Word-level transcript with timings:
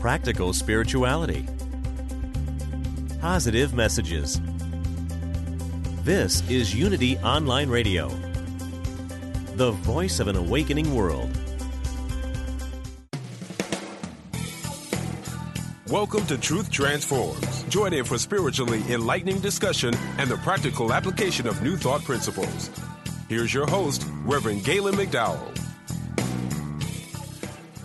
practical 0.00 0.52
spirituality, 0.52 1.44
positive 3.20 3.74
messages. 3.74 4.40
This 6.04 6.48
is 6.48 6.72
Unity 6.72 7.18
Online 7.18 7.68
Radio, 7.68 8.08
the 9.56 9.72
voice 9.72 10.20
of 10.20 10.28
an 10.28 10.36
awakening 10.36 10.94
world. 10.94 11.36
Welcome 15.88 16.24
to 16.26 16.38
Truth 16.38 16.70
Transforms. 16.70 17.64
Join 17.64 17.92
in 17.92 18.04
for 18.04 18.18
spiritually 18.18 18.82
enlightening 18.88 19.40
discussion 19.40 19.94
and 20.18 20.30
the 20.30 20.36
practical 20.38 20.92
application 20.92 21.48
of 21.48 21.60
new 21.60 21.76
thought 21.76 22.04
principles. 22.04 22.70
Here's 23.28 23.52
your 23.52 23.66
host, 23.66 24.06
Reverend 24.24 24.64
Galen 24.64 24.94
McDowell. 24.94 25.67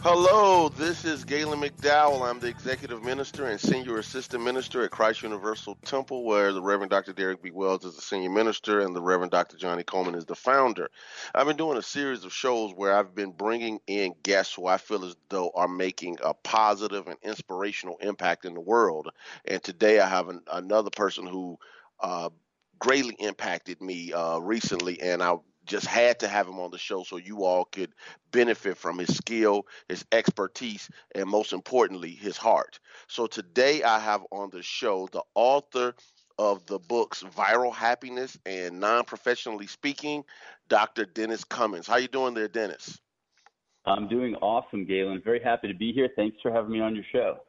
Hello, 0.04 0.68
this 0.68 1.06
is 1.06 1.24
Galen 1.24 1.62
McDowell. 1.62 2.30
I'm 2.30 2.38
the 2.38 2.50
Executive 2.50 3.02
Minister 3.06 3.46
and 3.46 3.58
Senior 3.58 4.00
Assistant 4.00 4.44
Minister 4.44 4.84
at 4.84 4.92
Christ 4.92 5.24
Universal 5.24 5.78
Temple, 5.86 6.26
where 6.26 6.52
the 6.52 6.62
Reverend 6.62 6.90
Dr. 6.90 7.14
Derrick 7.14 7.42
B. 7.42 7.52
Wells 7.52 7.86
is 7.86 7.96
the 7.96 8.02
Senior 8.02 8.30
Minister 8.30 8.82
and 8.82 8.94
the 8.94 9.02
Reverend 9.02 9.32
Dr. 9.32 9.56
Johnnie 9.56 9.86
Colemon 9.86 10.18
is 10.18 10.26
the 10.26 10.36
founder. 10.36 10.90
I've 11.34 11.48
been 11.48 11.56
doing 11.56 11.78
a 11.78 11.82
series 11.82 12.26
of 12.26 12.34
shows 12.34 12.74
where 12.76 12.94
I've 12.94 13.16
been 13.16 13.32
bringing 13.32 13.80
in 13.88 14.14
guests 14.24 14.54
who 14.54 14.68
I 14.68 14.76
feel 14.76 15.06
as 15.06 15.16
though 15.30 15.52
are 15.56 15.70
making 15.70 16.18
a 16.22 16.34
positive 16.34 17.08
and 17.08 17.16
inspirational 17.24 17.96
impact 18.02 18.44
in 18.44 18.56
the 18.56 18.60
world. 18.60 19.08
And 19.46 19.64
today 19.64 20.02
I 20.02 20.10
have 20.10 20.28
an, 20.28 20.42
another 20.52 20.90
person 20.90 21.26
who 21.26 21.58
uh, 22.02 22.30
greatly 22.78 23.16
impacted 23.20 23.80
me 23.80 24.12
uh, 24.12 24.40
recently, 24.40 25.02
and 25.02 25.24
I 25.24 25.38
just 25.66 25.86
had 25.86 26.20
to 26.20 26.28
have 26.28 26.48
him 26.48 26.60
on 26.60 26.72
the 26.72 26.78
show 26.78 27.04
so 27.04 27.18
you 27.18 27.44
all 27.44 27.66
could 27.66 27.94
benefit 28.32 28.78
from 28.78 28.98
his 28.98 29.16
skill, 29.16 29.66
his 29.88 30.06
expertise, 30.12 30.90
and 31.16 31.28
most 31.28 31.54
importantly, 31.54 32.12
his 32.12 32.38
heart. 32.38 32.80
So 33.08 33.28
today 33.28 33.84
I 33.84 34.00
have 34.00 34.24
on 34.32 34.50
the 34.50 34.64
show 34.64 35.08
the 35.12 35.24
author 35.36 35.96
of 36.38 36.66
the 36.66 36.80
books 36.80 37.24
Viral 37.24 37.74
Happiness 37.74 38.38
and 38.46 38.80
Non-Professionally 38.80 39.68
Speaking, 39.68 40.24
Dr. 40.68 41.06
Dennis 41.06 41.44
Cummins. 41.44 41.88
How 41.88 41.98
you 41.98 42.08
doing 42.08 42.34
there, 42.34 42.48
Dennis? 42.48 43.00
I'm 43.86 44.08
doing 44.08 44.36
awesome, 44.36 44.86
Galen. 44.86 45.22
Very 45.24 45.42
happy 45.44 45.68
to 45.68 45.74
be 45.74 45.92
here. 45.92 46.10
Thanks 46.16 46.38
for 46.42 46.52
having 46.52 46.72
me 46.72 46.80
on 46.80 46.96
your 46.96 47.04
show. 47.12 47.40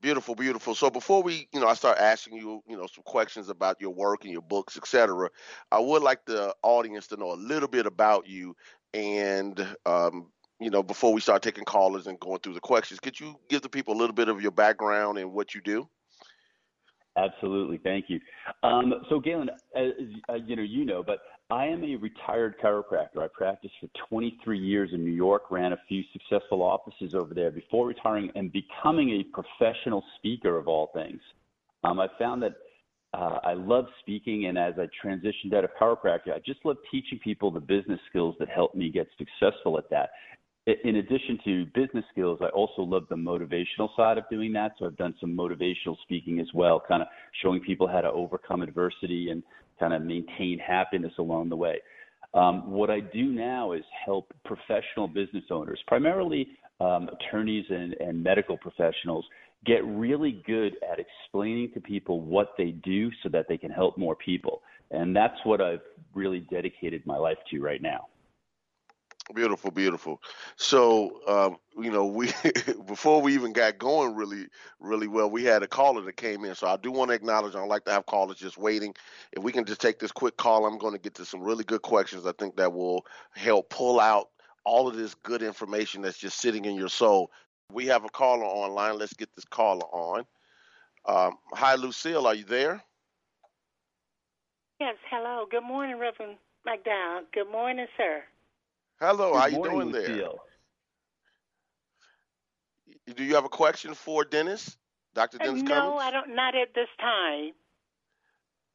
Beautiful, 0.00 0.36
beautiful. 0.36 0.76
So 0.76 0.90
before 0.90 1.22
we, 1.24 1.48
you 1.52 1.60
know, 1.60 1.66
I 1.66 1.74
start 1.74 1.98
asking 1.98 2.36
you, 2.36 2.62
you 2.68 2.76
know, 2.76 2.86
some 2.86 3.02
questions 3.04 3.48
about 3.48 3.80
your 3.80 3.90
work 3.90 4.22
and 4.22 4.32
your 4.32 4.42
books, 4.42 4.76
etc. 4.76 5.28
I 5.72 5.80
would 5.80 6.02
like 6.02 6.24
the 6.24 6.54
audience 6.62 7.08
to 7.08 7.16
know 7.16 7.32
a 7.32 7.34
little 7.34 7.68
bit 7.68 7.84
about 7.84 8.28
you, 8.28 8.54
and 8.94 9.58
um, 9.86 10.30
you 10.60 10.70
know, 10.70 10.82
before 10.82 11.12
we 11.12 11.20
start 11.20 11.42
taking 11.42 11.64
callers 11.64 12.06
and 12.06 12.18
going 12.20 12.38
through 12.40 12.54
the 12.54 12.60
questions, 12.60 13.00
could 13.00 13.18
you 13.18 13.34
give 13.48 13.62
the 13.62 13.68
people 13.68 13.94
a 13.94 13.98
little 13.98 14.14
bit 14.14 14.28
of 14.28 14.40
your 14.40 14.52
background 14.52 15.18
and 15.18 15.32
what 15.32 15.54
you 15.54 15.60
do? 15.60 15.88
Absolutely, 17.16 17.78
thank 17.82 18.04
you. 18.08 18.20
Um, 18.62 18.94
so, 19.08 19.18
Galen, 19.18 19.50
as, 19.74 19.92
uh, 20.28 20.34
you 20.34 20.54
know, 20.54 20.62
you 20.62 20.84
know, 20.84 21.02
but 21.04 21.18
I 21.50 21.64
am 21.64 21.82
a 21.82 21.96
retired 21.96 22.56
chiropractor. 22.62 23.20
I 23.22 23.28
practiced 23.32 23.72
for 23.80 23.88
23 24.10 24.58
years 24.58 24.90
in 24.92 25.02
New 25.02 25.12
York, 25.12 25.50
ran 25.50 25.72
a 25.72 25.78
few 25.88 26.02
successful 26.12 26.62
offices 26.62 27.14
over 27.14 27.32
there 27.32 27.50
before 27.50 27.86
retiring 27.86 28.30
and 28.34 28.52
becoming 28.52 29.08
a 29.10 29.24
professional 29.24 30.04
speaker 30.18 30.58
of 30.58 30.68
all 30.68 30.90
things. 30.92 31.20
Um, 31.84 32.00
I 32.00 32.08
found 32.18 32.42
that 32.42 32.52
uh, 33.14 33.38
I 33.42 33.54
love 33.54 33.86
speaking, 34.00 34.44
and 34.44 34.58
as 34.58 34.74
I 34.78 34.88
transitioned 35.02 35.54
out 35.54 35.64
of 35.64 35.70
chiropractic, 35.80 36.34
I 36.34 36.40
just 36.44 36.60
love 36.66 36.76
teaching 36.90 37.18
people 37.24 37.50
the 37.50 37.60
business 37.60 38.00
skills 38.10 38.34
that 38.40 38.50
helped 38.50 38.76
me 38.76 38.90
get 38.90 39.06
successful 39.16 39.78
at 39.78 39.88
that. 39.88 40.10
In 40.84 40.96
addition 40.96 41.38
to 41.46 41.64
business 41.74 42.04
skills, 42.12 42.40
I 42.42 42.48
also 42.48 42.82
love 42.82 43.04
the 43.08 43.16
motivational 43.16 43.88
side 43.96 44.18
of 44.18 44.24
doing 44.30 44.52
that. 44.52 44.72
So 44.78 44.84
I've 44.84 44.98
done 44.98 45.14
some 45.18 45.34
motivational 45.34 45.96
speaking 46.02 46.40
as 46.40 46.48
well, 46.52 46.82
kind 46.86 47.00
of 47.00 47.08
showing 47.42 47.60
people 47.60 47.88
how 47.88 48.02
to 48.02 48.10
overcome 48.10 48.60
adversity 48.60 49.30
and 49.30 49.42
kind 49.78 49.92
of 49.92 50.02
maintain 50.02 50.58
happiness 50.58 51.12
along 51.18 51.48
the 51.48 51.56
way. 51.56 51.78
Um, 52.34 52.70
what 52.70 52.90
I 52.90 53.00
do 53.00 53.24
now 53.24 53.72
is 53.72 53.82
help 54.04 54.32
professional 54.44 55.08
business 55.08 55.44
owners, 55.50 55.80
primarily 55.86 56.48
um, 56.80 57.08
attorneys 57.08 57.64
and, 57.70 57.94
and 57.94 58.22
medical 58.22 58.56
professionals, 58.58 59.24
get 59.64 59.84
really 59.84 60.42
good 60.46 60.76
at 60.90 60.98
explaining 60.98 61.72
to 61.72 61.80
people 61.80 62.20
what 62.20 62.52
they 62.56 62.70
do 62.70 63.10
so 63.22 63.28
that 63.30 63.46
they 63.48 63.56
can 63.56 63.70
help 63.70 63.98
more 63.98 64.14
people. 64.14 64.62
And 64.90 65.14
that's 65.14 65.34
what 65.44 65.60
I've 65.60 65.80
really 66.14 66.40
dedicated 66.50 67.04
my 67.06 67.16
life 67.16 67.38
to 67.50 67.60
right 67.60 67.82
now. 67.82 68.08
Beautiful, 69.34 69.70
beautiful. 69.70 70.22
So, 70.56 71.20
um, 71.28 71.58
you 71.82 71.90
know, 71.90 72.06
we 72.06 72.30
before 72.86 73.20
we 73.20 73.34
even 73.34 73.52
got 73.52 73.78
going 73.78 74.14
really, 74.14 74.46
really 74.80 75.06
well, 75.06 75.30
we 75.30 75.44
had 75.44 75.62
a 75.62 75.68
caller 75.68 76.00
that 76.02 76.16
came 76.16 76.44
in. 76.46 76.54
So 76.54 76.66
I 76.66 76.76
do 76.76 76.90
want 76.90 77.10
to 77.10 77.14
acknowledge. 77.14 77.54
I 77.54 77.62
like 77.64 77.84
to 77.84 77.92
have 77.92 78.06
callers 78.06 78.38
just 78.38 78.56
waiting. 78.56 78.94
If 79.32 79.42
we 79.42 79.52
can 79.52 79.66
just 79.66 79.82
take 79.82 79.98
this 79.98 80.12
quick 80.12 80.38
call, 80.38 80.64
I'm 80.64 80.78
going 80.78 80.94
to 80.94 80.98
get 80.98 81.14
to 81.16 81.26
some 81.26 81.42
really 81.42 81.64
good 81.64 81.82
questions. 81.82 82.24
I 82.24 82.32
think 82.32 82.56
that 82.56 82.72
will 82.72 83.04
help 83.34 83.68
pull 83.68 84.00
out 84.00 84.30
all 84.64 84.88
of 84.88 84.96
this 84.96 85.14
good 85.14 85.42
information 85.42 86.00
that's 86.02 86.18
just 86.18 86.40
sitting 86.40 86.64
in 86.64 86.74
your 86.74 86.88
soul. 86.88 87.30
We 87.70 87.86
have 87.86 88.04
a 88.04 88.08
caller 88.08 88.46
online. 88.46 88.98
Let's 88.98 89.12
get 89.12 89.34
this 89.34 89.44
caller 89.44 89.86
on. 89.92 90.24
Um, 91.04 91.38
hi, 91.52 91.74
Lucille. 91.74 92.26
Are 92.26 92.34
you 92.34 92.44
there? 92.44 92.82
Yes. 94.80 94.96
Hello. 95.10 95.46
Good 95.50 95.64
morning, 95.64 95.98
Reverend 95.98 96.38
McDowell. 96.66 97.22
Good 97.32 97.50
morning, 97.50 97.86
sir. 97.96 98.22
Hello, 99.00 99.32
Good 99.32 99.38
how 99.38 99.46
you 99.46 99.56
morning, 99.56 99.78
doing 99.78 99.92
there? 99.92 100.08
Lucille. 100.08 100.38
Do 103.14 103.24
you 103.24 103.34
have 103.36 103.44
a 103.44 103.48
question 103.48 103.94
for 103.94 104.24
Dennis, 104.24 104.76
Dr. 105.14 105.38
Uh, 105.40 105.44
Dennis 105.44 105.62
no, 105.62 105.68
Cummins? 105.68 106.02
I 106.02 106.10
don't. 106.10 106.34
Not 106.34 106.54
at 106.54 106.74
this 106.74 106.88
time. 107.00 107.52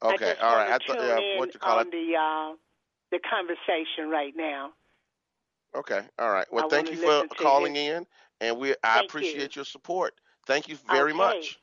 I 0.02 0.14
Okay, 0.14 0.30
just 0.30 0.42
all 0.42 0.56
right. 0.56 0.66
I 0.66 0.70
want 0.70 0.82
to 0.82 0.92
thought 0.94 1.00
uh, 1.00 1.20
in 1.20 1.38
what 1.38 1.54
you 1.54 1.60
call 1.60 1.78
on 1.78 1.86
it. 1.86 1.92
the 1.92 2.16
uh, 2.18 2.54
the 3.10 3.20
conversation 3.28 4.10
right 4.10 4.32
now. 4.36 4.70
Okay, 5.76 6.00
all 6.18 6.30
right. 6.30 6.46
Well, 6.50 6.64
I 6.64 6.68
thank 6.68 6.90
you 6.90 6.96
for 6.96 7.26
calling 7.36 7.76
you. 7.76 7.82
in, 7.82 8.06
and 8.40 8.58
we 8.58 8.70
I 8.70 8.74
Thank 8.82 9.02
you. 9.02 9.06
appreciate 9.08 9.56
your 9.56 9.64
support. 9.64 10.14
Thank 10.46 10.68
you 10.68 10.76
very 10.88 11.12
Okay. 11.12 11.18
much. 11.18 11.58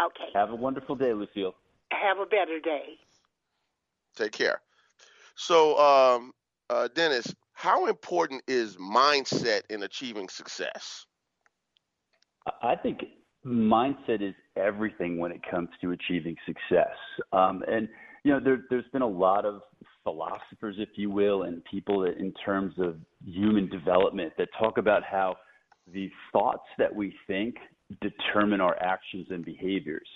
Okay. 0.00 0.30
Have 0.34 0.50
a 0.50 0.56
wonderful 0.56 0.96
day, 0.96 1.12
Lucille. 1.12 1.54
Have 1.92 2.18
a 2.18 2.26
better 2.26 2.60
day. 2.60 2.98
Take 4.16 4.32
care. 4.32 4.60
So, 5.36 5.78
um, 5.78 6.32
uh, 6.70 6.88
Dennis, 6.94 7.34
how 7.58 7.86
important 7.86 8.40
is 8.46 8.76
mindset 8.76 9.62
in 9.68 9.82
achieving 9.82 10.28
success? 10.28 11.06
I 12.62 12.76
think 12.76 13.00
mindset 13.44 14.22
is 14.22 14.32
everything 14.56 15.18
when 15.18 15.32
it 15.32 15.40
comes 15.50 15.68
to 15.80 15.90
achieving 15.90 16.36
success. 16.46 16.94
Um, 17.32 17.64
and 17.66 17.88
you 18.22 18.30
know, 18.30 18.38
there, 18.38 18.62
there's 18.70 18.88
been 18.92 19.02
a 19.02 19.08
lot 19.08 19.44
of 19.44 19.62
philosophers, 20.04 20.76
if 20.78 20.90
you 20.94 21.10
will, 21.10 21.42
and 21.42 21.60
people 21.64 21.98
that, 22.02 22.16
in 22.18 22.32
terms 22.44 22.74
of 22.78 22.94
human 23.24 23.68
development 23.68 24.34
that 24.38 24.50
talk 24.56 24.78
about 24.78 25.02
how 25.02 25.34
the 25.92 26.08
thoughts 26.32 26.68
that 26.78 26.94
we 26.94 27.12
think 27.26 27.56
determine 28.00 28.60
our 28.60 28.80
actions 28.80 29.26
and 29.30 29.44
behaviors. 29.44 30.08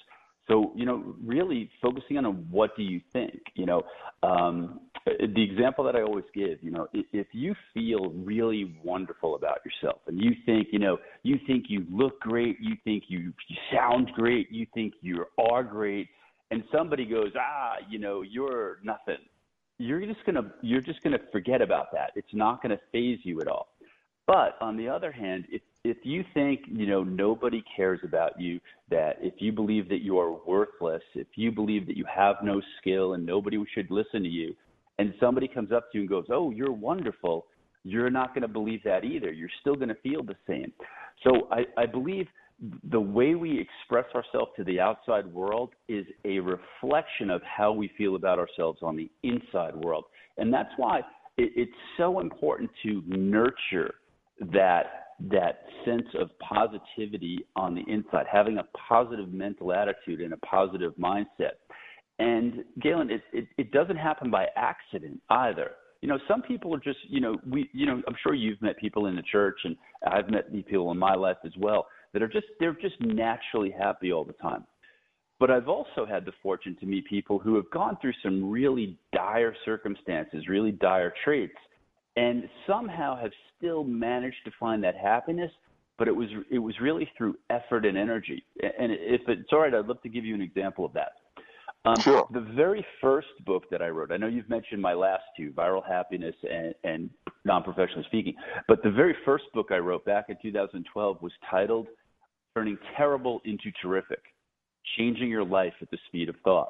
So, 0.48 0.72
you 0.74 0.86
know, 0.86 1.14
really 1.24 1.70
focusing 1.80 2.18
on 2.18 2.46
what 2.50 2.76
do 2.76 2.82
you 2.82 3.00
think, 3.12 3.40
you 3.54 3.64
know, 3.64 3.82
um, 4.22 4.80
the 5.06 5.42
example 5.42 5.84
that 5.84 5.96
I 5.96 6.02
always 6.02 6.24
give, 6.34 6.62
you 6.62 6.70
know, 6.70 6.88
if 6.92 7.28
you 7.32 7.54
feel 7.72 8.10
really 8.10 8.76
wonderful 8.82 9.36
about 9.36 9.60
yourself 9.64 10.00
and 10.06 10.20
you 10.20 10.32
think, 10.44 10.68
you 10.72 10.78
know, 10.78 10.98
you 11.22 11.38
think 11.46 11.66
you 11.68 11.86
look 11.90 12.20
great, 12.20 12.58
you 12.60 12.76
think 12.84 13.04
you, 13.08 13.32
sound 13.72 14.10
great, 14.14 14.50
you 14.50 14.66
think 14.74 14.94
you 15.00 15.24
are 15.38 15.62
great, 15.62 16.08
and 16.50 16.62
somebody 16.72 17.06
goes, 17.06 17.32
ah, 17.38 17.76
you 17.88 17.98
know, 17.98 18.22
you're 18.22 18.78
nothing, 18.82 19.18
you're 19.78 20.04
just 20.04 20.24
gonna 20.24 20.52
you're 20.60 20.80
just 20.80 21.02
gonna 21.02 21.18
forget 21.32 21.62
about 21.62 21.90
that. 21.92 22.12
It's 22.14 22.32
not 22.32 22.62
gonna 22.62 22.78
phase 22.92 23.18
you 23.22 23.40
at 23.40 23.48
all. 23.48 23.68
But 24.26 24.56
on 24.60 24.76
the 24.76 24.88
other 24.88 25.10
hand, 25.10 25.46
if 25.50 25.62
if 25.84 25.99
you 26.05 26.25
think 26.32 26.61
you 26.67 26.87
know 26.87 27.02
nobody 27.02 27.62
cares 27.76 28.00
about 28.05 28.40
you, 28.40 28.61
that 28.90 29.17
if 29.20 29.34
you 29.38 29.52
believe 29.52 29.88
that 29.88 30.02
you 30.02 30.19
are 30.19 30.32
worthless, 30.46 31.02
if 31.14 31.26
you 31.34 31.50
believe 31.50 31.87
that 31.87 31.96
you 31.96 32.05
have 32.12 32.37
no 32.43 32.61
skill 32.81 33.14
and 33.14 33.26
nobody 33.26 33.62
should 33.75 33.90
listen 33.90 34.23
to 34.23 34.29
you, 34.29 34.55
and 34.99 35.12
somebody 35.19 35.49
comes 35.49 35.73
up 35.73 35.90
to 35.90 35.99
you 35.99 36.02
and 36.02 36.11
goes, 36.11 36.26
"Oh, 36.31 36.50
you're 36.50 36.73
wonderful," 36.73 37.46
you're 37.84 38.11
not 38.11 38.34
going 38.34 38.43
to 38.43 38.49
believe 38.49 38.82
that 38.84 39.05
either. 39.05 39.32
You're 39.32 39.50
still 39.61 39.75
going 39.75 39.88
to 39.88 39.96
feel 39.96 40.23
the 40.23 40.37
same. 40.46 40.73
So 41.25 41.49
I, 41.50 41.64
I 41.76 41.87
believe 41.87 42.26
the 42.90 43.00
way 43.00 43.35
we 43.35 43.58
express 43.58 44.05
ourselves 44.14 44.52
to 44.56 44.64
the 44.64 44.78
outside 44.78 45.26
world 45.26 45.70
is 45.88 46.06
a 46.25 46.38
reflection 46.38 47.28
of 47.28 47.43
how 47.43 47.73
we 47.73 47.90
feel 47.99 48.14
about 48.14 48.38
ourselves 48.38 48.78
on 48.82 48.96
the 48.96 49.11
inside 49.25 49.75
world. 49.75 50.05
And 50.38 50.55
that's 50.55 50.70
why 50.76 51.00
it, 51.37 51.52
it's 51.56 51.73
so 51.96 52.20
important 52.20 52.70
to 52.85 53.02
nurture 53.06 53.94
that 54.52 55.12
that 55.30 55.64
sense 55.84 56.06
of 56.19 56.30
positivity 56.38 57.44
on 57.56 57.74
the 57.74 57.82
inside, 57.92 58.26
having 58.30 58.58
a 58.58 58.64
positive 58.88 59.32
mental 59.32 59.72
attitude 59.72 60.20
and 60.20 60.32
a 60.32 60.36
positive 60.38 60.92
mindset. 60.96 61.58
And 62.19 62.64
Galen, 62.80 63.10
it, 63.10 63.22
it, 63.32 63.46
it 63.58 63.72
doesn't 63.72 63.96
happen 63.96 64.30
by 64.30 64.46
accident 64.56 65.20
either. 65.30 65.72
You 66.00 66.08
know, 66.08 66.19
some 66.26 66.42
people 66.42 66.74
are 66.74 66.80
just, 66.80 66.98
you 67.08 67.20
know, 67.20 67.36
we, 67.48 67.70
you 67.72 67.86
know, 67.86 68.02
I'm 68.06 68.16
sure 68.22 68.34
you've 68.34 68.60
met 68.60 68.76
people 68.78 69.06
in 69.06 69.14
the 69.14 69.22
church, 69.22 69.58
and 69.64 69.76
I've 70.06 70.28
met 70.28 70.52
people 70.66 70.90
in 70.90 70.98
my 70.98 71.14
life 71.14 71.36
as 71.44 71.52
well 71.58 71.86
that 72.12 72.22
are 72.22 72.28
just 72.28 72.46
they're 72.58 72.75
just 72.75 73.00
naturally 73.00 73.70
happy 73.70 74.12
all 74.12 74.25
the 74.25 74.32
time. 74.34 74.66
But 75.38 75.50
I've 75.50 75.68
also 75.68 76.04
had 76.08 76.25
the 76.25 76.32
fortune 76.42 76.76
to 76.80 76.86
meet 76.86 77.06
people 77.06 77.38
who 77.38 77.54
have 77.56 77.70
gone 77.72 77.98
through 78.00 78.12
some 78.22 78.50
really 78.50 78.98
dire 79.12 79.54
circumstances, 79.64 80.48
really 80.48 80.72
dire 80.72 81.12
traits, 81.25 81.54
and 82.17 82.49
somehow 82.67 83.17
have 83.20 83.32
still 83.56 83.85
managed 83.85 84.44
to 84.44 84.50
find 84.59 84.82
that 84.85 84.97
happiness. 84.97 85.50
But 85.99 86.09
it 86.09 86.17
was 86.17 86.29
it 86.50 86.59
was 86.59 86.75
really 86.81 87.09
through 87.17 87.37
effort 87.50 87.85
and 87.85 87.97
energy. 87.97 88.44
And 88.62 88.91
if 88.91 89.20
it's 89.29 89.53
all 89.53 89.61
right, 89.61 89.75
I'd 89.75 89.87
love 89.87 90.03
to 90.03 90.09
give 90.09 90.25
you 90.25 90.35
an 90.35 90.43
example 90.43 90.85
of 90.85 90.93
that. 90.94 91.12
Um, 91.85 91.97
sure. 92.00 92.26
The 92.32 92.41
very 92.41 92.85
first 93.00 93.29
book 93.44 93.64
that 93.70 93.82
I 93.82 93.88
wrote, 93.88 94.12
I 94.12 94.17
know 94.17 94.29
you've 94.29 94.49
mentioned 94.49 94.81
my 94.81 94.94
last 94.94 95.25
two, 95.37 95.50
Viral 95.50 95.87
Happiness 95.87 96.35
and, 96.49 96.75
and 96.85 97.11
Non 97.44 97.62
Professionally 97.62 98.05
Speaking, 98.06 98.35
but 98.69 98.82
the 98.82 98.91
very 98.91 99.17
first 99.25 99.44
book 99.53 99.69
I 99.70 99.79
wrote 99.79 100.05
back 100.05 100.26
in 100.29 100.37
2012 100.41 101.20
was 101.20 101.32
titled 101.50 101.88
turning 102.55 102.79
terrible 102.97 103.41
into 103.44 103.70
terrific, 103.81 104.20
changing 104.97 105.29
your 105.29 105.44
life 105.44 105.73
at 105.81 105.91
the 105.91 105.99
speed 106.06 106.29
of 106.29 106.37
thought. 106.44 106.69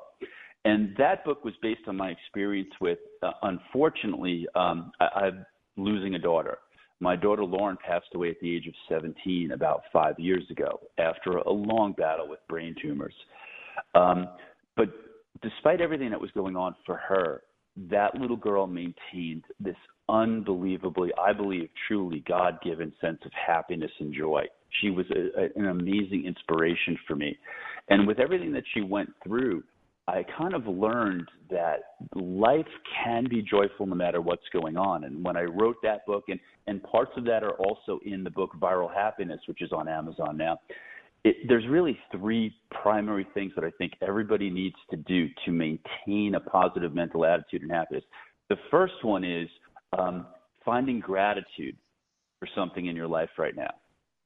And 0.65 0.95
that 0.97 1.25
book 1.25 1.45
was 1.45 1.55
based 1.61 1.83
on 1.89 1.97
my 1.97 2.11
experience 2.11 2.71
with, 2.81 2.99
uh, 3.23 3.33
unfortunately, 3.43 4.47
um, 4.55 4.93
I, 5.01 5.07
I'm 5.25 5.47
losing 5.77 6.15
a 6.15 6.19
daughter. 6.19 6.59
My 7.01 7.17
daughter 7.17 7.45
Lauren 7.45 7.77
passed 7.85 8.07
away 8.15 8.31
at 8.31 8.39
the 8.41 8.55
age 8.55 8.69
of 8.69 8.75
17 8.89 9.53
about 9.53 9.83
five 9.93 10.19
years 10.19 10.45
ago 10.51 10.81
after 10.99 11.39
a 11.39 11.51
long 11.51 11.95
battle 11.95 12.29
with 12.29 12.39
brain 12.49 12.77
tumors. 12.81 13.15
Um, 13.97 14.29
but 14.77 14.89
despite 15.43 15.81
everything 15.81 16.11
that 16.11 16.21
was 16.21 16.31
going 16.31 16.57
on 16.57 16.77
for 16.87 16.97
her, 16.97 17.43
that 17.91 18.15
little 18.15 18.37
girl 18.37 18.69
maintained 18.69 19.45
this 19.59 19.75
unbelievably, 20.09 21.11
I 21.21 21.33
believe, 21.33 21.71
truly 21.89 22.23
God 22.29 22.59
given 22.63 22.93
sense 23.01 23.19
of 23.25 23.33
happiness 23.33 23.91
and 23.99 24.15
joy. 24.15 24.45
She 24.81 24.91
was 24.91 25.07
a, 25.11 25.41
a, 25.41 25.49
an 25.57 25.71
amazing 25.71 26.25
inspiration 26.27 26.97
for 27.09 27.17
me. 27.17 27.37
And 27.89 28.07
with 28.07 28.21
everything 28.21 28.53
that 28.53 28.65
she 28.75 28.83
went 28.83 29.11
through, 29.25 29.65
I 30.13 30.27
kind 30.37 30.53
of 30.53 30.67
learned 30.67 31.27
that 31.49 31.79
life 32.15 32.67
can 33.03 33.27
be 33.29 33.41
joyful 33.41 33.87
no 33.87 33.95
matter 33.95 34.21
what's 34.21 34.47
going 34.53 34.77
on. 34.77 35.05
And 35.05 35.25
when 35.25 35.39
I 35.39 35.45
wrote 35.45 35.77
that 35.83 36.05
book, 36.05 36.25
and, 36.29 36.39
and 36.67 36.83
parts 36.83 37.13
of 37.17 37.25
that 37.25 37.43
are 37.43 37.55
also 37.55 37.99
in 38.05 38.23
the 38.23 38.31
book 38.31 38.51
Viral 38.61 38.93
Happiness, 38.95 39.41
which 39.47 39.63
is 39.63 39.73
on 39.73 39.89
Amazon 39.89 40.37
now, 40.37 40.59
it, 41.25 41.37
there's 41.49 41.67
really 41.67 41.99
three 42.11 42.55
primary 42.83 43.27
things 43.33 43.53
that 43.55 43.65
I 43.65 43.71
think 43.79 43.95
everybody 44.07 44.51
needs 44.51 44.77
to 44.91 44.97
do 44.99 45.29
to 45.47 45.51
maintain 45.51 46.35
a 46.35 46.41
positive 46.41 46.95
mental 46.95 47.25
attitude 47.25 47.63
and 47.63 47.71
happiness. 47.71 48.05
The 48.51 48.57
first 48.71 49.03
one 49.03 49.25
is 49.25 49.49
um, 49.99 50.27
finding 50.63 51.01
gratitude 51.01 51.77
for 52.39 52.49
something 52.55 52.85
in 52.85 52.95
your 52.97 53.09
life 53.09 53.31
right 53.39 53.57
now. 53.57 53.71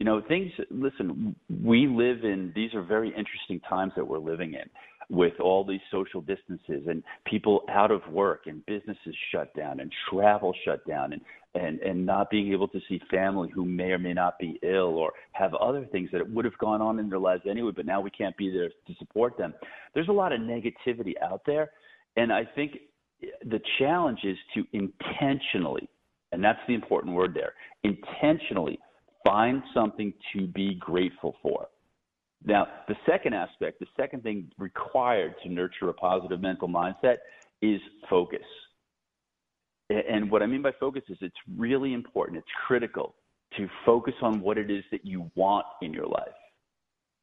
You 0.01 0.05
know, 0.05 0.21
things, 0.27 0.51
listen, 0.71 1.37
we 1.63 1.87
live 1.87 2.25
in, 2.25 2.53
these 2.57 2.75
are 2.75 2.83
very 2.83 3.09
interesting 3.09 3.61
times 3.69 3.93
that 3.97 4.07
we're 4.07 4.19
living 4.19 4.55
in 4.55 4.69
with 5.09 5.39
all 5.41 5.65
these 5.65 5.81
social 5.91 6.21
distances 6.21 6.83
and 6.89 7.03
people 7.27 7.63
out 7.69 7.91
of 7.91 8.01
work 8.11 8.43
and 8.47 8.65
businesses 8.67 9.15
shut 9.31 9.55
down 9.55 9.81
and 9.81 9.93
travel 10.11 10.53
shut 10.65 10.87
down 10.87 11.13
and, 11.13 11.23
and, 11.55 11.79
and 11.81 12.05
not 12.05 12.29
being 12.29 12.53
able 12.53 12.67
to 12.69 12.81
see 12.89 13.01
family 13.11 13.49
who 13.55 13.65
may 13.65 13.93
or 13.93 13.99
may 13.99 14.13
not 14.13 14.39
be 14.39 14.59
ill 14.63 14.97
or 14.99 15.13
have 15.33 15.55
other 15.55 15.87
things 15.93 16.11
that 16.13 16.29
would 16.29 16.45
have 16.45 16.59
gone 16.59 16.83
on 16.83 16.99
in 16.99 17.09
their 17.09 17.19
lives 17.19 17.43
anyway, 17.49 17.71
but 17.75 17.87
now 17.87 18.01
we 18.01 18.11
can't 18.11 18.37
be 18.37 18.51
there 18.51 18.69
to 18.69 18.95
support 18.99 19.39
them. 19.39 19.55
There's 19.95 20.09
a 20.09 20.13
lot 20.13 20.33
of 20.33 20.41
negativity 20.41 21.13
out 21.23 21.43
there. 21.47 21.71
And 22.17 22.33
I 22.33 22.45
think 22.55 22.79
the 23.45 23.61
challenge 23.79 24.21
is 24.25 24.37
to 24.55 24.65
intentionally, 24.73 25.89
and 26.33 26.43
that's 26.43 26.59
the 26.67 26.75
important 26.75 27.15
word 27.15 27.33
there, 27.35 27.53
intentionally 27.85 28.79
find 29.25 29.63
something 29.75 30.13
to 30.35 30.47
be 30.47 30.75
grateful 30.75 31.37
for. 31.43 31.69
Now, 32.47 32.69
the 32.87 32.95
second 33.05 33.35
aspect, 33.35 33.81
the 33.81 33.87
second 33.97 34.23
thing 34.23 34.51
required 34.57 35.35
to 35.43 35.49
nurture 35.49 35.89
a 35.89 35.93
positive 35.93 36.41
mental 36.41 36.69
mindset 36.69 37.17
is 37.61 37.81
focus. 38.09 38.47
And 39.91 40.31
what 40.31 40.43
I 40.43 40.47
mean 40.47 40.63
by 40.63 40.73
focus 40.79 41.03
is 41.09 41.19
it's 41.21 41.37
really 41.57 41.93
important, 41.93 42.39
it's 42.39 42.47
critical 42.67 43.15
to 43.57 43.69
focus 43.85 44.15
on 44.23 44.41
what 44.41 44.59
it 44.59 44.71
is 44.71 44.85
that 44.91 45.05
you 45.05 45.31
want 45.35 45.67
in 45.83 45.93
your 45.93 46.07
life. 46.07 46.29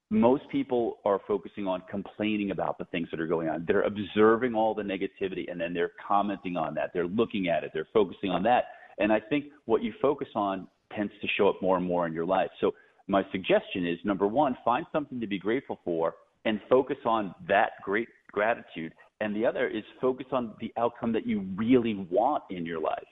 Most 0.10 0.44
people 0.50 0.98
are 1.06 1.20
focusing 1.28 1.68
on 1.68 1.82
complaining 1.90 2.52
about 2.52 2.78
the 2.78 2.86
things 2.86 3.08
that 3.12 3.20
are 3.20 3.28
going 3.28 3.50
on. 3.50 3.66
They're 3.68 3.84
observing 3.84 4.54
all 4.54 4.76
the 4.76 4.84
negativity 4.84 5.50
and 5.50 5.60
then 5.60 5.74
they're 5.74 5.92
commenting 6.06 6.56
on 6.56 6.76
that. 6.76 6.92
They're 6.94 7.08
looking 7.08 7.48
at 7.48 7.64
it. 7.64 7.72
They're 7.74 7.88
focusing 7.94 8.30
on 8.30 8.44
that. 8.44 8.66
And 9.00 9.12
I 9.12 9.20
think 9.20 9.46
what 9.66 9.82
you 9.84 9.94
focus 10.02 10.28
on 10.36 10.68
tends 10.96 11.12
to 11.22 11.28
show 11.36 11.50
up 11.50 11.62
more 11.62 11.78
and 11.78 11.86
more 11.86 12.06
in 12.06 12.14
your 12.14 12.26
life. 12.26 12.50
So 12.62 12.74
my 13.08 13.24
suggestion 13.32 13.86
is 13.86 13.98
number 14.04 14.28
one, 14.28 14.58
find 14.64 14.86
something 14.92 15.20
to 15.20 15.28
be 15.28 15.40
grateful 15.40 15.80
for 15.84 16.16
and 16.46 16.60
focus 16.70 16.98
on 17.06 17.34
that 17.48 17.72
great 17.84 18.08
gratitude. 18.32 18.94
And 19.22 19.36
the 19.36 19.46
other 19.46 19.68
is 19.68 19.84
focus 20.02 20.28
on 20.32 20.54
the 20.60 20.74
outcome 20.78 21.14
that 21.14 21.26
you 21.26 21.46
really 21.56 22.08
want 22.10 22.44
in 22.50 22.66
your 22.66 22.80
life. 22.80 23.08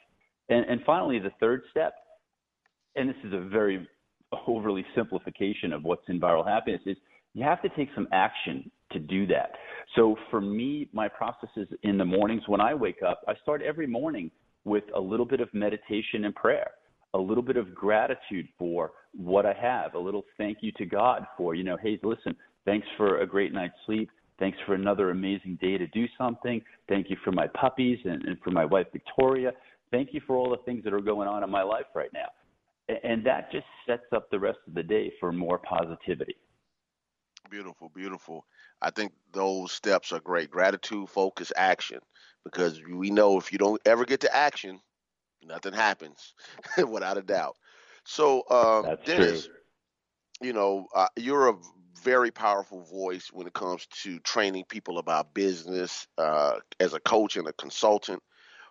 And, 0.49 0.65
and 0.65 0.81
finally, 0.85 1.19
the 1.19 1.31
third 1.39 1.63
step, 1.71 1.93
and 2.95 3.07
this 3.07 3.15
is 3.23 3.33
a 3.33 3.39
very 3.39 3.87
overly 4.47 4.85
simplification 4.95 5.71
of 5.73 5.83
what's 5.83 6.07
in 6.07 6.19
viral 6.19 6.45
happiness, 6.45 6.81
is 6.85 6.97
you 7.33 7.43
have 7.43 7.61
to 7.61 7.69
take 7.69 7.89
some 7.95 8.07
action 8.11 8.69
to 8.91 8.99
do 8.99 9.25
that. 9.27 9.51
So 9.95 10.17
for 10.29 10.41
me, 10.41 10.89
my 10.91 11.07
process 11.07 11.49
is 11.55 11.67
in 11.83 11.97
the 11.97 12.05
mornings 12.05 12.43
when 12.47 12.59
I 12.59 12.73
wake 12.73 13.01
up, 13.07 13.21
I 13.27 13.33
start 13.41 13.61
every 13.61 13.87
morning 13.87 14.31
with 14.65 14.83
a 14.95 14.99
little 14.99 15.25
bit 15.25 15.39
of 15.39 15.53
meditation 15.53 16.25
and 16.25 16.35
prayer 16.35 16.71
a 17.13 17.17
little 17.17 17.43
bit 17.43 17.57
of 17.57 17.75
gratitude 17.75 18.47
for 18.57 18.91
what 19.13 19.45
I 19.45 19.53
have, 19.53 19.95
a 19.95 19.99
little 19.99 20.23
thank 20.37 20.59
you 20.61 20.71
to 20.73 20.85
God 20.85 21.25
for, 21.37 21.55
you 21.55 21.63
know, 21.63 21.77
hey, 21.81 21.99
listen, 22.03 22.35
thanks 22.65 22.87
for 22.97 23.21
a 23.21 23.27
great 23.27 23.53
night's 23.53 23.75
sleep. 23.85 24.09
Thanks 24.39 24.57
for 24.65 24.73
another 24.73 25.11
amazing 25.11 25.59
day 25.61 25.77
to 25.77 25.85
do 25.87 26.05
something. 26.17 26.61
Thank 26.89 27.09
you 27.09 27.17
for 27.23 27.31
my 27.31 27.47
puppies 27.47 27.99
and, 28.05 28.23
and 28.25 28.39
for 28.43 28.49
my 28.49 28.65
wife, 28.65 28.87
Victoria. 28.91 29.51
Thank 29.91 30.13
you 30.13 30.21
for 30.25 30.35
all 30.35 30.49
the 30.49 30.63
things 30.65 30.83
that 30.83 30.93
are 30.93 31.01
going 31.01 31.27
on 31.27 31.43
in 31.43 31.49
my 31.49 31.61
life 31.61 31.85
right 31.93 32.09
now. 32.13 32.29
And 33.03 33.23
that 33.25 33.51
just 33.51 33.67
sets 33.85 34.05
up 34.15 34.31
the 34.31 34.39
rest 34.39 34.57
of 34.67 34.73
the 34.73 34.83
day 34.83 35.11
for 35.19 35.31
more 35.31 35.59
positivity. 35.59 36.35
Beautiful, 37.49 37.91
beautiful. 37.93 38.45
I 38.81 38.89
think 38.89 39.11
those 39.31 39.71
steps 39.73 40.11
are 40.11 40.19
great. 40.21 40.49
Gratitude, 40.49 41.09
focus, 41.09 41.51
action. 41.55 41.99
Because 42.43 42.81
we 42.83 43.11
know 43.11 43.37
if 43.37 43.51
you 43.51 43.59
don't 43.59 43.81
ever 43.85 44.05
get 44.05 44.21
to 44.21 44.35
action, 44.35 44.79
nothing 45.43 45.73
happens 45.73 46.33
without 46.87 47.17
a 47.17 47.21
doubt. 47.21 47.57
So, 48.03 48.43
um, 48.49 48.83
That's 48.83 49.05
Dennis, 49.05 49.45
true. 49.45 49.55
you 50.47 50.53
know, 50.53 50.87
uh, 50.95 51.07
you're 51.17 51.49
a 51.49 51.57
very 52.03 52.31
powerful 52.31 52.83
voice 52.83 53.29
when 53.31 53.47
it 53.47 53.53
comes 53.53 53.85
to 54.03 54.19
training 54.19 54.65
people 54.67 54.97
about 54.97 55.33
business 55.33 56.07
uh, 56.17 56.55
as 56.79 56.93
a 56.93 56.99
coach 56.99 57.37
and 57.37 57.47
a 57.47 57.53
consultant. 57.53 58.21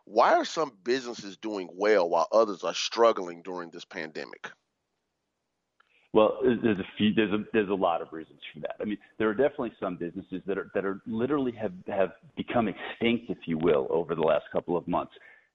Why 0.04 0.34
are 0.34 0.44
some 0.44 0.72
businesses 0.82 1.36
doing 1.36 1.68
well 1.72 2.08
while 2.08 2.26
others 2.32 2.64
are 2.64 2.74
struggling 2.74 3.42
during 3.42 3.70
this 3.70 3.84
pandemic? 3.84 4.50
Well, 6.12 6.38
there's 6.42 6.80
a 6.80 6.86
few. 6.98 7.14
There's 7.14 7.32
a 7.32 7.44
there's 7.52 7.68
a 7.68 7.74
lot 7.74 8.02
of 8.02 8.12
reasons 8.12 8.40
for 8.52 8.58
that. 8.60 8.74
I 8.80 8.84
mean, 8.84 8.98
there 9.18 9.28
are 9.28 9.34
definitely 9.34 9.72
some 9.78 9.94
businesses 9.94 10.42
that 10.46 10.58
are 10.58 10.68
that 10.74 10.84
are 10.84 11.00
literally 11.06 11.52
have 11.52 11.72
have 11.86 12.10
become 12.36 12.66
extinct, 12.66 13.30
if 13.30 13.38
you 13.46 13.58
will, 13.58 13.86
over 13.90 14.16
the 14.16 14.22
last 14.22 14.46
couple 14.50 14.76
of 14.76 14.88
months, 14.88 15.12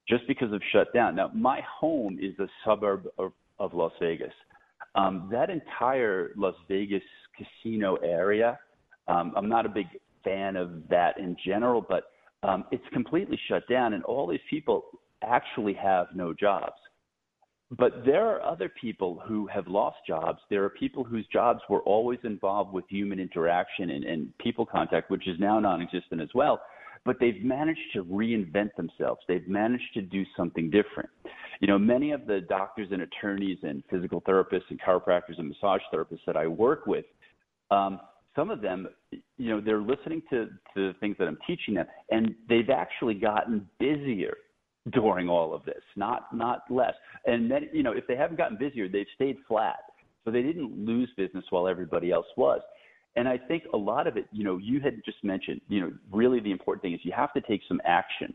just 0.08 0.26
because 0.26 0.52
of 0.52 0.60
shutdown. 0.72 1.16
Now, 1.16 1.30
my 1.34 1.60
home 1.62 2.18
is 2.20 2.38
a 2.38 2.46
suburb 2.64 3.06
of, 3.18 3.32
of 3.58 3.74
Las 3.74 3.92
Vegas. 4.00 4.32
Um, 4.94 5.28
that 5.30 5.50
entire 5.50 6.32
Las 6.36 6.54
Vegas 6.68 7.02
casino 7.36 7.96
area, 7.96 8.58
um, 9.08 9.32
I'm 9.36 9.48
not 9.48 9.66
a 9.66 9.68
big 9.68 9.86
fan 10.24 10.56
of 10.56 10.88
that 10.88 11.18
in 11.18 11.36
general, 11.44 11.84
but 11.86 12.04
um, 12.42 12.64
it's 12.70 12.84
completely 12.92 13.38
shut 13.48 13.68
down, 13.68 13.94
and 13.94 14.04
all 14.04 14.26
these 14.26 14.40
people 14.48 14.84
actually 15.22 15.74
have 15.74 16.06
no 16.14 16.32
jobs. 16.32 16.74
But 17.76 18.04
there 18.04 18.26
are 18.26 18.42
other 18.42 18.70
people 18.80 19.20
who 19.26 19.48
have 19.48 19.66
lost 19.66 19.96
jobs. 20.06 20.38
There 20.50 20.62
are 20.62 20.70
people 20.70 21.02
whose 21.02 21.26
jobs 21.32 21.60
were 21.68 21.80
always 21.80 22.20
involved 22.22 22.72
with 22.72 22.84
human 22.88 23.18
interaction 23.18 23.90
and, 23.90 24.04
and 24.04 24.38
people 24.38 24.64
contact, 24.64 25.10
which 25.10 25.26
is 25.26 25.36
now 25.40 25.58
non 25.58 25.82
existent 25.82 26.20
as 26.20 26.28
well. 26.32 26.60
But 27.06 27.16
they've 27.20 27.42
managed 27.42 27.92
to 27.94 28.04
reinvent 28.04 28.74
themselves. 28.76 29.20
They've 29.28 29.48
managed 29.48 29.94
to 29.94 30.02
do 30.02 30.24
something 30.36 30.70
different. 30.70 31.08
You 31.60 31.68
know, 31.68 31.78
many 31.78 32.10
of 32.10 32.26
the 32.26 32.40
doctors 32.40 32.88
and 32.90 33.02
attorneys 33.02 33.58
and 33.62 33.82
physical 33.90 34.20
therapists 34.22 34.68
and 34.68 34.80
chiropractors 34.80 35.38
and 35.38 35.48
massage 35.48 35.80
therapists 35.94 36.24
that 36.26 36.36
I 36.36 36.46
work 36.46 36.86
with, 36.86 37.06
um, 37.70 38.00
some 38.34 38.50
of 38.50 38.60
them, 38.60 38.86
you 39.38 39.50
know, 39.50 39.60
they're 39.60 39.80
listening 39.80 40.22
to, 40.28 40.46
to 40.74 40.92
the 40.92 40.94
things 41.00 41.16
that 41.18 41.26
I'm 41.26 41.38
teaching 41.46 41.74
them, 41.74 41.86
and 42.10 42.34
they've 42.48 42.68
actually 42.68 43.14
gotten 43.14 43.66
busier 43.80 44.36
during 44.92 45.28
all 45.28 45.54
of 45.54 45.64
this, 45.64 45.82
not 45.96 46.34
not 46.34 46.60
less. 46.70 46.94
And 47.24 47.50
then, 47.50 47.68
you 47.72 47.82
know, 47.82 47.92
if 47.92 48.06
they 48.06 48.14
haven't 48.16 48.36
gotten 48.36 48.58
busier, 48.58 48.88
they've 48.88 49.06
stayed 49.14 49.38
flat. 49.48 49.78
So 50.24 50.30
they 50.30 50.42
didn't 50.42 50.84
lose 50.84 51.08
business 51.16 51.44
while 51.50 51.66
everybody 51.66 52.10
else 52.10 52.26
was. 52.36 52.60
And 53.16 53.26
I 53.26 53.38
think 53.38 53.64
a 53.72 53.76
lot 53.76 54.06
of 54.06 54.16
it, 54.16 54.26
you 54.30 54.44
know, 54.44 54.58
you 54.58 54.80
had 54.80 55.02
just 55.04 55.22
mentioned, 55.24 55.60
you 55.68 55.80
know, 55.80 55.92
really 56.12 56.40
the 56.40 56.50
important 56.50 56.82
thing 56.82 56.92
is 56.92 57.00
you 57.02 57.12
have 57.12 57.32
to 57.32 57.40
take 57.40 57.62
some 57.66 57.80
action. 57.84 58.34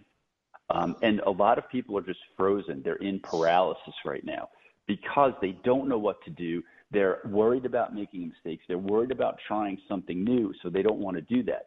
Um, 0.70 0.96
and 1.02 1.20
a 1.22 1.30
lot 1.30 1.58
of 1.58 1.70
people 1.70 1.98
are 1.98 2.02
just 2.02 2.20
frozen. 2.36 2.82
They're 2.84 2.96
in 2.96 3.20
paralysis 3.20 3.94
right 4.06 4.26
now 4.26 4.50
because 4.88 5.34
they 5.42 5.52
don't 5.64 5.88
know 5.88 5.98
what 5.98 6.24
to 6.24 6.32
do. 6.32 6.64
They're 6.92 7.20
worried 7.26 7.66
about 7.66 7.94
making 7.94 8.28
mistakes. 8.28 8.64
They're 8.68 8.78
worried 8.78 9.12
about 9.12 9.38
trying 9.48 9.78
something 9.88 10.24
new, 10.24 10.54
so 10.62 10.70
they 10.70 10.82
don't 10.82 11.00
want 11.00 11.16
to 11.16 11.22
do 11.22 11.44
that. 11.44 11.66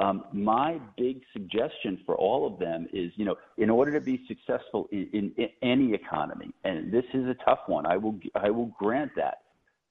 Um, 0.00 0.24
my 0.32 0.80
big 0.96 1.20
suggestion 1.32 2.00
for 2.04 2.16
all 2.16 2.46
of 2.46 2.58
them 2.58 2.88
is, 2.92 3.12
you 3.14 3.24
know, 3.24 3.36
in 3.58 3.70
order 3.70 3.92
to 3.92 4.00
be 4.00 4.24
successful 4.26 4.88
in, 4.90 5.08
in, 5.12 5.32
in 5.36 5.48
any 5.62 5.94
economy, 5.94 6.52
and 6.64 6.92
this 6.92 7.04
is 7.14 7.28
a 7.28 7.36
tough 7.44 7.60
one, 7.68 7.86
I 7.86 7.96
will 7.96 8.18
I 8.34 8.50
will 8.50 8.72
grant 8.76 9.12
that. 9.16 9.43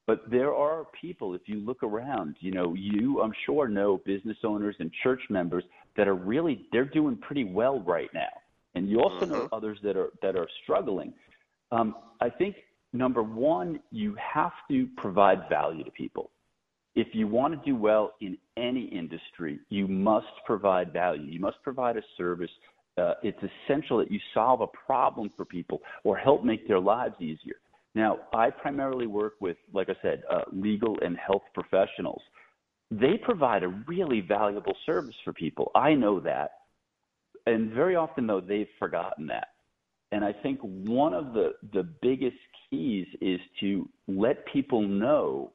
But 0.06 0.30
there 0.30 0.54
are 0.54 0.86
people, 1.00 1.34
if 1.34 1.42
you 1.46 1.60
look 1.60 1.82
around, 1.82 2.36
you 2.40 2.52
know, 2.52 2.74
you 2.74 3.22
I'm 3.22 3.34
sure 3.46 3.68
know 3.68 4.02
business 4.06 4.38
owners 4.44 4.76
and 4.80 4.92
church 5.02 5.22
members 5.30 5.64
that 5.96 6.08
are 6.08 6.16
really 6.16 6.66
they're 6.72 6.84
doing 6.86 7.16
pretty 7.18 7.46
well 7.46 7.80
right 7.82 8.10
now, 8.14 8.30
and 8.76 8.90
you 8.90 9.02
also 9.02 9.26
know 9.26 9.42
mm-hmm. 9.42 9.56
others 9.56 9.80
that 9.84 9.96
are 9.96 10.10
that 10.22 10.36
are 10.36 10.48
struggling. 10.64 11.14
Um, 11.72 11.96
I 12.20 12.30
think 12.30 12.58
number 12.92 13.24
one, 13.24 13.80
you 13.92 14.16
have 14.16 14.54
to 14.70 14.88
provide 14.98 15.48
value 15.50 15.84
to 15.84 15.92
people 15.92 16.32
if 16.96 17.08
you 17.14 17.28
want 17.28 17.54
to 17.54 17.70
do 17.70 17.76
well 17.76 18.14
in 18.22 18.38
any 18.58 18.86
industry, 18.86 19.60
you 19.70 19.88
must 19.88 20.28
provide 20.46 20.94
value. 20.94 21.24
You 21.24 21.40
must 21.40 21.62
provide 21.64 21.98
a 21.98 22.04
service. 22.18 22.52
Uh, 22.98 23.16
it's 23.24 23.40
essential 23.42 23.98
that 23.98 24.12
you 24.12 24.20
solve 24.34 24.62
a 24.62 24.68
problem 24.68 25.32
for 25.36 25.46
people 25.46 25.82
or 26.04 26.16
help 26.16 26.44
make 26.44 26.68
their 26.68 26.80
lives 26.80 27.16
easier. 27.20 27.56
Now, 27.96 28.20
I 28.34 28.50
primarily 28.50 29.08
work 29.08 29.34
with, 29.40 29.58
like 29.74 29.90
I 29.90 29.96
said, 30.02 30.24
uh, 30.32 30.42
legal 30.52 30.98
and 31.02 31.16
health 31.18 31.44
professionals. 31.54 32.22
They 32.90 33.18
provide 33.22 33.64
a 33.64 33.70
really 33.88 34.22
valuable 34.22 34.76
service 34.86 35.16
for 35.24 35.34
people. 35.34 35.72
I 35.76 35.94
know 35.94 36.20
that. 36.22 36.52
And 37.46 37.72
very 37.72 37.96
often, 37.96 38.26
though, 38.26 38.42
they've 38.42 38.68
forgotten 38.80 39.28
that. 39.28 39.50
And 40.12 40.24
I 40.24 40.32
think 40.32 40.60
one 40.62 41.14
of 41.14 41.34
the, 41.34 41.54
the 41.74 41.84
biggest 42.02 42.38
keys 42.70 43.08
is 43.20 43.40
to 43.60 43.90
let 44.08 44.46
people 44.46 44.82
know 44.82 45.52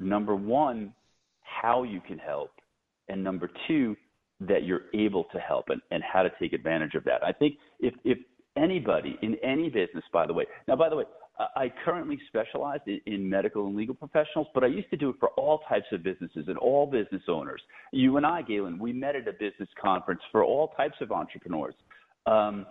number 0.00 0.34
one, 0.34 0.92
how 1.40 1.84
you 1.84 2.00
can 2.00 2.18
help, 2.18 2.50
and 3.08 3.22
number 3.22 3.50
two, 3.68 3.96
that 4.40 4.64
you're 4.64 4.86
able 4.94 5.24
to 5.32 5.38
help 5.38 5.66
and, 5.68 5.80
and 5.90 6.02
how 6.02 6.22
to 6.22 6.30
take 6.40 6.52
advantage 6.52 6.94
of 6.94 7.04
that. 7.04 7.24
I 7.24 7.32
think 7.32 7.54
if, 7.78 7.94
if 8.04 8.18
anybody 8.56 9.16
in 9.22 9.36
any 9.42 9.68
business, 9.68 10.04
by 10.12 10.26
the 10.26 10.32
way, 10.32 10.44
now, 10.66 10.76
by 10.76 10.88
the 10.88 10.96
way, 10.96 11.04
I 11.38 11.72
currently 11.84 12.18
specialize 12.28 12.78
in, 13.06 13.28
medical 13.28 13.66
and 13.66 13.76
legal 13.76 13.94
professionals, 13.94 14.46
but 14.54 14.62
I 14.62 14.68
used 14.68 14.88
to 14.90 14.96
do 14.96 15.10
it 15.10 15.16
for 15.18 15.30
all 15.30 15.58
types 15.68 15.86
of 15.90 16.02
businesses 16.02 16.44
and 16.46 16.56
all 16.58 16.86
business 16.86 17.22
owners. 17.28 17.60
You 17.92 18.16
and 18.16 18.24
I, 18.24 18.42
Galen, 18.42 18.78
we 18.78 18.92
met 18.92 19.16
at 19.16 19.26
a 19.26 19.32
business 19.32 19.68
conference 19.80 20.20
for 20.30 20.44
all 20.44 20.68
types 20.76 20.96
of 21.00 21.10
entrepreneurs. 21.10 21.74
Um, 22.26 22.66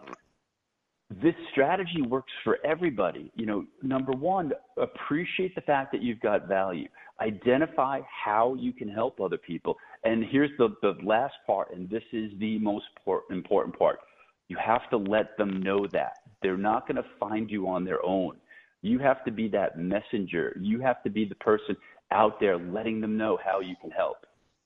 this 1.21 1.35
strategy 1.51 2.01
works 2.01 2.31
for 2.43 2.57
everybody. 2.65 3.31
You 3.35 3.45
know, 3.45 3.65
number 3.81 4.13
one, 4.13 4.53
appreciate 4.77 5.53
the 5.55 5.61
fact 5.61 5.91
that 5.91 6.01
you've 6.01 6.21
got 6.21 6.47
value. 6.47 6.87
Identify 7.19 7.99
how 8.07 8.55
you 8.55 8.71
can 8.71 8.87
help 8.87 9.19
other 9.19 9.37
people. 9.37 9.77
And 10.05 10.23
here's 10.23 10.51
the, 10.57 10.69
the 10.81 10.95
last 11.03 11.35
part, 11.45 11.73
and 11.73 11.89
this 11.89 12.03
is 12.13 12.31
the 12.39 12.57
most 12.59 12.85
important 13.29 13.77
part. 13.77 13.99
You 14.47 14.57
have 14.63 14.89
to 14.89 14.97
let 14.97 15.37
them 15.37 15.61
know 15.61 15.85
that. 15.91 16.13
They're 16.41 16.57
not 16.57 16.87
going 16.87 16.97
to 16.97 17.05
find 17.19 17.49
you 17.49 17.67
on 17.67 17.83
their 17.83 18.03
own. 18.03 18.37
You 18.83 18.99
have 18.99 19.23
to 19.23 19.31
be 19.31 19.47
that 19.47 19.79
messenger. 19.79 20.55
You 20.59 20.81
have 20.81 21.01
to 21.03 21.09
be 21.09 21.25
the 21.25 21.35
person 21.35 21.75
out 22.11 22.39
there 22.39 22.57
letting 22.57 23.01
them 23.01 23.17
know 23.17 23.39
how 23.43 23.61
you 23.61 23.75
can 23.81 23.89
help. 23.89 24.17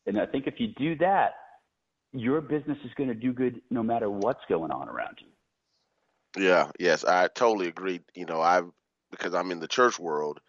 And 0.07 0.19
I 0.19 0.25
think 0.25 0.47
if 0.47 0.55
you 0.57 0.69
do 0.77 0.97
that, 0.97 1.35
your 2.13 2.41
business 2.41 2.79
is 2.83 2.91
going 2.97 3.09
to 3.09 3.15
do 3.15 3.31
good 3.31 3.61
no 3.69 3.83
matter 3.83 4.09
what's 4.09 4.43
going 4.49 4.71
on 4.71 4.89
around 4.89 5.19
you. 5.19 6.43
Yeah, 6.43 6.71
yes, 6.79 7.05
I 7.05 7.27
totally 7.27 7.67
agree. 7.67 8.01
You 8.15 8.25
know, 8.25 8.41
I 8.41 8.63
because 9.11 9.35
I'm 9.35 9.51
in 9.51 9.59
the 9.59 9.67
church 9.67 9.99
world, 9.99 10.39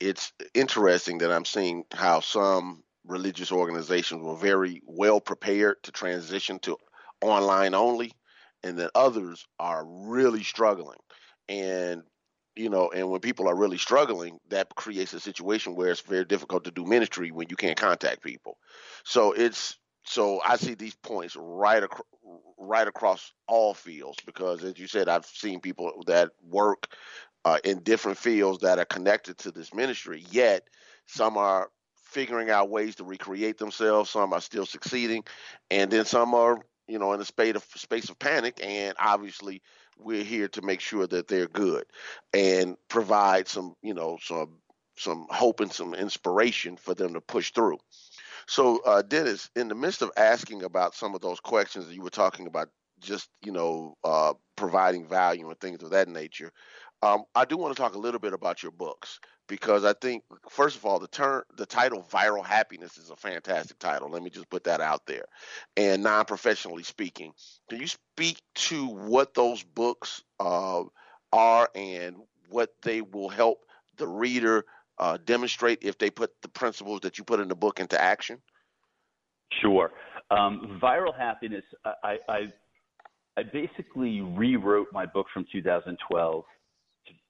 it's 0.00 0.32
interesting 0.54 1.18
that 1.18 1.30
I'm 1.30 1.44
seeing 1.44 1.84
how 1.92 2.20
some 2.20 2.82
religious 3.06 3.52
organizations 3.52 4.22
were 4.22 4.36
very 4.36 4.82
well 4.86 5.20
prepared 5.20 5.82
to 5.82 5.92
transition 5.92 6.58
to 6.60 6.78
online 7.20 7.74
only, 7.74 8.12
and 8.62 8.78
that 8.78 8.92
others 8.94 9.46
are 9.58 9.84
really 9.84 10.42
struggling. 10.42 10.98
And 11.48 12.02
you 12.60 12.68
know, 12.68 12.90
and 12.94 13.08
when 13.08 13.20
people 13.20 13.48
are 13.48 13.56
really 13.56 13.78
struggling, 13.78 14.38
that 14.50 14.74
creates 14.74 15.14
a 15.14 15.20
situation 15.20 15.74
where 15.74 15.90
it's 15.90 16.02
very 16.02 16.26
difficult 16.26 16.64
to 16.64 16.70
do 16.70 16.84
ministry 16.84 17.30
when 17.30 17.46
you 17.48 17.56
can't 17.56 17.78
contact 17.78 18.22
people. 18.22 18.58
So 19.04 19.32
it's 19.32 19.78
so 20.04 20.40
I 20.46 20.56
see 20.56 20.74
these 20.74 20.94
points 20.94 21.36
right 21.36 21.82
across 21.82 22.06
right 22.58 22.86
across 22.86 23.32
all 23.48 23.72
fields 23.72 24.18
because, 24.26 24.62
as 24.62 24.78
you 24.78 24.86
said, 24.86 25.08
I've 25.08 25.24
seen 25.24 25.60
people 25.60 26.04
that 26.06 26.30
work 26.46 26.88
uh, 27.46 27.58
in 27.64 27.82
different 27.82 28.18
fields 28.18 28.60
that 28.60 28.78
are 28.78 28.84
connected 28.84 29.38
to 29.38 29.50
this 29.50 29.72
ministry. 29.72 30.24
Yet 30.30 30.68
some 31.06 31.38
are 31.38 31.70
figuring 32.04 32.50
out 32.50 32.68
ways 32.68 32.96
to 32.96 33.04
recreate 33.04 33.56
themselves. 33.56 34.10
Some 34.10 34.34
are 34.34 34.40
still 34.40 34.66
succeeding, 34.66 35.24
and 35.70 35.90
then 35.90 36.04
some 36.04 36.34
are, 36.34 36.58
you 36.86 36.98
know, 36.98 37.14
in 37.14 37.20
a 37.20 37.24
space 37.24 37.56
of 37.56 37.64
space 37.74 38.10
of 38.10 38.18
panic. 38.18 38.60
And 38.62 38.94
obviously, 38.98 39.62
we're 40.04 40.24
here 40.24 40.48
to 40.48 40.62
make 40.62 40.80
sure 40.80 41.06
that 41.06 41.28
they're 41.28 41.48
good 41.48 41.84
and 42.34 42.76
provide 42.88 43.48
some, 43.48 43.74
you 43.82 43.94
know, 43.94 44.18
some 44.22 44.58
some 44.96 45.26
hope 45.30 45.60
and 45.60 45.72
some 45.72 45.94
inspiration 45.94 46.76
for 46.76 46.94
them 46.94 47.14
to 47.14 47.20
push 47.22 47.52
through. 47.52 47.78
So, 48.46 48.82
uh, 48.84 49.02
Dennis, 49.02 49.48
in 49.56 49.68
the 49.68 49.74
midst 49.74 50.02
of 50.02 50.10
asking 50.16 50.62
about 50.62 50.94
some 50.94 51.14
of 51.14 51.22
those 51.22 51.40
questions 51.40 51.86
that 51.86 51.94
you 51.94 52.02
were 52.02 52.10
talking 52.10 52.46
about, 52.46 52.68
just 53.00 53.30
you 53.42 53.52
know, 53.52 53.96
uh, 54.04 54.34
providing 54.56 55.08
value 55.08 55.48
and 55.48 55.58
things 55.58 55.82
of 55.82 55.90
that 55.90 56.08
nature, 56.08 56.52
um, 57.02 57.24
I 57.34 57.44
do 57.46 57.56
want 57.56 57.74
to 57.74 57.80
talk 57.80 57.94
a 57.94 57.98
little 57.98 58.20
bit 58.20 58.34
about 58.34 58.62
your 58.62 58.72
books 58.72 59.20
because 59.50 59.84
I 59.84 59.94
think, 59.94 60.22
first 60.48 60.76
of 60.76 60.86
all, 60.86 61.00
the 61.00 61.08
term, 61.08 61.42
the 61.56 61.66
title 61.66 62.06
"Viral 62.08 62.46
Happiness" 62.46 62.96
is 62.96 63.10
a 63.10 63.16
fantastic 63.16 63.80
title. 63.80 64.08
Let 64.08 64.22
me 64.22 64.30
just 64.30 64.48
put 64.48 64.62
that 64.64 64.80
out 64.80 65.06
there. 65.06 65.24
And 65.76 66.04
non-professionally 66.04 66.84
speaking, 66.84 67.32
can 67.68 67.80
you 67.80 67.88
speak 67.88 68.40
to 68.54 68.86
what 68.86 69.34
those 69.34 69.64
books 69.64 70.22
uh, 70.38 70.84
are 71.32 71.68
and 71.74 72.16
what 72.48 72.70
they 72.82 73.02
will 73.02 73.28
help 73.28 73.64
the 73.96 74.06
reader 74.06 74.64
uh, 74.98 75.18
demonstrate 75.24 75.80
if 75.82 75.98
they 75.98 76.10
put 76.10 76.30
the 76.42 76.48
principles 76.48 77.00
that 77.00 77.18
you 77.18 77.24
put 77.24 77.40
in 77.40 77.48
the 77.48 77.56
book 77.56 77.80
into 77.80 78.00
action? 78.00 78.38
Sure. 79.60 79.90
Um, 80.30 80.78
viral 80.80 81.16
happiness. 81.16 81.64
I, 81.84 82.18
I, 82.28 82.52
I 83.36 83.42
basically 83.52 84.20
rewrote 84.20 84.86
my 84.92 85.06
book 85.06 85.26
from 85.34 85.44
2012 85.50 86.44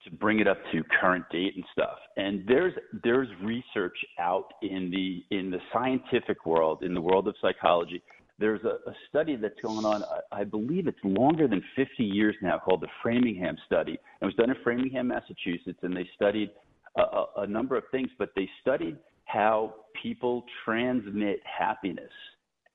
to, 0.05 0.11
bring 0.11 0.41
it 0.41 0.49
up 0.49 0.59
to 0.73 0.83
current 1.01 1.25
date 1.31 1.55
and 1.57 1.65
stuff. 1.73 1.99
And 2.17 2.45
there's 2.47 2.73
there's 3.03 3.29
research 3.43 3.97
out 4.19 4.53
in 4.63 4.91
the 4.91 5.25
in 5.37 5.51
the 5.51 5.59
scientific 5.73 6.47
world, 6.47 6.83
in 6.83 6.95
the 6.95 7.01
world 7.01 7.29
of 7.29 7.35
psychology. 7.41 8.03
There's 8.39 8.65
a, 8.65 8.89
a 8.89 8.95
study 9.09 9.37
that's 9.37 9.61
going 9.63 9.85
on. 9.85 10.03
I, 10.03 10.41
I 10.41 10.45
believe 10.45 10.87
it's 10.87 10.99
longer 11.05 11.47
than 11.47 11.63
50 11.77 12.03
years 12.03 12.35
now, 12.41 12.59
called 12.59 12.81
the 12.81 12.89
Framingham 13.03 13.57
study. 13.67 13.99
It 14.23 14.25
was 14.25 14.35
done 14.35 14.49
in 14.49 14.57
Framingham, 14.65 15.09
Massachusetts, 15.09 15.79
and 15.83 15.95
they 15.95 16.09
studied 16.17 16.51
a, 16.97 17.25
a 17.39 17.47
number 17.47 17.77
of 17.77 17.85
things, 17.91 18.09
but 18.19 18.31
they 18.35 18.49
studied 18.63 18.97
how 19.27 19.75
people 20.03 20.45
transmit 20.65 21.41
happiness. 21.45 22.11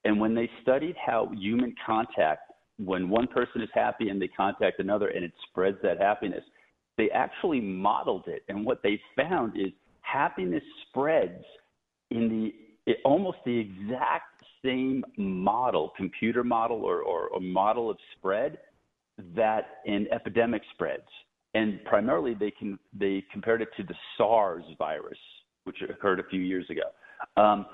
And 0.05 0.19
when 0.19 0.35
they 0.35 0.49
studied 0.61 0.95
how 1.03 1.31
human 1.35 1.73
contact, 1.85 2.51
when 2.77 3.09
one 3.09 3.27
person 3.27 3.61
is 3.61 3.69
happy 3.73 4.09
and 4.09 4.21
they 4.21 4.27
contact 4.27 4.79
another 4.79 5.07
and 5.07 5.25
it 5.25 5.31
spreads 5.49 5.77
that 5.83 5.99
happiness, 5.99 6.43
they 6.97 7.09
actually 7.11 7.61
modeled 7.61 8.27
it. 8.27 8.43
And 8.47 8.65
what 8.65 8.81
they 8.83 8.99
found 9.15 9.57
is 9.57 9.71
happiness 10.01 10.63
spreads 10.87 11.43
in 12.11 12.29
the 12.29 12.91
it, 12.91 12.97
almost 13.03 13.37
the 13.45 13.57
exact 13.57 14.43
same 14.63 15.03
model, 15.17 15.91
computer 15.97 16.43
model 16.43 16.83
or, 16.83 17.01
or, 17.01 17.27
or 17.29 17.39
model 17.39 17.89
of 17.89 17.97
spread 18.17 18.57
that 19.35 19.79
an 19.85 20.07
epidemic 20.11 20.61
spreads. 20.73 21.07
And 21.53 21.83
primarily, 21.85 22.33
they 22.33 22.51
can 22.51 22.77
they 22.93 23.23
compared 23.31 23.61
it 23.61 23.69
to 23.77 23.83
the 23.83 23.95
SARS 24.17 24.65
virus, 24.77 25.17
which 25.63 25.77
occurred 25.89 26.19
a 26.19 26.23
few 26.29 26.41
years 26.41 26.65
ago. 26.69 27.41
Um, 27.41 27.65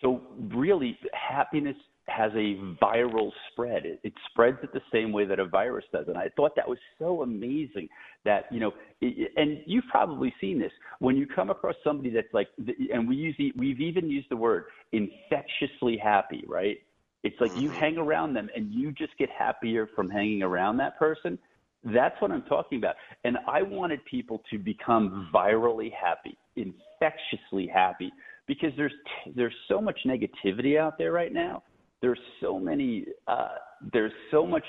so 0.00 0.22
really, 0.54 0.98
happiness 1.12 1.76
has 2.10 2.32
a 2.34 2.56
viral 2.82 3.30
spread. 3.50 3.86
It, 3.86 4.00
it, 4.02 4.12
spreads 4.30 4.58
it 4.62 4.72
the 4.72 4.82
same 4.92 5.12
way 5.12 5.24
that 5.26 5.38
a 5.38 5.46
virus 5.46 5.84
does. 5.92 6.06
And 6.08 6.16
I 6.16 6.28
thought 6.36 6.56
that 6.56 6.68
was 6.68 6.78
so 6.98 7.22
amazing 7.22 7.88
that, 8.24 8.46
you 8.50 8.60
know, 8.60 8.72
it, 9.00 9.32
and 9.36 9.58
you've 9.66 9.84
probably 9.90 10.34
seen 10.40 10.58
this 10.58 10.72
when 10.98 11.16
you 11.16 11.26
come 11.26 11.50
across 11.50 11.74
somebody 11.84 12.10
that's 12.10 12.32
like, 12.32 12.48
and 12.92 13.08
we 13.08 13.16
use, 13.16 13.34
the, 13.38 13.52
we've 13.56 13.80
even 13.80 14.10
used 14.10 14.28
the 14.30 14.36
word 14.36 14.64
infectiously 14.92 15.96
happy, 15.96 16.44
right? 16.46 16.78
It's 17.22 17.36
like 17.40 17.54
you 17.56 17.68
mm-hmm. 17.68 17.78
hang 17.78 17.98
around 17.98 18.34
them 18.34 18.48
and 18.54 18.72
you 18.72 18.92
just 18.92 19.16
get 19.18 19.28
happier 19.30 19.88
from 19.94 20.08
hanging 20.08 20.42
around 20.42 20.78
that 20.78 20.98
person. 20.98 21.38
That's 21.84 22.20
what 22.20 22.30
I'm 22.30 22.42
talking 22.42 22.78
about. 22.78 22.96
And 23.24 23.38
I 23.48 23.62
wanted 23.62 24.04
people 24.04 24.42
to 24.50 24.58
become 24.58 25.30
virally 25.34 25.90
happy, 25.92 26.36
infectiously 26.56 27.66
happy, 27.66 28.12
because 28.46 28.70
there's 28.76 28.92
there's 29.34 29.54
so 29.68 29.80
much 29.80 29.98
negativity 30.06 30.78
out 30.78 30.98
there 30.98 31.12
right 31.12 31.32
now 31.32 31.62
there's 32.02 32.18
so 32.40 32.58
many 32.58 33.04
uh, 33.28 33.48
there's 33.92 34.12
so 34.30 34.46
much 34.46 34.64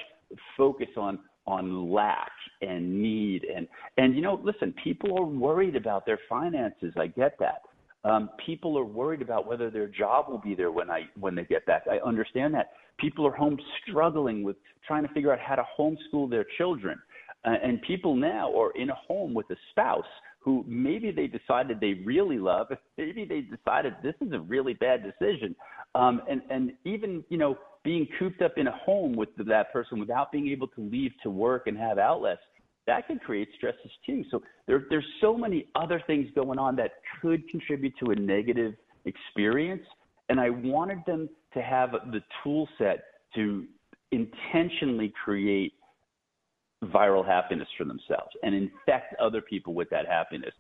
focus 0.57 0.87
on 0.97 1.19
on 1.47 1.91
lack 1.91 2.31
and 2.61 3.01
need 3.01 3.43
and 3.43 3.67
and 3.97 4.15
you 4.15 4.21
know 4.21 4.39
listen 4.43 4.73
people 4.83 5.17
are 5.17 5.25
worried 5.25 5.75
about 5.75 6.05
their 6.05 6.19
finances. 6.29 6.93
I 6.97 7.07
get 7.07 7.37
that. 7.39 7.61
Um, 8.03 8.31
people 8.43 8.77
are 8.79 8.85
worried 8.85 9.21
about 9.21 9.45
whether 9.45 9.69
their 9.69 9.87
job 9.87 10.25
will 10.27 10.39
be 10.39 10.55
there 10.55 10.71
when 10.71 10.89
i 10.89 11.03
when 11.19 11.35
they 11.35 11.43
get 11.43 11.65
back. 11.65 11.83
I 11.89 11.97
understand 12.05 12.53
that. 12.55 12.71
People 12.99 13.25
are 13.25 13.35
home 13.35 13.57
struggling 13.87 14.43
with 14.43 14.55
trying 14.85 15.03
to 15.07 15.13
figure 15.13 15.31
out 15.31 15.39
how 15.39 15.55
to 15.55 15.65
homeschool 15.77 16.29
their 16.29 16.45
children. 16.57 16.99
Uh, 17.43 17.55
and 17.63 17.81
people 17.81 18.15
now 18.15 18.55
are 18.55 18.71
in 18.71 18.91
a 18.91 18.95
home 18.95 19.33
with 19.33 19.49
a 19.49 19.55
spouse 19.71 20.05
who 20.41 20.65
maybe 20.67 21.11
they 21.11 21.27
decided 21.27 21.79
they 21.79 22.01
really 22.03 22.39
love, 22.39 22.67
maybe 22.97 23.25
they 23.25 23.41
decided 23.41 23.93
this 24.03 24.15
is 24.21 24.33
a 24.33 24.39
really 24.39 24.73
bad 24.73 25.03
decision, 25.03 25.55
um, 25.95 26.21
and 26.29 26.41
and 26.49 26.73
even 26.83 27.23
you 27.29 27.37
know 27.37 27.57
being 27.83 28.07
cooped 28.19 28.41
up 28.41 28.53
in 28.57 28.67
a 28.67 28.77
home 28.77 29.15
with 29.15 29.29
that 29.37 29.71
person 29.71 29.99
without 29.99 30.31
being 30.31 30.47
able 30.49 30.67
to 30.67 30.81
leave 30.81 31.11
to 31.23 31.29
work 31.29 31.65
and 31.67 31.77
have 31.77 31.97
outlets, 31.97 32.41
that 32.87 33.07
can 33.07 33.17
create 33.19 33.49
stresses 33.55 33.91
too. 34.05 34.23
So 34.31 34.41
there 34.67 34.85
there's 34.89 35.05
so 35.21 35.37
many 35.37 35.67
other 35.75 36.01
things 36.07 36.27
going 36.33 36.57
on 36.57 36.75
that 36.77 36.91
could 37.21 37.47
contribute 37.49 37.93
to 38.03 38.11
a 38.11 38.15
negative 38.15 38.73
experience, 39.05 39.83
and 40.29 40.39
I 40.39 40.49
wanted 40.49 40.99
them 41.05 41.29
to 41.53 41.61
have 41.61 41.91
the 41.91 42.21
tool 42.43 42.67
set 42.79 43.03
to 43.35 43.65
intentionally 44.11 45.13
create 45.23 45.73
viral 46.85 47.25
happiness 47.25 47.67
for 47.77 47.85
themselves 47.85 48.31
and 48.43 48.55
infect 48.55 49.13
other 49.19 49.41
people 49.41 49.73
with 49.73 49.89
that 49.89 50.07
happiness. 50.07 50.53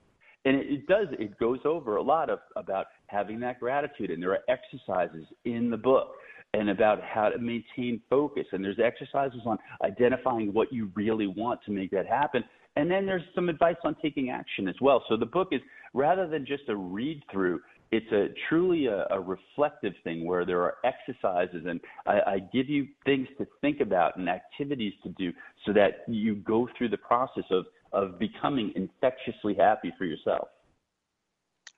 And 0.45 0.55
it, 0.55 0.67
it 0.67 0.87
does, 0.87 1.07
it 1.19 1.37
goes 1.39 1.59
over 1.65 1.97
a 1.97 2.01
lot 2.01 2.29
of 2.29 2.39
about 2.55 2.87
having 3.07 3.39
that 3.41 3.59
gratitude. 3.59 4.11
And 4.11 4.21
there 4.21 4.31
are 4.31 4.39
exercises 4.47 5.25
in 5.45 5.69
the 5.69 5.77
book 5.77 6.13
and 6.53 6.69
about 6.69 7.01
how 7.01 7.29
to 7.29 7.37
maintain 7.37 8.01
focus. 8.09 8.45
And 8.51 8.63
there's 8.63 8.79
exercises 8.83 9.41
on 9.45 9.57
identifying 9.83 10.53
what 10.53 10.71
you 10.71 10.91
really 10.95 11.27
want 11.27 11.61
to 11.65 11.71
make 11.71 11.91
that 11.91 12.07
happen. 12.07 12.43
And 12.75 12.89
then 12.89 13.05
there's 13.05 13.23
some 13.35 13.49
advice 13.49 13.75
on 13.83 13.95
taking 14.01 14.29
action 14.29 14.67
as 14.67 14.75
well. 14.81 15.03
So 15.09 15.17
the 15.17 15.25
book 15.25 15.49
is 15.51 15.61
rather 15.93 16.27
than 16.27 16.45
just 16.45 16.63
a 16.69 16.75
read 16.75 17.21
through, 17.31 17.59
it's 17.91 18.11
a 18.11 18.29
truly 18.47 18.87
a, 18.87 19.05
a, 19.11 19.19
reflective 19.19 19.93
thing 20.03 20.25
where 20.25 20.45
there 20.45 20.61
are 20.61 20.75
exercises 20.85 21.65
and 21.67 21.81
I, 22.05 22.19
I, 22.25 22.39
give 22.39 22.69
you 22.69 22.87
things 23.05 23.27
to 23.37 23.45
think 23.59 23.81
about 23.81 24.15
and 24.15 24.29
activities 24.29 24.93
to 25.03 25.09
do 25.09 25.33
so 25.65 25.73
that 25.73 26.05
you 26.07 26.35
go 26.35 26.69
through 26.77 26.89
the 26.89 26.97
process 26.97 27.43
of 27.51 27.65
of 27.93 28.17
becoming 28.17 28.71
infectiously 28.75 29.53
happy 29.53 29.93
for 29.97 30.05
yourself. 30.05 30.47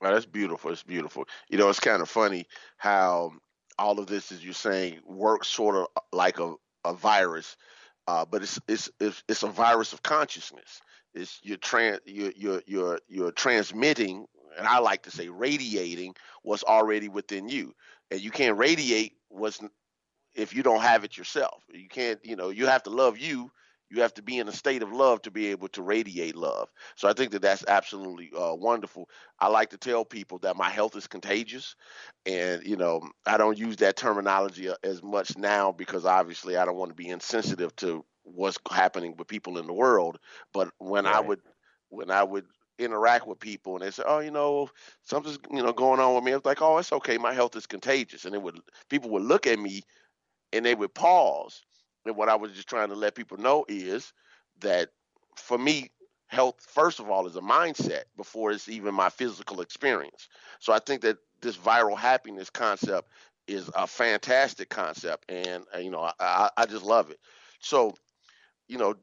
Well, 0.00 0.12
that's 0.12 0.26
beautiful. 0.26 0.70
It's 0.70 0.82
beautiful. 0.82 1.24
You 1.48 1.58
know, 1.58 1.68
it's 1.68 1.80
kind 1.80 2.02
of 2.02 2.08
funny 2.08 2.46
how 2.76 3.32
all 3.78 3.98
of 3.98 4.06
this, 4.06 4.30
as 4.30 4.44
you're 4.44 4.54
saying, 4.54 5.00
works 5.06 5.48
sort 5.48 5.76
of 5.76 5.86
like 6.12 6.38
a, 6.38 6.54
a 6.84 6.94
virus, 6.94 7.56
uh, 8.06 8.24
but 8.24 8.42
it's, 8.42 8.60
it's 8.68 8.90
it's 9.00 9.24
it's 9.28 9.42
a 9.42 9.48
virus 9.48 9.92
of 9.92 10.02
consciousness. 10.02 10.80
It's 11.14 11.40
you're 11.42 11.56
trans 11.56 12.00
you're 12.04 12.32
you're 12.36 12.62
you're, 12.66 12.98
you're 13.08 13.32
transmitting 13.32 14.26
and 14.58 14.66
I 14.66 14.78
like 14.78 15.02
to 15.04 15.10
say 15.10 15.28
radiating 15.28 16.14
what's 16.42 16.64
already 16.64 17.08
within 17.08 17.48
you. 17.48 17.74
And 18.10 18.20
you 18.20 18.30
can't 18.30 18.58
radiate 18.58 19.14
what's 19.28 19.60
if 20.34 20.54
you 20.54 20.62
don't 20.62 20.82
have 20.82 21.04
it 21.04 21.16
yourself. 21.16 21.62
You 21.72 21.88
can't, 21.88 22.18
you 22.24 22.36
know, 22.36 22.50
you 22.50 22.66
have 22.66 22.82
to 22.84 22.90
love 22.90 23.18
you. 23.18 23.50
You 23.90 24.02
have 24.02 24.14
to 24.14 24.22
be 24.22 24.38
in 24.38 24.48
a 24.48 24.52
state 24.52 24.82
of 24.82 24.92
love 24.92 25.22
to 25.22 25.30
be 25.30 25.48
able 25.48 25.68
to 25.68 25.82
radiate 25.82 26.34
love. 26.34 26.68
So 26.96 27.08
I 27.08 27.12
think 27.12 27.30
that 27.32 27.42
that's 27.42 27.64
absolutely 27.68 28.32
uh, 28.36 28.54
wonderful. 28.54 29.08
I 29.38 29.48
like 29.48 29.70
to 29.70 29.76
tell 29.76 30.04
people 30.04 30.38
that 30.38 30.56
my 30.56 30.68
health 30.68 30.96
is 30.96 31.06
contagious, 31.06 31.76
and 32.26 32.66
you 32.66 32.76
know 32.76 33.02
I 33.24 33.36
don't 33.36 33.58
use 33.58 33.76
that 33.76 33.96
terminology 33.96 34.68
uh, 34.68 34.74
as 34.82 35.02
much 35.02 35.36
now 35.36 35.70
because 35.70 36.06
obviously 36.06 36.56
I 36.56 36.64
don't 36.64 36.76
want 36.76 36.90
to 36.90 36.96
be 36.96 37.08
insensitive 37.08 37.76
to 37.76 38.04
what's 38.24 38.58
happening 38.72 39.14
with 39.16 39.28
people 39.28 39.58
in 39.58 39.66
the 39.66 39.72
world. 39.72 40.18
But 40.52 40.70
when 40.78 41.04
right. 41.04 41.14
I 41.14 41.20
would 41.20 41.40
when 41.90 42.10
I 42.10 42.24
would 42.24 42.46
interact 42.78 43.26
with 43.26 43.40
people 43.40 43.74
and 43.76 43.84
they 43.84 43.90
say, 43.90 44.02
"Oh, 44.06 44.20
you 44.20 44.30
know, 44.30 44.70
something's 45.02 45.38
you 45.52 45.62
know 45.62 45.72
going 45.72 46.00
on 46.00 46.14
with 46.14 46.24
me." 46.24 46.32
I 46.32 46.36
was 46.36 46.44
like, 46.44 46.62
"Oh, 46.62 46.78
it's 46.78 46.92
okay. 46.92 47.18
My 47.18 47.32
health 47.32 47.56
is 47.56 47.66
contagious." 47.66 48.24
And 48.24 48.34
it 48.34 48.42
would 48.42 48.58
people 48.88 49.10
would 49.10 49.22
look 49.22 49.46
at 49.46 49.58
me 49.58 49.82
and 50.52 50.64
they 50.64 50.74
would 50.74 50.94
pause. 50.94 51.62
And 52.06 52.16
what 52.16 52.28
I 52.28 52.36
was 52.36 52.52
just 52.52 52.68
trying 52.68 52.88
to 52.88 52.94
let 52.94 53.14
people 53.14 53.38
know 53.38 53.64
is 53.68 54.12
that 54.60 54.90
for 55.36 55.58
me, 55.58 55.90
health 56.26 56.56
first 56.60 57.00
of 57.00 57.10
all 57.10 57.26
is 57.26 57.36
a 57.36 57.40
mindset 57.40 58.04
before 58.16 58.52
it's 58.52 58.68
even 58.68 58.94
my 58.94 59.10
physical 59.10 59.60
experience. 59.60 60.28
So 60.60 60.72
I 60.72 60.78
think 60.78 61.02
that 61.02 61.18
this 61.42 61.56
viral 61.56 61.98
happiness 61.98 62.50
concept 62.50 63.10
is 63.46 63.70
a 63.74 63.86
fantastic 63.86 64.70
concept, 64.70 65.30
and 65.30 65.64
uh, 65.74 65.78
you 65.78 65.90
know, 65.90 66.10
I, 66.18 66.50
I 66.56 66.66
just 66.66 66.84
love 66.84 67.10
it. 67.10 67.18
So, 67.60 67.94
you 68.68 68.78
know, 68.78 68.94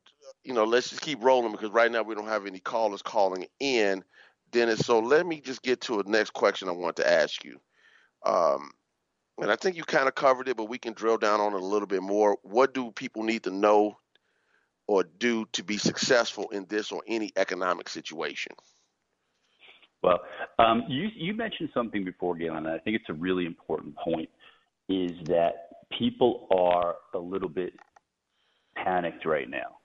you 0.44 0.54
know, 0.54 0.64
let's 0.64 0.90
just 0.90 1.02
keep 1.02 1.24
rolling 1.24 1.52
because 1.52 1.72
right 1.72 1.92
now 1.92 2.02
we 2.02 2.16
don't 2.16 2.28
have 2.28 2.46
any 2.46 2.60
callers 2.60 3.02
calling 3.02 3.46
in, 3.60 4.04
Dennis. 4.52 4.86
So 4.86 5.00
let 5.00 5.26
me 5.26 5.40
just 5.40 5.62
get 5.62 5.82
to 5.82 6.00
a 6.00 6.04
next 6.04 6.34
question 6.34 6.68
I 6.68 6.72
want 6.72 6.96
to 6.98 7.10
ask 7.10 7.44
you. 7.44 7.60
Um, 8.26 8.72
and 9.40 9.52
I 9.52 9.56
think 9.56 9.76
you 9.76 9.84
kind 9.84 10.08
of 10.08 10.16
covered 10.16 10.48
it, 10.48 10.58
but 10.58 10.70
we 10.70 10.78
can 10.78 10.94
drill 10.94 11.18
down 11.18 11.40
on 11.40 11.54
it 11.54 11.62
a 11.62 11.66
little 11.66 11.88
bit 11.88 12.04
more. 12.04 12.38
What 12.44 12.74
do 12.74 12.92
people 12.92 13.24
need 13.24 13.44
to 13.44 13.52
know 13.52 13.98
or 14.88 15.04
do 15.04 15.46
to 15.54 15.64
be 15.64 15.78
successful 15.78 16.50
in 16.50 16.66
this 16.70 16.92
or 16.92 17.02
any 17.08 17.32
economic 17.38 17.90
situation? 17.90 18.54
Well, 20.04 20.20
um, 20.58 20.84
you, 20.88 21.10
you 21.16 21.34
mentioned 21.34 21.70
something 21.74 22.04
before, 22.04 22.36
Galen, 22.36 22.66
and 22.66 22.68
I 22.68 22.80
think 22.80 22.96
it's 22.96 23.10
a 23.10 23.14
really 23.14 23.46
important 23.46 23.96
point, 23.96 24.30
is 24.90 25.12
that 25.26 25.70
people 25.98 26.48
are 26.52 26.96
a 27.14 27.20
little 27.20 27.50
bit 27.50 27.74
panicked 28.76 29.26
right 29.26 29.50
now. 29.50 29.78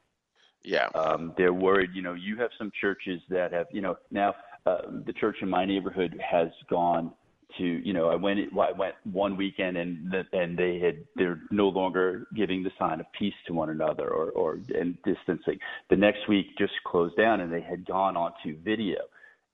Yeah. 0.67 0.89
Um, 0.97 1.33
they're 1.39 1.53
worried. 1.53 1.91
You 1.95 2.03
know, 2.03 2.15
you 2.15 2.37
have 2.39 2.51
some 2.59 2.73
churches 2.81 3.21
that 3.31 3.53
have, 3.53 3.69
you 3.71 3.81
know, 3.81 3.97
now 4.11 4.35
uh, 4.67 4.79
the 5.07 5.13
church 5.13 5.37
in 5.41 5.49
my 5.49 5.65
neighborhood 5.65 6.21
has 6.21 6.49
gone 6.69 7.13
to, 7.57 7.65
you 7.65 7.93
know, 7.93 8.09
I 8.09 8.17
went 8.17 8.41
I 8.53 8.73
went 8.73 8.97
one 9.05 9.37
weekend 9.37 9.77
and 9.77 10.13
and 10.33 10.59
they 10.59 10.81
had 10.81 11.05
they're 11.15 11.41
no 11.53 11.69
longer 11.69 12.27
giving 12.35 12.65
the 12.65 12.73
sign 12.81 12.99
of 12.99 13.07
peace 13.17 13.33
to 13.47 13.55
one 13.55 13.71
another 13.71 14.09
or 14.09 14.31
or 14.31 14.59
and 14.75 14.99
distancing. 15.05 15.59
The 15.89 15.97
next 15.97 16.29
week 16.29 16.47
just 16.59 16.73
closed 16.85 17.17
down 17.17 17.41
and 17.41 17.53
they 17.53 17.63
had 17.63 17.87
gone 17.87 18.17
onto 18.17 18.61
video. 18.65 18.99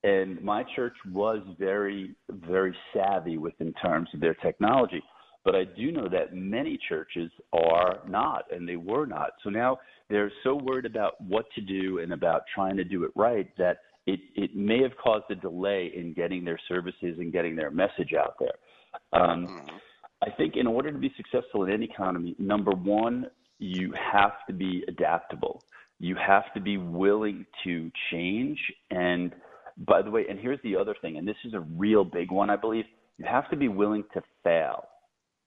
And 0.04 0.42
my 0.42 0.64
church 0.74 0.96
was 1.12 1.40
very 1.58 2.14
very 2.30 2.74
savvy 2.94 3.36
with 3.36 3.54
in 3.60 3.74
terms 3.74 4.08
of 4.14 4.20
their 4.20 4.34
technology. 4.34 5.02
But 5.44 5.56
I 5.56 5.64
do 5.64 5.90
know 5.92 6.08
that 6.08 6.34
many 6.34 6.78
churches 6.88 7.30
are 7.52 7.98
not, 8.08 8.44
and 8.52 8.66
they 8.68 8.76
were 8.76 9.06
not. 9.06 9.32
So 9.42 9.50
now 9.50 9.78
they're 10.12 10.32
so 10.44 10.54
worried 10.54 10.86
about 10.86 11.20
what 11.20 11.46
to 11.54 11.60
do 11.60 11.98
and 11.98 12.12
about 12.12 12.42
trying 12.54 12.76
to 12.76 12.84
do 12.84 13.04
it 13.04 13.10
right 13.16 13.48
that 13.56 13.78
it, 14.06 14.20
it 14.34 14.54
may 14.54 14.82
have 14.82 14.92
caused 15.02 15.24
a 15.30 15.34
delay 15.34 15.92
in 15.94 16.12
getting 16.12 16.44
their 16.44 16.58
services 16.68 17.16
and 17.18 17.32
getting 17.32 17.56
their 17.56 17.70
message 17.70 18.12
out 18.18 18.34
there. 18.38 19.20
Um, 19.20 19.46
mm-hmm. 19.46 19.76
I 20.22 20.30
think 20.36 20.56
in 20.56 20.66
order 20.66 20.92
to 20.92 20.98
be 20.98 21.12
successful 21.16 21.64
in 21.64 21.72
any 21.72 21.86
economy, 21.86 22.34
number 22.38 22.72
one, 22.72 23.26
you 23.58 23.92
have 24.12 24.32
to 24.48 24.52
be 24.52 24.84
adaptable. 24.88 25.62
You 25.98 26.16
have 26.16 26.52
to 26.54 26.60
be 26.60 26.76
willing 26.78 27.46
to 27.64 27.90
change 28.10 28.58
and 28.90 29.32
by 29.78 30.02
the 30.02 30.10
way, 30.10 30.26
and 30.28 30.38
here's 30.38 30.60
the 30.62 30.76
other 30.76 30.94
thing, 31.00 31.16
and 31.16 31.26
this 31.26 31.36
is 31.44 31.54
a 31.54 31.60
real 31.60 32.04
big 32.04 32.30
one, 32.30 32.50
I 32.50 32.56
believe. 32.56 32.84
You 33.18 33.24
have 33.24 33.48
to 33.50 33.56
be 33.56 33.68
willing 33.68 34.04
to 34.14 34.22
fail. 34.44 34.84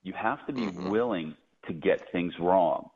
You 0.03 0.13
have 0.13 0.45
to 0.47 0.53
be 0.53 0.61
mm-hmm. 0.61 0.89
willing 0.89 1.35
to 1.67 1.73
get 1.73 2.11
things 2.11 2.33
wrong. 2.39 2.89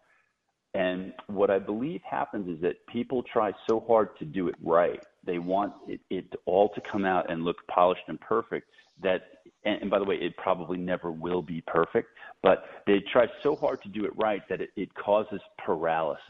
And 0.76 1.14
what 1.28 1.50
I 1.50 1.58
believe 1.58 2.02
happens 2.10 2.48
is 2.48 2.62
that 2.62 2.86
people 2.88 3.24
try 3.24 3.52
so 3.68 3.84
hard 3.88 4.18
to 4.20 4.26
do 4.26 4.48
it 4.48 4.56
right. 4.64 5.00
They 5.26 5.40
want 5.40 5.74
it, 5.88 6.00
it 6.10 6.26
all 6.46 6.70
to 6.70 6.82
come 6.82 7.06
out 7.06 7.32
and 7.32 7.44
look 7.44 7.58
polished 7.68 8.04
and 8.08 8.20
perfect 8.22 8.68
that, 9.02 9.22
and, 9.66 9.82
and 9.82 9.92
by 9.92 9.98
the 10.00 10.06
way, 10.06 10.16
it 10.16 10.36
probably 10.38 10.78
never 10.78 11.12
will 11.12 11.42
be 11.42 11.62
perfect, 11.66 12.10
but 12.44 12.66
they 12.86 13.02
try 13.12 13.26
so 13.42 13.56
hard 13.56 13.82
to 13.84 13.90
do 13.90 14.06
it 14.06 14.12
right 14.16 14.42
that 14.50 14.62
it, 14.62 14.70
it 14.76 14.94
causes 14.94 15.42
paralysis. 15.58 16.22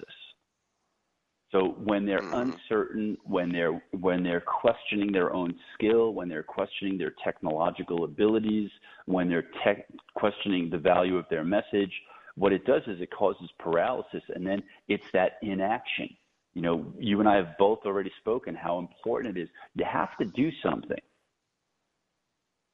So 1.51 1.75
when 1.83 2.05
they're 2.05 2.19
mm-hmm. 2.19 2.51
uncertain, 2.51 3.17
when 3.23 3.51
they're 3.51 3.81
when 3.99 4.23
they're 4.23 4.41
questioning 4.41 5.11
their 5.11 5.33
own 5.33 5.55
skill, 5.73 6.13
when 6.13 6.29
they're 6.29 6.43
questioning 6.43 6.97
their 6.97 7.15
technological 7.23 8.03
abilities, 8.03 8.69
when 9.05 9.27
they're 9.27 9.47
te- 9.65 9.83
questioning 10.13 10.69
the 10.69 10.77
value 10.77 11.17
of 11.17 11.25
their 11.31 11.43
message, 11.43 11.91
what 12.39 12.53
it 12.53 12.65
does 12.65 12.81
is 12.87 13.01
it 13.01 13.11
causes 13.11 13.49
paralysis, 13.59 14.23
and 14.33 14.47
then 14.47 14.63
it's 14.87 15.03
that 15.11 15.33
inaction. 15.41 16.09
You 16.53 16.61
know, 16.61 16.85
you 16.97 17.19
and 17.19 17.27
I 17.27 17.35
have 17.35 17.57
both 17.59 17.79
already 17.85 18.11
spoken 18.17 18.55
how 18.55 18.79
important 18.79 19.37
it 19.37 19.41
is. 19.41 19.49
You 19.75 19.83
have 19.83 20.17
to 20.17 20.25
do 20.25 20.49
something. 20.63 21.01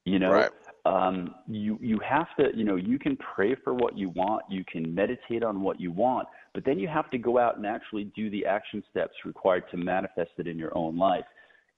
You 0.04 0.20
know, 0.20 0.30
right. 0.30 0.50
um, 0.84 1.34
you 1.48 1.78
you 1.82 1.98
have 1.98 2.28
to. 2.38 2.56
You 2.56 2.62
know, 2.62 2.76
you 2.76 2.96
can 2.96 3.16
pray 3.16 3.56
for 3.56 3.74
what 3.74 3.98
you 3.98 4.10
want, 4.10 4.44
you 4.48 4.64
can 4.64 4.94
meditate 4.94 5.42
on 5.42 5.60
what 5.60 5.80
you 5.80 5.90
want, 5.90 6.28
but 6.54 6.64
then 6.64 6.78
you 6.78 6.86
have 6.86 7.10
to 7.10 7.18
go 7.18 7.36
out 7.36 7.56
and 7.56 7.66
actually 7.66 8.04
do 8.16 8.30
the 8.30 8.46
action 8.46 8.84
steps 8.88 9.14
required 9.24 9.64
to 9.72 9.76
manifest 9.76 10.30
it 10.38 10.46
in 10.46 10.56
your 10.56 10.76
own 10.78 10.96
life. 10.96 11.24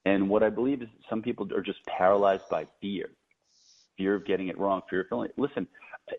And 0.05 0.29
what 0.29 0.43
I 0.43 0.51
believe 0.51 0.83
is 0.83 0.89
some 1.09 1.23
people 1.23 1.49
are 1.55 1.63
just 1.63 1.79
paralyzed 1.87 2.51
by 2.51 2.67
fear, 2.83 3.09
fear 3.97 4.15
of 4.15 4.27
getting 4.27 4.49
it 4.49 4.59
wrong, 4.59 4.83
fear 4.91 5.01
of 5.01 5.09
failing. 5.09 5.31
Listen, 5.39 5.67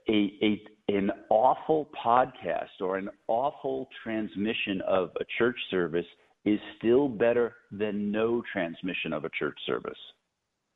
a, 0.07 0.33
a 0.41 0.61
an 0.95 1.11
awful 1.29 1.89
podcast 2.05 2.81
or 2.81 2.97
an 2.97 3.09
awful 3.27 3.87
transmission 4.03 4.81
of 4.87 5.11
a 5.19 5.25
church 5.37 5.57
service 5.69 6.05
is 6.45 6.59
still 6.77 7.07
better 7.07 7.55
than 7.71 8.11
no 8.11 8.41
transmission 8.51 9.13
of 9.13 9.23
a 9.25 9.29
church 9.37 9.57
service. 9.65 9.97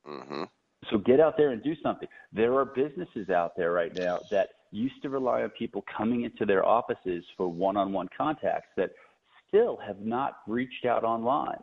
Mm-hmm. 0.08 0.44
So 0.92 0.98
get 0.98 1.20
out 1.20 1.36
there 1.38 1.50
and 1.50 1.64
do 1.64 1.74
something. 1.82 2.08
There 2.32 2.54
are 2.56 2.66
businesses 2.66 3.30
out 3.30 3.56
there 3.56 3.72
right 3.72 3.96
now 3.96 4.20
that 4.30 4.50
used 4.72 5.02
to 5.02 5.10
rely 5.10 5.44
on 5.44 5.50
people 5.52 5.84
coming 5.98 6.24
into 6.24 6.46
their 6.46 6.66
offices 6.66 7.24
for 7.38 7.48
one-on-one 7.48 8.10
contacts 8.16 8.70
that 8.76 8.92
still 9.48 9.80
have 9.86 10.02
not 10.02 10.40
reached 10.48 10.86
out 10.86 11.04
online. 11.04 11.62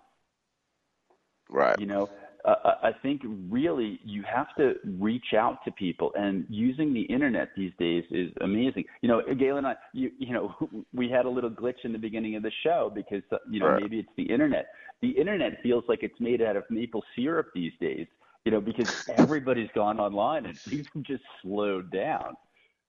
Right. 1.51 1.79
You 1.79 1.87
know, 1.87 2.09
uh, 2.45 2.75
I 2.83 2.91
think 3.03 3.23
really 3.49 4.01
you 4.05 4.23
have 4.33 4.47
to 4.57 4.75
reach 4.99 5.35
out 5.37 5.59
to 5.65 5.73
people, 5.73 6.13
and 6.15 6.47
using 6.49 6.95
the 6.95 7.03
internet 7.03 7.49
these 7.57 7.73
days 7.79 8.05
is 8.11 8.31
amazing. 8.41 8.85
You 9.03 9.09
know, 9.09 9.23
Galen 9.39 9.59
and 9.59 9.67
I, 9.69 9.75
you, 9.93 10.11
you 10.19 10.33
know, 10.33 10.55
we 10.95 11.11
had 11.11 11.27
a 11.27 11.31
little 11.31 11.51
glitch 11.51 11.85
in 11.85 11.93
the 11.93 11.99
beginning 11.99 12.37
of 12.37 12.43
the 12.43 12.53
show 12.63 12.91
because 12.95 13.23
uh, 13.33 13.37
you 13.51 13.61
know 13.61 13.69
right. 13.69 13.83
maybe 13.83 13.99
it's 13.99 14.09
the 14.17 14.25
internet. 14.25 14.69
The 15.03 15.11
internet 15.11 15.63
feels 15.63 15.85
like 15.89 16.03
it's 16.03 16.19
made 16.21 16.43
out 16.43 16.57
of 16.57 16.65
maple 16.71 17.03
syrup 17.17 17.49
these 17.55 17.73
days. 17.81 18.07
You 18.45 18.53
know, 18.53 18.61
because 18.61 19.09
everybody's 19.17 19.69
gone 19.75 20.01
online 20.01 20.47
and 20.47 20.59
things 20.59 20.87
have 20.95 21.03
just 21.03 21.23
slowed 21.43 21.91
down. 21.91 22.37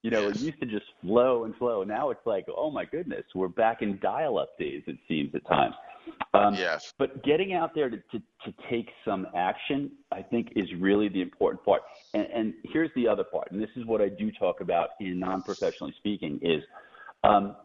You 0.01 0.09
know, 0.09 0.29
it 0.29 0.37
used 0.37 0.59
to 0.61 0.65
just 0.65 0.85
flow 1.01 1.43
and 1.43 1.55
flow. 1.57 1.83
Now 1.83 2.09
it's 2.09 2.25
like, 2.25 2.47
oh 2.55 2.71
my 2.71 2.85
goodness, 2.85 3.23
we're 3.35 3.47
back 3.47 3.83
in 3.83 3.99
dial-up 4.01 4.57
days. 4.57 4.81
It 4.87 4.97
seems 5.07 5.35
at 5.35 5.45
times. 5.45 5.75
Um, 6.33 6.55
yes. 6.55 6.93
But 6.97 7.23
getting 7.23 7.53
out 7.53 7.75
there 7.75 7.89
to, 7.89 7.97
to, 7.97 8.19
to 8.19 8.53
take 8.69 8.89
some 9.03 9.27
action, 9.35 9.91
I 10.11 10.21
think, 10.21 10.53
is 10.55 10.65
really 10.79 11.09
the 11.09 11.21
important 11.21 11.63
part. 11.65 11.81
And, 12.13 12.27
and 12.33 12.53
here's 12.63 12.89
the 12.95 13.07
other 13.07 13.23
part, 13.23 13.51
and 13.51 13.61
this 13.61 13.69
is 13.75 13.85
what 13.85 14.01
I 14.01 14.09
do 14.09 14.31
talk 14.31 14.61
about 14.61 14.89
in 14.99 15.19
non-professionally 15.19 15.93
speaking: 15.97 16.39
is 16.41 16.61
um, 17.23 17.55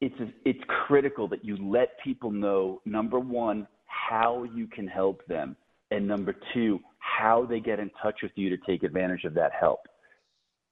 it's 0.00 0.14
it's 0.44 0.60
critical 0.86 1.28
that 1.28 1.44
you 1.44 1.56
let 1.56 1.90
people 2.02 2.30
know 2.30 2.80
number 2.84 3.20
one 3.20 3.66
how 3.86 4.44
you 4.54 4.66
can 4.66 4.88
help 4.88 5.24
them, 5.26 5.56
and 5.90 6.06
number 6.06 6.34
two 6.52 6.80
how 6.98 7.46
they 7.48 7.60
get 7.60 7.78
in 7.78 7.90
touch 8.02 8.16
with 8.22 8.32
you 8.34 8.50
to 8.50 8.56
take 8.66 8.82
advantage 8.82 9.24
of 9.24 9.34
that 9.34 9.52
help 9.58 9.80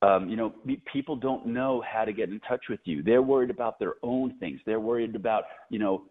um, 0.02 0.28
you 0.28 0.36
know, 0.36 0.52
people 0.92 1.14
don't 1.14 1.46
know 1.46 1.82
how 1.86 2.04
to 2.04 2.12
get 2.12 2.28
in 2.28 2.40
touch 2.40 2.64
with 2.68 2.80
you. 2.84 3.02
They're 3.02 3.22
worried 3.22 3.50
about 3.50 3.78
their 3.78 3.94
own 4.02 4.34
things. 4.40 4.60
They're 4.66 4.80
worried 4.80 5.14
about, 5.14 5.44
you 5.70 5.78
know, 5.78 6.02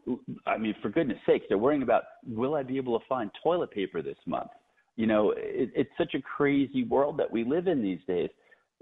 I 0.46 0.58
mean, 0.58 0.76
for 0.82 0.90
goodness 0.90 1.18
sakes, 1.26 1.46
they're 1.50 1.58
worrying 1.58 1.84
about 1.84 2.04
will 2.26 2.56
I 2.56 2.64
be 2.64 2.78
able 2.78 2.98
to 2.98 3.06
find 3.08 3.30
toilet 3.44 3.72
paper 3.72 4.02
this 4.02 4.18
month? 4.26 4.50
You 4.96 5.08
know, 5.08 5.32
it, 5.32 5.72
it's 5.76 5.90
such 5.98 6.14
a 6.14 6.22
crazy 6.22 6.86
world 6.86 7.18
that 7.18 7.30
we 7.30 7.44
live 7.44 7.68
in 7.68 7.82
these 7.82 8.00
days. 8.08 8.30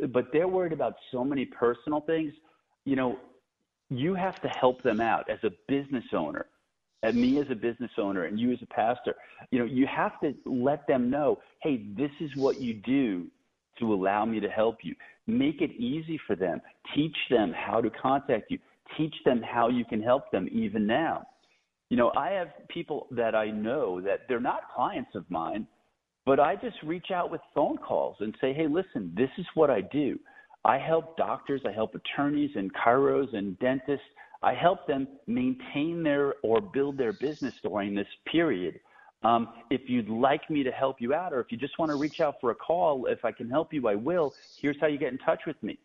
But 0.10 0.28
they're 0.32 0.48
worried 0.48 0.74
about 0.74 0.93
so 1.12 1.24
many 1.24 1.45
personal 1.45 2.02
things. 2.02 2.32
You 2.86 2.95
know, 2.95 3.17
you 3.89 4.13
have 4.13 4.39
to 4.43 4.48
help 4.48 4.84
them 4.84 5.02
out 5.02 5.28
as 5.30 5.39
a 5.43 5.52
business 5.67 6.06
owner 6.13 6.45
and 7.02 7.15
me 7.15 7.39
as 7.39 7.48
a 7.50 7.56
business 7.56 7.91
owner 7.98 8.26
and 8.26 8.39
you 8.39 8.52
as 8.52 8.60
a 8.62 8.67
pastor, 8.67 9.15
you 9.52 9.60
know, 9.60 9.65
you 9.65 9.88
have 9.88 10.19
to 10.19 10.36
let 10.45 10.86
them 10.88 11.10
know, 11.10 11.39
hey, 11.62 11.86
this 11.98 12.12
is 12.19 12.36
what 12.36 12.62
you 12.62 12.74
do 12.74 13.28
to 13.80 13.94
allow 13.94 14.26
me 14.26 14.39
to 14.39 14.50
help 14.50 14.78
you. 14.84 14.96
Make 15.28 15.62
it 15.62 15.72
easy 15.72 16.20
for 16.28 16.36
them. 16.36 16.62
Teach 16.96 17.15
them 17.30 17.54
how 17.54 17.82
to 17.82 17.89
contact 17.89 18.52
you. 18.52 18.60
Teach 18.98 19.15
them 19.26 19.42
how 19.42 19.70
you 19.70 19.86
can 19.86 20.02
help 20.02 20.32
them 20.32 20.48
even 20.52 20.88
now. 20.88 21.26
You 21.89 21.98
know, 21.98 22.12
I 22.15 22.30
have 22.32 22.50
people 22.68 23.08
that 23.12 23.36
I 23.36 23.50
know 23.50 24.00
that 24.02 24.22
they're 24.28 24.39
not 24.39 24.74
clients 24.76 25.12
of 25.15 25.26
mine, 25.30 25.68
but 26.26 26.39
I 26.39 26.56
just 26.56 26.78
reach 26.84 27.12
out 27.12 27.32
with 27.32 27.42
phone 27.56 27.78
calls 27.78 28.18
and 28.20 28.36
say, 28.39 28.54
hey, 28.54 28.68
listen, 28.68 29.12
this 29.15 29.30
is 29.38 29.46
what 29.56 29.70
I 29.70 29.82
do. 29.82 30.20
I 30.65 30.78
help 30.78 31.18
doctors, 31.18 31.62
I 31.65 31.72
help 31.72 31.96
attorneys 31.96 32.52
and 32.56 32.72
chiros 32.74 33.36
and 33.36 33.58
dentists. 33.60 34.06
I 34.42 34.54
help 34.54 34.88
them 34.88 35.08
maintain 35.28 36.04
their 36.04 36.36
or 36.44 36.62
build 36.62 36.98
their 36.98 37.13
business 37.13 37.54
during 37.63 37.96
this 37.96 38.08
period. 38.32 38.80
Um, 39.24 39.50
if 39.70 39.82
you'd 39.88 40.10
like 40.10 40.50
me 40.50 40.64
to 40.64 40.72
help 40.72 40.98
you 41.00 41.14
out, 41.14 41.34
or 41.34 41.42
if 41.42 41.48
you 41.52 41.58
just 41.58 41.78
want 41.78 41.90
to 41.90 41.96
reach 41.96 42.20
out 42.22 42.36
for 42.40 42.52
a 42.52 42.56
call, 42.56 43.06
if 43.08 43.26
I 43.26 43.32
can 43.32 43.50
help 43.50 43.74
you, 43.74 43.88
I 43.88 43.96
will. 43.96 44.34
Here's 44.56 44.78
how 44.80 44.88
you 44.88 44.98
get 44.98 45.12
in 45.12 45.18
touch 45.20 45.42
with 45.46 45.62
me. 45.62 45.78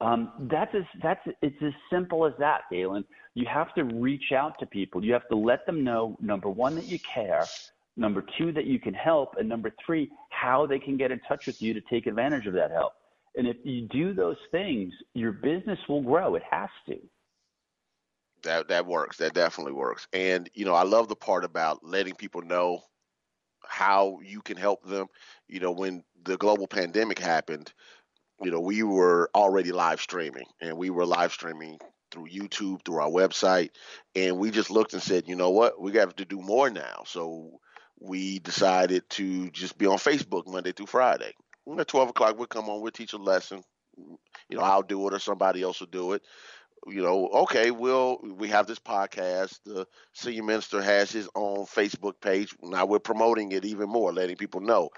Um, 0.00 0.48
that's 0.50 0.74
as, 0.74 0.82
that's 1.02 1.20
it's 1.40 1.56
as 1.62 1.72
simple 1.90 2.26
as 2.26 2.32
that, 2.38 2.62
Galen. 2.70 3.04
You 3.34 3.46
have 3.52 3.74
to 3.74 3.84
reach 3.84 4.32
out 4.34 4.58
to 4.60 4.66
people. 4.66 5.04
You 5.04 5.12
have 5.12 5.28
to 5.28 5.36
let 5.36 5.66
them 5.66 5.84
know 5.84 6.16
number 6.20 6.48
one 6.48 6.74
that 6.76 6.88
you 6.88 6.98
care, 7.14 7.50
number 7.96 8.24
two 8.38 8.52
that 8.52 8.66
you 8.66 8.78
can 8.78 8.94
help, 8.94 9.34
and 9.38 9.48
number 9.48 9.72
three 9.84 10.10
how 10.30 10.66
they 10.66 10.78
can 10.78 10.96
get 10.96 11.10
in 11.10 11.20
touch 11.28 11.42
with 11.46 11.56
you 11.58 11.74
to 11.74 11.80
take 11.90 12.06
advantage 12.06 12.46
of 12.46 12.54
that 12.54 12.70
help. 12.70 12.94
And 13.36 13.46
if 13.46 13.56
you 13.64 13.88
do 13.88 14.14
those 14.14 14.36
things, 14.50 14.92
your 15.14 15.32
business 15.32 15.78
will 15.88 16.02
grow. 16.02 16.34
It 16.34 16.42
has 16.50 16.68
to 16.88 16.98
that 18.44 18.68
that 18.68 18.86
works. 18.86 19.18
That 19.18 19.34
definitely 19.34 19.72
works. 19.72 20.06
And 20.12 20.48
you 20.54 20.64
know, 20.64 20.74
I 20.74 20.84
love 20.84 21.08
the 21.08 21.16
part 21.16 21.44
about 21.44 21.84
letting 21.84 22.14
people 22.14 22.42
know 22.42 22.80
how 23.66 24.20
you 24.22 24.40
can 24.40 24.56
help 24.56 24.84
them. 24.84 25.08
You 25.48 25.60
know, 25.60 25.72
when 25.72 26.04
the 26.24 26.36
global 26.36 26.66
pandemic 26.66 27.18
happened, 27.18 27.72
you 28.42 28.50
know, 28.50 28.60
we 28.60 28.82
were 28.82 29.30
already 29.34 29.72
live 29.72 30.00
streaming, 30.00 30.46
and 30.60 30.76
we 30.76 30.90
were 30.90 31.06
live 31.06 31.32
streaming 31.32 31.78
through 32.10 32.28
YouTube, 32.28 32.84
through 32.84 33.00
our 33.00 33.10
website, 33.10 33.70
and 34.14 34.38
we 34.38 34.50
just 34.50 34.70
looked 34.70 34.92
and 34.92 35.02
said, 35.02 35.24
you 35.26 35.34
know 35.34 35.50
what, 35.50 35.80
we 35.80 35.90
got 35.90 36.16
to 36.16 36.24
do 36.24 36.40
more 36.40 36.70
now. 36.70 37.02
So 37.06 37.58
we 37.98 38.38
decided 38.38 39.08
to 39.10 39.50
just 39.50 39.76
be 39.78 39.86
on 39.86 39.98
Facebook 39.98 40.46
Monday 40.46 40.72
through 40.72 40.86
Friday. 40.86 41.32
At 41.78 41.88
12 41.88 42.10
o'clock, 42.10 42.38
we'll 42.38 42.46
come 42.46 42.68
on, 42.68 42.80
we'll 42.80 42.92
teach 42.92 43.14
a 43.14 43.18
lesson. 43.18 43.62
You 43.96 44.58
know, 44.58 44.62
I'll 44.62 44.82
do 44.82 45.06
it 45.08 45.14
or 45.14 45.18
somebody 45.18 45.62
else 45.62 45.80
will 45.80 45.86
do 45.86 46.12
it 46.12 46.22
you 46.86 47.02
know, 47.02 47.28
okay, 47.28 47.70
we'll 47.70 48.18
we 48.22 48.48
have 48.48 48.66
this 48.66 48.78
podcast. 48.78 49.60
The 49.64 49.86
senior 50.12 50.42
minister 50.44 50.82
has 50.82 51.10
his 51.10 51.28
own 51.34 51.66
Facebook 51.66 52.20
page. 52.20 52.54
Now 52.62 52.86
we're 52.86 52.98
promoting 52.98 53.52
it 53.52 53.64
even 53.64 53.88
more, 53.88 54.12
letting 54.12 54.36
people 54.36 54.60
know 54.60 54.90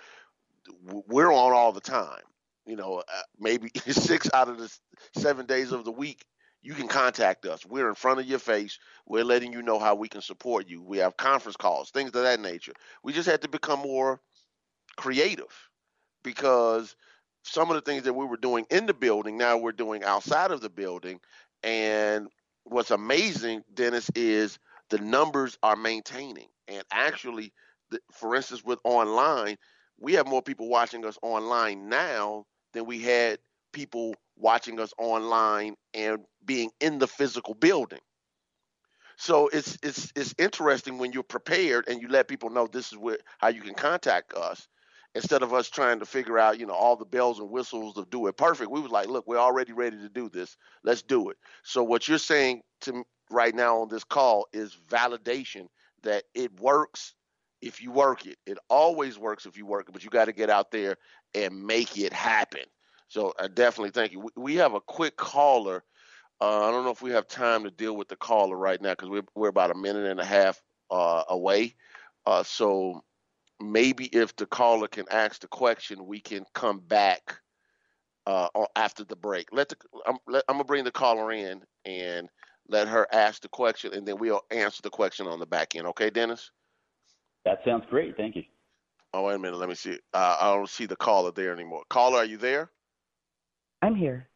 we're 1.06 1.32
on 1.32 1.52
all 1.52 1.72
the 1.72 1.80
time. 1.80 2.22
You 2.66 2.76
know, 2.76 2.98
uh, 2.98 3.22
maybe 3.38 3.70
six 3.88 4.28
out 4.34 4.48
of 4.48 4.58
the 4.58 4.72
seven 5.16 5.46
days 5.46 5.72
of 5.72 5.84
the 5.84 5.92
week, 5.92 6.24
you 6.62 6.74
can 6.74 6.88
contact 6.88 7.46
us. 7.46 7.64
We're 7.64 7.88
in 7.88 7.94
front 7.94 8.20
of 8.20 8.26
your 8.26 8.38
face. 8.40 8.78
We're 9.06 9.24
letting 9.24 9.52
you 9.52 9.62
know 9.62 9.78
how 9.78 9.94
we 9.94 10.08
can 10.08 10.20
support 10.20 10.68
you. 10.68 10.82
We 10.82 10.98
have 10.98 11.16
conference 11.16 11.56
calls, 11.56 11.90
things 11.90 12.08
of 12.08 12.22
that 12.22 12.40
nature. 12.40 12.72
We 13.04 13.12
just 13.12 13.28
had 13.28 13.42
to 13.42 13.48
become 13.48 13.80
more 13.80 14.20
creative 14.96 15.70
because 16.22 16.96
some 17.42 17.70
of 17.70 17.76
the 17.76 17.80
things 17.80 18.04
that 18.04 18.12
we 18.14 18.26
were 18.26 18.36
doing 18.36 18.66
in 18.70 18.86
the 18.86 18.94
building 18.94 19.38
now 19.38 19.56
we're 19.56 19.72
doing 19.72 20.04
outside 20.04 20.50
of 20.50 20.60
the 20.60 20.70
building 20.70 21.20
and 21.62 22.28
what's 22.64 22.90
amazing, 22.90 23.62
Dennis, 23.72 24.10
is 24.14 24.58
the 24.90 24.98
numbers 24.98 25.58
are 25.62 25.76
maintaining. 25.76 26.48
And 26.68 26.82
actually, 26.92 27.52
the, 27.90 28.00
for 28.12 28.34
instance, 28.34 28.64
with 28.64 28.78
online, 28.84 29.56
we 29.98 30.14
have 30.14 30.26
more 30.26 30.42
people 30.42 30.68
watching 30.68 31.04
us 31.06 31.18
online 31.22 31.88
now 31.88 32.44
than 32.72 32.86
we 32.86 33.00
had 33.00 33.38
people 33.72 34.14
watching 34.36 34.80
us 34.80 34.92
online 34.98 35.74
and 35.94 36.20
being 36.44 36.70
in 36.80 36.98
the 36.98 37.06
physical 37.06 37.54
building. 37.54 38.00
So 39.18 39.48
it's 39.48 39.78
it's 39.82 40.12
it's 40.14 40.34
interesting 40.38 40.98
when 40.98 41.12
you're 41.12 41.22
prepared 41.22 41.88
and 41.88 42.02
you 42.02 42.08
let 42.08 42.28
people 42.28 42.50
know 42.50 42.66
this 42.66 42.92
is 42.92 42.98
where 42.98 43.18
how 43.38 43.48
you 43.48 43.62
can 43.62 43.74
contact 43.74 44.34
us 44.34 44.68
instead 45.16 45.42
of 45.42 45.54
us 45.54 45.70
trying 45.70 45.98
to 45.98 46.04
figure 46.04 46.38
out, 46.38 46.60
you 46.60 46.66
know, 46.66 46.74
all 46.74 46.94
the 46.94 47.04
bells 47.06 47.38
and 47.38 47.50
whistles 47.50 47.94
to 47.94 48.06
do 48.10 48.26
it 48.26 48.36
perfect. 48.36 48.70
We 48.70 48.82
was 48.82 48.90
like, 48.90 49.08
look, 49.08 49.26
we're 49.26 49.38
already 49.38 49.72
ready 49.72 49.96
to 49.96 50.10
do 50.10 50.28
this. 50.28 50.58
Let's 50.84 51.00
do 51.00 51.30
it. 51.30 51.38
So 51.64 51.82
what 51.82 52.06
you're 52.06 52.18
saying 52.18 52.60
to 52.82 53.02
right 53.30 53.54
now 53.54 53.80
on 53.80 53.88
this 53.88 54.04
call 54.04 54.46
is 54.52 54.76
validation 54.88 55.68
that 56.02 56.24
it 56.34 56.60
works 56.60 57.14
if 57.62 57.82
you 57.82 57.90
work 57.90 58.26
it. 58.26 58.36
It 58.44 58.58
always 58.68 59.18
works 59.18 59.46
if 59.46 59.56
you 59.56 59.64
work 59.64 59.88
it, 59.88 59.92
but 59.92 60.04
you 60.04 60.10
got 60.10 60.26
to 60.26 60.32
get 60.32 60.50
out 60.50 60.70
there 60.70 60.96
and 61.34 61.66
make 61.66 61.96
it 61.96 62.12
happen. 62.12 62.64
So 63.08 63.32
I 63.40 63.48
definitely 63.48 63.92
thank 63.92 64.12
you. 64.12 64.28
We 64.36 64.56
have 64.56 64.74
a 64.74 64.80
quick 64.80 65.16
caller. 65.16 65.82
Uh, 66.42 66.68
I 66.68 66.70
don't 66.70 66.84
know 66.84 66.90
if 66.90 67.00
we 67.00 67.12
have 67.12 67.26
time 67.26 67.64
to 67.64 67.70
deal 67.70 67.96
with 67.96 68.08
the 68.08 68.16
caller 68.16 68.56
right 68.56 68.82
now 68.82 68.90
because 68.90 69.08
we're, 69.08 69.24
we're 69.34 69.48
about 69.48 69.70
a 69.70 69.74
minute 69.74 70.04
and 70.04 70.20
a 70.20 70.24
half 70.26 70.60
uh, 70.90 71.22
away. 71.30 71.74
Uh, 72.26 72.42
so 72.42 73.02
maybe 73.60 74.06
if 74.06 74.34
the 74.36 74.46
caller 74.46 74.88
can 74.88 75.06
ask 75.10 75.40
the 75.40 75.48
question, 75.48 76.06
we 76.06 76.20
can 76.20 76.44
come 76.54 76.80
back 76.80 77.38
uh, 78.26 78.48
after 78.74 79.04
the 79.04 79.16
break. 79.16 79.48
Let 79.52 79.68
the 79.68 79.76
I'm, 80.06 80.16
let, 80.26 80.44
I'm 80.48 80.54
gonna 80.54 80.64
bring 80.64 80.84
the 80.84 80.90
caller 80.90 81.32
in 81.32 81.62
and 81.84 82.28
let 82.68 82.88
her 82.88 83.06
ask 83.12 83.42
the 83.42 83.48
question, 83.48 83.94
and 83.94 84.06
then 84.06 84.18
we'll 84.18 84.42
answer 84.50 84.82
the 84.82 84.90
question 84.90 85.26
on 85.26 85.38
the 85.38 85.46
back 85.46 85.76
end. 85.76 85.86
Okay, 85.88 86.10
Dennis? 86.10 86.50
That 87.44 87.58
sounds 87.64 87.84
great. 87.88 88.16
Thank 88.16 88.36
you. 88.36 88.42
Oh, 89.14 89.22
wait 89.22 89.36
a 89.36 89.38
minute. 89.38 89.58
Let 89.58 89.68
me 89.68 89.76
see. 89.76 89.98
Uh, 90.12 90.36
I 90.40 90.52
don't 90.52 90.68
see 90.68 90.86
the 90.86 90.96
caller 90.96 91.30
there 91.30 91.52
anymore. 91.52 91.84
Caller, 91.88 92.18
are 92.18 92.24
you 92.24 92.36
there? 92.36 92.70
I'm 93.82 93.94
here. 93.94 94.28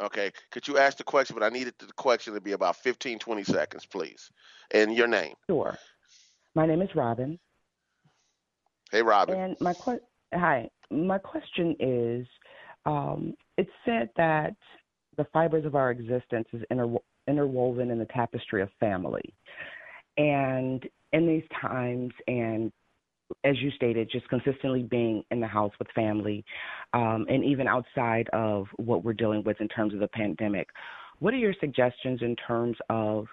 Okay. 0.00 0.30
Could 0.50 0.66
you 0.68 0.78
ask 0.78 0.96
the 0.96 1.04
question? 1.04 1.34
But 1.34 1.44
I 1.44 1.48
needed 1.48 1.74
the 1.78 1.92
question 1.94 2.32
to 2.34 2.40
be 2.40 2.52
about 2.52 2.76
15, 2.76 3.18
20 3.18 3.44
seconds, 3.44 3.86
please. 3.86 4.30
And 4.70 4.94
your 4.94 5.08
name? 5.08 5.34
Sure. 5.48 5.76
My 6.54 6.64
name 6.64 6.80
is 6.80 6.94
Robin. 6.94 7.38
Hey, 8.94 9.02
Robin. 9.02 9.36
And 9.36 9.56
my 9.60 9.74
que- 9.74 9.98
hi. 10.32 10.68
My 10.88 11.18
question 11.18 11.74
is, 11.80 12.28
um, 12.86 13.34
it's 13.58 13.70
said 13.84 14.08
that 14.16 14.54
the 15.16 15.24
fibers 15.32 15.64
of 15.64 15.74
our 15.74 15.90
existence 15.90 16.46
is 16.52 16.62
inter- 16.70 16.98
interwoven 17.26 17.90
in 17.90 17.98
the 17.98 18.06
tapestry 18.14 18.62
of 18.62 18.70
family, 18.78 19.34
and 20.16 20.88
in 21.12 21.26
these 21.26 21.42
times, 21.60 22.12
and 22.28 22.70
as 23.42 23.60
you 23.60 23.72
stated, 23.72 24.08
just 24.12 24.28
consistently 24.28 24.84
being 24.84 25.24
in 25.32 25.40
the 25.40 25.46
house 25.48 25.72
with 25.80 25.88
family, 25.92 26.44
um, 26.92 27.26
and 27.28 27.42
even 27.44 27.66
outside 27.66 28.28
of 28.32 28.68
what 28.76 29.02
we're 29.02 29.12
dealing 29.12 29.42
with 29.42 29.60
in 29.60 29.66
terms 29.66 29.92
of 29.92 29.98
the 29.98 30.08
pandemic. 30.08 30.68
What 31.20 31.34
are 31.34 31.38
your 31.38 31.54
suggestions 31.60 32.20
in 32.22 32.36
terms 32.36 32.76
of 32.90 33.26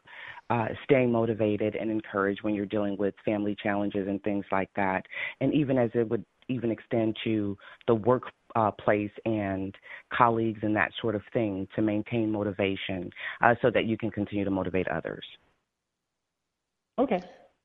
uh, 0.49 0.67
staying 0.83 1.11
motivated 1.11 1.75
and 1.75 1.89
encouraged 1.89 2.43
when 2.43 2.53
you're 2.53 2.65
dealing 2.65 2.97
with 2.97 3.13
family 3.25 3.55
challenges 3.61 4.07
and 4.07 4.21
things 4.23 4.45
like 4.51 4.69
that? 4.75 5.05
And 5.39 5.53
even 5.53 5.77
as 5.77 5.89
it 5.93 6.09
would 6.09 6.25
even 6.47 6.71
extend 6.71 7.15
to 7.23 7.57
the 7.87 7.95
workplace 7.95 9.11
uh, 9.25 9.29
and 9.29 9.73
colleagues 10.13 10.59
and 10.63 10.75
that 10.75 10.91
sort 11.01 11.15
of 11.15 11.21
thing 11.33 11.67
to 11.75 11.81
maintain 11.81 12.31
motivation 12.31 13.09
uh, 13.41 13.55
so 13.61 13.71
that 13.71 13.85
you 13.85 13.97
can 13.97 14.11
continue 14.11 14.43
to 14.43 14.51
motivate 14.51 14.87
others? 14.87 15.23
Okay. 16.99 17.21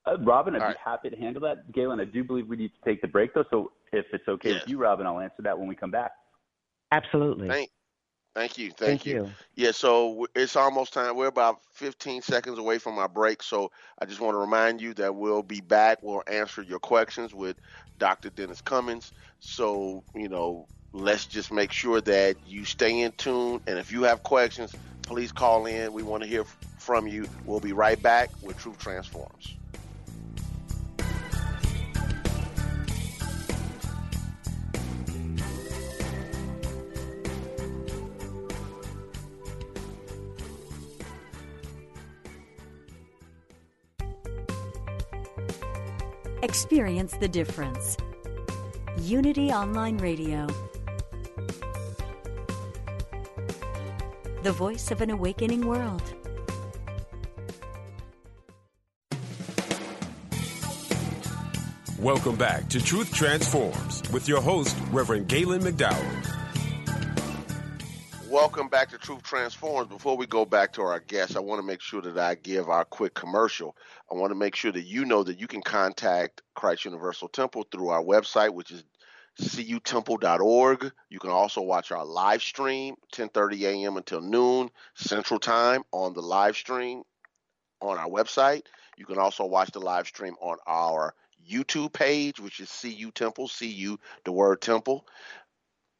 Uh, 0.06 0.18
Robin, 0.18 0.54
I'd 0.54 0.60
All 0.60 0.68
be 0.68 0.74
right. 0.74 0.76
happy 0.84 1.10
to 1.10 1.16
handle 1.16 1.42
that. 1.42 1.72
Galen, 1.72 1.98
I 2.00 2.04
do 2.04 2.22
believe 2.22 2.46
we 2.48 2.56
need 2.56 2.68
to 2.68 2.88
take 2.88 3.02
the 3.02 3.08
break, 3.08 3.34
though. 3.34 3.44
So 3.50 3.72
if 3.92 4.06
it's 4.12 4.28
okay 4.28 4.52
with 4.52 4.62
you, 4.66 4.78
Robin, 4.78 5.06
I'll 5.06 5.18
answer 5.18 5.42
that 5.42 5.58
when 5.58 5.66
we 5.66 5.74
come 5.74 5.90
back. 5.90 6.12
Absolutely. 6.92 7.48
Thank, 7.48 7.70
thank 8.36 8.58
you. 8.58 8.66
Thank, 8.66 8.76
thank 8.78 9.06
you. 9.06 9.14
you. 9.24 9.30
Yeah, 9.54 9.70
so 9.72 10.26
it's 10.34 10.56
almost 10.56 10.92
time. 10.92 11.16
We're 11.16 11.26
about 11.26 11.60
15 11.72 12.20
seconds 12.22 12.58
away 12.58 12.78
from 12.78 12.98
our 12.98 13.08
break. 13.08 13.42
So 13.42 13.70
I 13.98 14.04
just 14.04 14.20
want 14.20 14.34
to 14.34 14.38
remind 14.38 14.80
you 14.80 14.92
that 14.94 15.14
we'll 15.14 15.42
be 15.42 15.60
back. 15.60 15.98
We'll 16.02 16.22
answer 16.26 16.62
your 16.62 16.78
questions 16.78 17.34
with 17.34 17.56
Dr. 17.98 18.30
Dennis 18.30 18.60
Cummins. 18.60 19.12
So, 19.40 20.04
you 20.14 20.28
know, 20.28 20.68
let's 20.92 21.26
just 21.26 21.50
make 21.50 21.72
sure 21.72 22.00
that 22.02 22.36
you 22.44 22.64
stay 22.64 23.00
in 23.00 23.12
tune. 23.12 23.60
And 23.66 23.78
if 23.78 23.90
you 23.90 24.02
have 24.02 24.22
questions, 24.22 24.76
please 25.06 25.32
call 25.32 25.66
in. 25.66 25.92
We 25.92 26.02
want 26.02 26.22
to 26.22 26.28
hear 26.28 26.44
from 26.78 27.06
you. 27.06 27.28
We'll 27.44 27.60
be 27.60 27.72
right 27.72 28.00
back 28.00 28.30
with 28.42 28.58
Truth 28.58 28.78
Transforms. 28.78 29.56
Experience 46.56 47.12
the 47.18 47.28
difference. 47.28 47.98
Unity 49.02 49.52
Online 49.52 49.98
Radio. 49.98 50.46
The 54.42 54.52
voice 54.52 54.90
of 54.90 55.02
an 55.02 55.10
awakening 55.10 55.66
world. 55.66 56.02
Welcome 61.98 62.36
back 62.36 62.70
to 62.70 62.82
Truth 62.82 63.12
Transforms 63.12 64.02
with 64.10 64.26
your 64.26 64.40
host, 64.40 64.74
Reverend 64.90 65.28
Galen 65.28 65.60
McDowell. 65.60 66.35
Welcome 68.36 68.68
back 68.68 68.90
to 68.90 68.98
Truth 68.98 69.22
Transforms. 69.22 69.88
Before 69.88 70.14
we 70.14 70.26
go 70.26 70.44
back 70.44 70.74
to 70.74 70.82
our 70.82 71.00
guests, 71.00 71.36
I 71.36 71.40
want 71.40 71.58
to 71.58 71.66
make 71.66 71.80
sure 71.80 72.02
that 72.02 72.18
I 72.18 72.34
give 72.34 72.68
our 72.68 72.84
quick 72.84 73.14
commercial. 73.14 73.74
I 74.12 74.14
want 74.14 74.30
to 74.30 74.34
make 74.34 74.54
sure 74.54 74.70
that 74.72 74.82
you 74.82 75.06
know 75.06 75.22
that 75.22 75.40
you 75.40 75.46
can 75.46 75.62
contact 75.62 76.42
Christ 76.54 76.84
Universal 76.84 77.28
Temple 77.28 77.66
through 77.72 77.88
our 77.88 78.02
website, 78.02 78.52
which 78.52 78.72
is 78.72 78.84
cutemple.org. 79.40 80.92
You 81.08 81.18
can 81.18 81.30
also 81.30 81.62
watch 81.62 81.90
our 81.90 82.04
live 82.04 82.42
stream, 82.42 82.96
10:30 83.14 83.62
a.m. 83.62 83.96
until 83.96 84.20
noon 84.20 84.68
Central 84.92 85.40
Time 85.40 85.82
on 85.90 86.12
the 86.12 86.20
live 86.20 86.56
stream 86.56 87.04
on 87.80 87.96
our 87.96 88.08
website. 88.08 88.64
You 88.98 89.06
can 89.06 89.16
also 89.16 89.46
watch 89.46 89.70
the 89.70 89.80
live 89.80 90.06
stream 90.06 90.34
on 90.42 90.58
our 90.66 91.14
YouTube 91.50 91.94
page, 91.94 92.38
which 92.38 92.60
is 92.60 92.70
CU 92.70 93.10
Temple, 93.12 93.48
CU 93.48 93.96
the 94.24 94.32
word 94.32 94.60
Temple. 94.60 95.06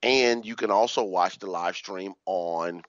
And 0.02 0.44
you 0.44 0.56
can 0.56 0.70
also 0.70 1.02
watch 1.04 1.38
the 1.38 1.46
live 1.46 1.76
stream 1.76 2.14
on 2.26 2.82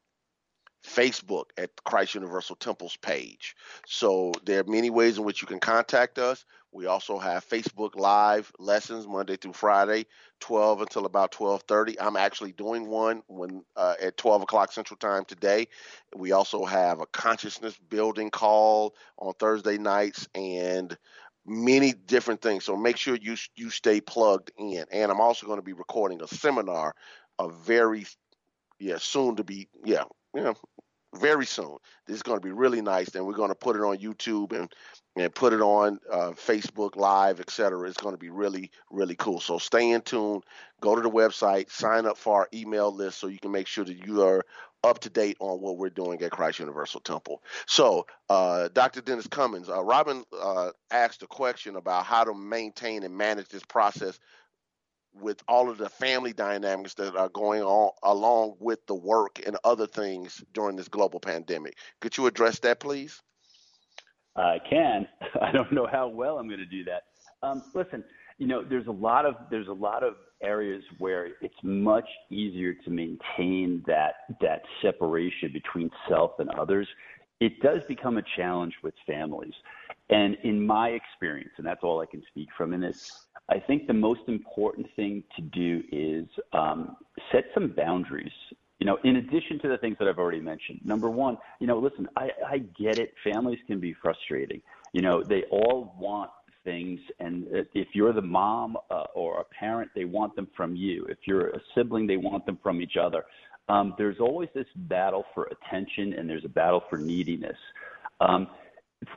Facebook 0.86 1.46
at 1.58 1.72
Christ 1.84 2.16
Universal 2.16 2.58
Temple's 2.58 2.98
page. 2.98 3.56
So 3.86 4.32
there 4.46 4.62
are 4.62 4.72
many 4.72 4.90
ways 4.90 5.18
in 5.18 5.24
which 5.24 5.42
you 5.42 5.48
can 5.48 5.60
contact 5.60 6.18
us. 6.20 6.46
We 6.72 6.86
also 6.86 7.18
have 7.18 7.48
Facebook 7.48 7.96
Live 7.96 8.52
lessons 8.60 9.08
Monday 9.08 9.38
through 9.38 9.54
Friday, 9.54 10.06
12 10.42 10.82
until 10.82 11.06
about 11.06 11.32
12:30. 11.32 11.96
I'm 12.00 12.18
actually 12.18 12.52
doing 12.52 12.88
one 12.88 13.24
when 13.28 13.64
uh, 13.76 13.96
at 14.02 14.18
12 14.18 14.44
o'clock 14.44 14.72
Central 14.72 14.98
Time 14.98 15.26
today. 15.26 15.68
We 16.16 16.34
also 16.34 16.66
have 16.66 17.00
a 17.00 17.06
consciousness 17.08 17.78
building 17.90 18.30
call 18.30 18.96
on 19.18 19.34
Thursday 19.40 19.78
nights 19.78 20.28
and 20.36 20.96
many 21.48 21.94
different 21.94 22.42
things. 22.42 22.66
So 22.66 22.76
make 22.76 22.98
sure 22.98 23.16
you 23.16 23.36
you 23.56 23.70
stay 23.70 24.02
plugged 24.02 24.52
in. 24.58 24.86
And 24.92 25.12
I'm 25.12 25.22
also 25.22 25.48
going 25.48 25.60
to 25.60 25.66
be 25.66 25.74
recording 25.74 26.22
a 26.22 26.28
seminar, 26.28 26.94
a 27.40 27.50
very 27.50 28.06
yeah 28.80 28.98
soon 29.00 29.38
to 29.38 29.44
be 29.44 29.70
yeah 29.84 30.04
yeah 30.36 30.54
very 31.16 31.46
soon. 31.46 31.78
This 32.06 32.18
is 32.18 32.24
going 32.24 32.38
to 32.38 32.46
be 32.46 32.52
really 32.52 32.82
nice. 32.82 33.16
And 33.16 33.26
we're 33.26 33.34
going 33.34 33.50
to 33.50 33.56
put 33.56 33.76
it 33.76 33.82
on 33.82 33.98
YouTube 33.98 34.52
and 34.52 34.72
and 35.16 35.34
put 35.34 35.54
it 35.54 35.62
on 35.62 36.00
uh, 36.12 36.32
Facebook 36.32 36.96
Live, 36.96 37.40
etc. 37.40 37.88
It's 37.88 37.98
going 37.98 38.14
to 38.14 38.20
be 38.20 38.30
really, 38.30 38.70
really 38.92 39.16
cool. 39.16 39.40
So 39.40 39.58
stay 39.58 39.92
in 39.92 40.02
tune. 40.02 40.42
Go 40.80 40.96
to 40.96 41.02
the 41.02 41.10
website, 41.10 41.72
sign 41.72 42.06
up 42.06 42.18
for 42.18 42.36
our 42.36 42.48
email 42.54 42.94
list 42.94 43.20
so 43.20 43.28
you 43.28 43.40
can 43.40 43.52
make 43.52 43.66
sure 43.66 43.84
that 43.84 44.06
you 44.06 44.22
are 44.22 44.44
up 44.84 45.00
to 45.00 45.10
date 45.10 45.38
on 45.40 45.62
what 45.62 45.78
we're 45.78 45.90
doing 45.90 46.22
at 46.22 46.32
Christ 46.32 46.60
Universal 46.60 47.02
Temple. 47.02 47.42
So, 47.66 48.06
uh, 48.30 48.70
Dr. 48.74 49.02
Dennis 49.02 49.28
Cummins, 49.28 49.70
uh, 49.70 49.84
Robin 49.84 50.24
uh, 50.40 50.72
asked 50.92 51.24
a 51.24 51.28
question 51.28 51.76
about 51.76 52.06
how 52.06 52.24
to 52.24 52.34
maintain 52.34 53.04
and 53.04 53.16
manage 53.16 53.50
this 53.50 53.64
process 53.64 54.20
with 55.14 55.42
all 55.48 55.70
of 55.70 55.78
the 55.78 55.90
family 55.90 56.34
dynamics 56.34 56.94
that 56.96 57.16
are 57.16 57.30
going 57.30 57.64
on 57.64 57.92
along 58.04 58.56
with 58.60 58.86
the 58.88 58.96
work 58.96 59.42
and 59.46 59.58
other 59.64 59.88
things 59.88 60.44
during 60.54 60.76
this 60.76 60.88
global 60.88 61.20
pandemic. 61.20 61.78
Could 62.02 62.18
you 62.18 62.28
address 62.28 62.60
that, 62.60 62.80
please? 62.80 63.22
I 64.36 64.60
can. 64.70 65.08
I 65.42 65.52
don't 65.52 65.72
know 65.72 65.88
how 65.92 66.08
well 66.08 66.38
I'm 66.38 66.48
going 66.48 66.60
to 66.60 66.66
do 66.66 66.84
that. 66.86 67.04
Um, 67.42 67.64
listen, 67.74 68.04
you 68.38 68.48
know, 68.48 68.64
there's 68.64 68.88
a 68.88 68.92
lot 68.92 69.26
of 69.26 69.36
there's 69.50 69.68
a 69.68 69.74
lot 69.74 70.04
of 70.04 70.14
areas 70.42 70.84
where 71.00 71.28
it's 71.42 71.56
much 71.64 72.08
easier 72.30 72.74
to 72.74 72.90
maintain 72.90 73.84
that 73.88 74.14
that 74.42 74.62
separation 74.82 75.52
between 75.52 75.90
self 76.08 76.40
and 76.40 76.50
others. 76.52 76.88
It 77.40 77.60
does 77.62 77.82
become 77.88 78.18
a 78.18 78.24
challenge 78.36 78.74
with 78.84 78.96
families, 79.06 79.54
and 80.10 80.38
in 80.44 80.66
my 80.66 80.90
experience, 80.90 81.52
and 81.58 81.66
that's 81.66 81.84
all 81.84 82.02
I 82.02 82.08
can 82.08 82.24
speak 82.32 82.50
from 82.58 82.74
in 82.74 82.82
this, 82.82 83.28
I 83.50 83.60
think 83.60 83.86
the 83.88 83.94
most 83.94 84.22
important 84.28 84.88
thing 84.96 85.24
to 85.36 85.42
do 85.42 85.84
is 85.92 86.28
um, 86.54 86.96
set 87.32 87.46
some 87.54 87.74
boundaries 87.76 88.32
You 88.80 88.86
know, 88.86 88.98
in 89.04 89.16
addition 89.18 89.60
to 89.60 89.68
the 89.70 89.78
things 89.78 89.98
that 90.00 90.08
I've 90.08 90.20
already 90.20 90.40
mentioned. 90.40 90.82
Number 90.84 91.10
one, 91.10 91.38
you 91.60 91.66
know, 91.66 91.80
listen, 91.80 92.08
I, 92.16 92.30
I 92.48 92.58
get 92.60 93.00
it. 93.00 93.14
Families 93.24 93.60
can 93.66 93.80
be 93.80 93.94
frustrating. 93.94 94.62
You 94.94 95.02
know, 95.02 95.24
they 95.24 95.44
all 95.50 95.96
want 96.00 96.30
things, 96.68 97.00
and 97.20 97.46
if 97.74 97.88
you're 97.94 98.12
the 98.12 98.22
mom 98.22 98.76
uh, 98.92 99.06
or 99.16 99.40
a 99.40 99.46
parent, 99.46 99.90
they 99.96 100.04
want 100.04 100.36
them 100.36 100.48
from 100.58 100.76
you. 100.76 101.06
If 101.10 101.20
you're 101.26 101.48
a 101.52 101.62
sibling, 101.74 102.06
they 102.08 102.18
want 102.18 102.46
them 102.46 102.60
from 102.62 102.82
each 102.82 102.98
other. 103.02 103.24
Um, 103.70 103.94
there's 103.98 104.18
always 104.20 104.50
this 104.54 104.68
battle 104.76 105.24
for 105.34 105.50
attention, 105.56 106.14
and 106.14 106.30
there's 106.30 106.44
a 106.44 106.50
battle 106.50 106.84
for 106.90 106.98
neediness. 106.98 107.56
Um, 108.20 108.48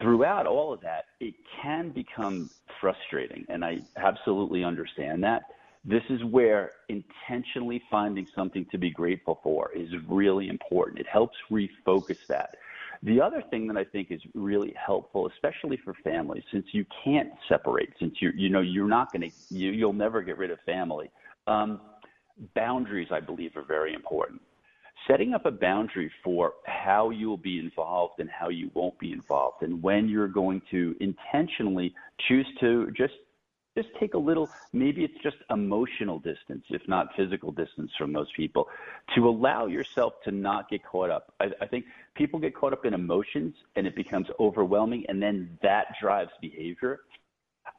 throughout 0.01 0.47
all 0.47 0.73
of 0.73 0.81
that, 0.83 1.07
it 1.19 1.35
can 1.61 1.91
become 1.91 2.51
frustrating, 2.81 3.45
and 3.49 3.65
I 3.65 3.79
absolutely 3.97 4.63
understand 4.63 5.25
that. 5.25 5.43
This 5.85 6.03
is 6.09 6.23
where 6.31 6.73
intentionally 6.89 7.83
finding 7.91 8.27
something 8.37 8.65
to 8.71 8.79
be 8.79 8.91
grateful 8.91 9.41
for 9.43 9.71
is 9.75 9.89
really 10.09 10.49
important. 10.49 11.01
It 11.01 11.07
helps 11.11 11.37
refocus 11.51 12.19
that. 12.29 12.51
The 13.03 13.21
other 13.21 13.43
thing 13.51 13.67
that 13.69 13.79
I 13.79 13.85
think 13.85 14.11
is 14.11 14.21
really 14.35 14.75
helpful, 14.75 15.29
especially 15.35 15.79
for 15.83 15.95
families, 16.05 16.43
since 16.53 16.67
you 16.73 16.85
can't 17.03 17.31
separate, 17.49 17.91
since 17.99 18.15
you 18.21 18.31
you 18.37 18.51
know 18.51 18.61
you're 18.61 18.89
not 18.89 19.11
going 19.13 19.23
to 19.23 19.31
you, 19.49 19.71
you'll 19.71 19.95
never 19.95 20.21
get 20.21 20.37
rid 20.37 20.51
of 20.51 20.59
family. 20.67 21.11
Um, 21.47 21.81
boundaries, 22.55 23.09
I 23.11 23.21
believe, 23.21 23.57
are 23.57 23.65
very 23.65 23.95
important. 23.95 24.43
Setting 25.09 25.33
up 25.33 25.47
a 25.47 25.51
boundary 25.51 26.13
for 26.23 26.53
how 26.67 27.09
you 27.09 27.31
will 27.31 27.39
be 27.39 27.59
involved 27.59 28.21
and 28.21 28.29
how 28.29 28.51
you 28.51 28.71
won't 28.75 28.99
be 28.99 29.13
involved, 29.13 29.63
and 29.63 29.83
when 29.83 30.07
you're 30.07 30.29
going 30.29 30.61
to 30.71 30.95
intentionally 31.01 31.95
choose 32.29 32.47
to 32.61 32.91
just 32.95 33.15
just 33.77 33.89
take 33.99 34.15
a 34.15 34.19
little, 34.19 34.51
maybe 34.73 35.05
it's 35.05 35.23
just 35.23 35.37
emotional 35.51 36.19
distance, 36.19 36.65
if 36.71 36.83
not 36.89 37.09
physical 37.17 37.53
distance 37.53 37.91
from 37.97 38.13
those 38.13 38.29
people, 38.37 38.69
to 39.15 39.29
allow 39.29 39.67
yourself 39.67 40.15
to 40.25 40.33
not 40.33 40.69
get 40.69 40.85
caught 40.85 41.11
up. 41.11 41.33
I, 41.41 41.51
I 41.61 41.67
think 41.67 41.85
people 42.15 42.41
get 42.41 42.55
caught 42.55 42.73
up 42.73 42.85
in 42.85 42.95
emotions 42.95 43.55
and 43.77 43.87
it 43.87 43.95
becomes 43.95 44.27
overwhelming, 44.41 45.05
and 45.09 45.23
then 45.23 45.59
that 45.63 45.87
drives 46.01 46.33
behavior. 46.41 47.01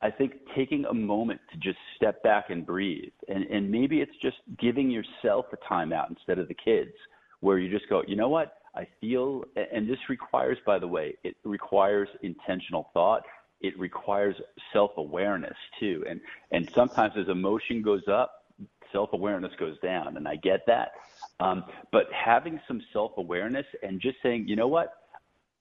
I 0.01 0.09
think 0.09 0.33
taking 0.55 0.85
a 0.85 0.93
moment 0.93 1.41
to 1.51 1.57
just 1.57 1.77
step 1.97 2.23
back 2.23 2.49
and 2.49 2.65
breathe, 2.65 3.11
and, 3.27 3.43
and 3.45 3.69
maybe 3.69 3.99
it's 3.99 4.15
just 4.21 4.37
giving 4.59 4.89
yourself 4.89 5.47
a 5.51 5.57
timeout 5.71 6.09
instead 6.09 6.39
of 6.39 6.47
the 6.47 6.53
kids, 6.53 6.93
where 7.41 7.57
you 7.57 7.69
just 7.69 7.89
go, 7.89 8.03
you 8.07 8.15
know 8.15 8.29
what? 8.29 8.53
I 8.73 8.87
feel, 9.01 9.43
and 9.73 9.89
this 9.89 9.99
requires, 10.07 10.57
by 10.65 10.79
the 10.79 10.87
way, 10.87 11.17
it 11.23 11.35
requires 11.43 12.07
intentional 12.21 12.89
thought 12.93 13.23
it 13.61 13.77
requires 13.79 14.35
self-awareness 14.73 15.57
too. 15.79 16.03
And 16.09 16.19
and 16.51 16.69
sometimes 16.75 17.13
as 17.17 17.27
emotion 17.27 17.81
goes 17.81 18.07
up, 18.07 18.45
self-awareness 18.91 19.53
goes 19.59 19.79
down, 19.79 20.17
and 20.17 20.27
I 20.27 20.35
get 20.35 20.65
that. 20.67 20.91
Um, 21.39 21.63
but 21.91 22.05
having 22.13 22.59
some 22.67 22.81
self-awareness 22.93 23.65
and 23.83 23.99
just 24.01 24.17
saying, 24.21 24.47
you 24.47 24.55
know 24.55 24.67
what, 24.67 24.93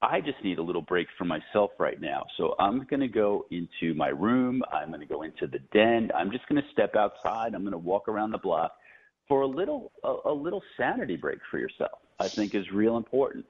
I 0.02 0.20
just 0.20 0.42
need 0.42 0.58
a 0.58 0.62
little 0.62 0.82
break 0.82 1.08
for 1.18 1.24
myself 1.24 1.72
right 1.78 2.00
now. 2.00 2.24
So 2.36 2.54
I'm 2.58 2.86
going 2.88 3.00
to 3.00 3.08
go 3.08 3.46
into 3.50 3.94
my 3.94 4.08
room. 4.08 4.62
I'm 4.72 4.88
going 4.88 5.00
to 5.00 5.06
go 5.06 5.22
into 5.22 5.46
the 5.46 5.58
den. 5.72 6.10
I'm 6.14 6.30
just 6.30 6.46
going 6.48 6.60
to 6.60 6.68
step 6.72 6.96
outside. 6.96 7.54
I'm 7.54 7.62
going 7.62 7.72
to 7.72 7.78
walk 7.78 8.08
around 8.08 8.30
the 8.30 8.38
block 8.38 8.72
for 9.28 9.42
a 9.42 9.46
little 9.46 9.92
a, 10.02 10.16
a 10.26 10.32
little 10.32 10.62
sanity 10.76 11.16
break 11.16 11.38
for 11.50 11.58
yourself. 11.58 11.98
I 12.18 12.28
think 12.28 12.54
is 12.54 12.70
real 12.72 12.96
important. 12.96 13.44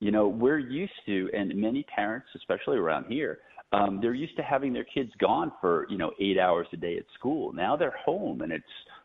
You 0.00 0.10
know, 0.10 0.28
we're 0.28 0.58
used 0.58 0.92
to, 1.06 1.28
and 1.34 1.54
many 1.54 1.82
parents, 1.82 2.28
especially 2.34 2.78
around 2.78 3.04
here, 3.06 3.38
um, 3.72 4.00
they're 4.00 4.14
used 4.14 4.36
to 4.36 4.42
having 4.42 4.72
their 4.72 4.84
kids 4.84 5.10
gone 5.20 5.52
for 5.60 5.86
you 5.88 5.98
know 5.98 6.12
eight 6.20 6.38
hours 6.38 6.66
a 6.72 6.76
day 6.76 6.96
at 6.96 7.04
school. 7.18 7.52
Now 7.52 7.76
they're 7.76 7.96
home, 8.04 8.40
and 8.42 8.52
it's 8.52 8.64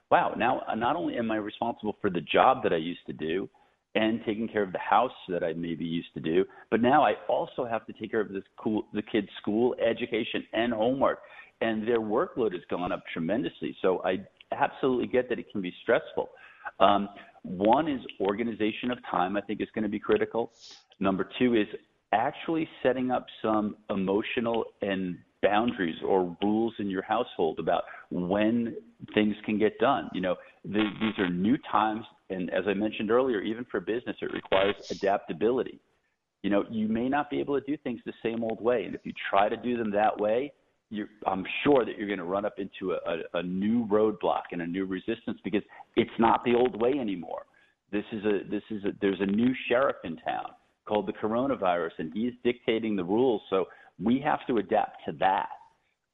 wow. 0.10 0.34
Now 0.38 0.62
not 0.76 0.96
only 0.96 1.18
am 1.18 1.32
I 1.32 1.36
responsible 1.36 1.98
for 2.02 2.10
the 2.10 2.22
job 2.22 2.64
that 2.64 2.74
I 2.74 2.78
used 2.78 3.06
to 3.08 3.14
do, 3.14 3.50
and 3.94 4.22
taking 4.26 4.48
care 4.48 4.64
of 4.64 4.72
the 4.72 4.80
house 4.80 5.12
that 5.30 5.44
I 5.44 5.54
maybe 5.54 5.86
used 5.86 6.14
to 6.16 6.20
do, 6.20 6.46
but 6.72 6.82
now 6.82 7.04
I 7.04 7.14
also 7.30 7.66
have 7.66 7.86
to 7.88 7.94
take 7.94 8.12
care 8.12 8.22
of 8.22 8.30
this 8.30 8.44
cool 8.58 8.88
the 8.94 9.04
kids' 9.04 9.28
school, 9.40 9.76
education, 9.86 10.44
and 10.54 10.74
homework, 10.74 11.20
and 11.62 11.88
their 11.88 12.00
workload 12.00 12.54
has 12.54 12.62
gone 12.70 12.92
up 12.92 13.04
tremendously. 13.14 13.76
So 13.82 14.02
I 14.04 14.18
absolutely 14.52 15.08
get 15.08 15.30
that 15.30 15.40
it 15.40 15.52
can 15.52 15.62
be 15.62 15.74
stressful. 15.84 16.30
Um, 16.80 17.10
one 17.44 17.88
is 17.88 18.02
organization 18.20 18.90
of 18.90 18.98
time. 19.10 19.38
I 19.38 19.42
think 19.42 19.62
is 19.62 19.68
going 19.76 19.84
to 19.84 19.90
be 19.90 20.00
critical. 20.00 20.52
Number 21.00 21.30
two 21.38 21.54
is 21.54 21.68
actually 22.16 22.68
setting 22.82 23.12
up 23.12 23.26
some 23.42 23.76
emotional 23.90 24.66
and 24.82 25.18
boundaries 25.44 25.96
or 26.04 26.36
rules 26.42 26.74
in 26.80 26.90
your 26.90 27.04
household 27.04 27.60
about 27.60 27.84
when 28.10 28.76
things 29.14 29.36
can 29.46 29.60
get 29.60 29.78
done. 29.80 30.10
You 30.14 30.22
know, 30.22 30.36
the, 30.64 30.84
these 31.00 31.20
are 31.20 31.30
new 31.30 31.58
times, 31.72 32.04
and 32.30 32.50
as 32.52 32.64
I 32.68 32.74
mentioned 32.74 33.12
earlier, 33.12 33.42
even 33.42 33.66
for 33.70 33.80
business, 33.80 34.16
it 34.22 34.34
requires 34.34 34.76
adaptability. 34.90 35.80
You 36.42 36.50
know, 36.50 36.64
you 36.70 36.88
may 36.88 37.10
not 37.10 37.30
be 37.30 37.40
able 37.40 37.60
to 37.60 37.66
do 37.66 37.78
things 37.78 38.00
the 38.06 38.14
same 38.24 38.44
old 38.44 38.62
way, 38.62 38.86
and 38.86 38.96
if 38.96 39.02
you 39.04 39.14
try 39.30 39.50
to 39.50 39.58
do 39.58 39.78
them 39.78 39.92
that 39.92 40.20
way, 40.20 40.52
you're, 40.90 41.08
I'm 41.26 41.44
sure 41.64 41.84
that 41.86 41.98
you're 41.98 42.08
going 42.08 42.20
to 42.20 42.26
run 42.26 42.46
up 42.46 42.56
into 42.58 42.94
a, 42.94 42.98
a, 43.10 43.40
a 43.40 43.44
new 43.44 43.86
roadblock 43.88 44.44
and 44.52 44.62
a 44.62 44.68
new 44.68 44.86
resistance 44.86 45.40
because 45.44 45.64
it's 45.96 46.12
not 46.20 46.44
the 46.46 46.54
old 46.54 46.80
way 46.80 46.94
anymore. 47.00 47.44
This 47.92 48.04
is 48.12 48.24
a 48.26 48.40
this 48.50 48.64
is 48.72 48.84
a 48.84 48.90
there's 49.02 49.22
a 49.22 49.26
new 49.26 49.54
sheriff 49.68 49.98
in 50.04 50.18
town 50.18 50.52
called 50.86 51.08
the 51.08 51.14
coronavirus, 51.14 51.92
and 52.00 52.12
he's 52.14 52.34
dictating 52.44 52.96
the 52.96 53.04
rules. 53.04 53.42
So 53.50 53.66
we 54.02 54.20
have 54.22 54.46
to 54.48 54.58
adapt 54.58 54.98
to 55.06 55.14
that. 55.20 55.50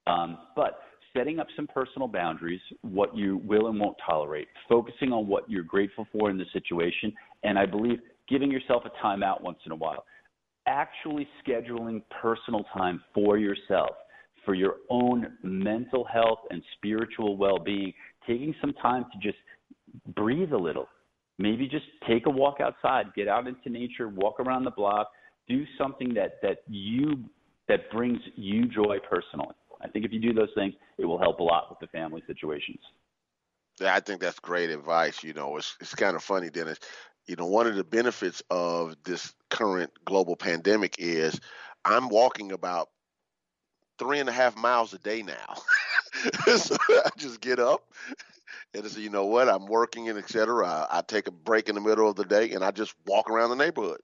Um, 0.07 0.37
but 0.55 0.79
setting 1.15 1.39
up 1.39 1.47
some 1.55 1.67
personal 1.67 2.07
boundaries, 2.07 2.61
what 2.81 3.15
you 3.15 3.41
will 3.43 3.67
and 3.67 3.79
won't 3.79 3.97
tolerate, 4.05 4.47
focusing 4.69 5.11
on 5.11 5.27
what 5.27 5.49
you're 5.49 5.63
grateful 5.63 6.07
for 6.11 6.29
in 6.29 6.37
the 6.37 6.45
situation, 6.53 7.13
and 7.43 7.59
I 7.59 7.65
believe 7.65 7.99
giving 8.27 8.49
yourself 8.49 8.83
a 8.85 9.05
timeout 9.05 9.41
once 9.41 9.59
in 9.65 9.71
a 9.71 9.75
while. 9.75 10.05
Actually 10.67 11.27
scheduling 11.45 12.01
personal 12.21 12.63
time 12.73 13.03
for 13.13 13.37
yourself, 13.37 13.89
for 14.45 14.53
your 14.53 14.75
own 14.89 15.37
mental 15.43 16.05
health 16.05 16.39
and 16.49 16.61
spiritual 16.77 17.35
well 17.35 17.59
being, 17.59 17.93
taking 18.25 18.55
some 18.61 18.73
time 18.73 19.05
to 19.11 19.19
just 19.19 19.37
breathe 20.15 20.53
a 20.53 20.57
little, 20.57 20.87
maybe 21.41 21.67
just 21.67 21.85
take 22.07 22.25
a 22.25 22.29
walk 22.29 22.57
outside, 22.61 23.13
get 23.15 23.27
out 23.27 23.47
into 23.47 23.69
nature, 23.69 24.07
walk 24.07 24.39
around 24.39 24.63
the 24.63 24.71
block, 24.71 25.11
do 25.47 25.65
something 25.77 26.13
that 26.13 26.41
that 26.41 26.59
you 26.67 27.23
that 27.67 27.89
brings 27.91 28.19
you 28.35 28.67
joy 28.67 28.97
personally. 29.09 29.55
I 29.83 29.87
think 29.87 30.05
if 30.05 30.11
you 30.11 30.19
do 30.19 30.33
those 30.33 30.49
things, 30.55 30.73
it 30.97 31.05
will 31.05 31.19
help 31.19 31.39
a 31.39 31.43
lot 31.43 31.69
with 31.69 31.79
the 31.79 31.87
family 31.87 32.21
situations. 32.27 32.79
Yeah, 33.79 33.95
I 33.95 33.99
think 33.99 34.21
that's 34.21 34.39
great 34.39 34.69
advice. 34.69 35.23
You 35.23 35.33
know, 35.33 35.57
it's 35.57 35.75
it's 35.79 35.95
kind 35.95 36.15
of 36.15 36.23
funny, 36.23 36.49
Dennis. 36.49 36.79
You 37.27 37.35
know, 37.35 37.45
one 37.45 37.67
of 37.67 37.75
the 37.75 37.83
benefits 37.83 38.41
of 38.49 38.95
this 39.03 39.33
current 39.49 39.91
global 40.05 40.35
pandemic 40.35 40.95
is 40.99 41.39
I'm 41.85 42.09
walking 42.09 42.51
about 42.51 42.89
three 43.97 44.19
and 44.19 44.29
a 44.29 44.31
half 44.31 44.55
miles 44.55 44.93
a 44.93 44.99
day 44.99 45.21
now. 45.21 45.55
so 46.57 46.75
I 46.89 47.09
just 47.17 47.41
get 47.41 47.59
up, 47.59 47.85
and 48.73 48.85
say, 48.87 49.01
you 49.01 49.09
know 49.09 49.25
what, 49.25 49.49
I'm 49.49 49.65
working 49.65 50.09
and 50.09 50.17
et 50.17 50.29
cetera. 50.29 50.67
I, 50.67 50.99
I 50.99 51.01
take 51.01 51.27
a 51.27 51.31
break 51.31 51.69
in 51.69 51.75
the 51.75 51.81
middle 51.81 52.09
of 52.09 52.15
the 52.15 52.25
day 52.25 52.51
and 52.51 52.63
I 52.63 52.71
just 52.71 52.95
walk 53.05 53.29
around 53.29 53.49
the 53.49 53.55
neighborhood 53.55 53.99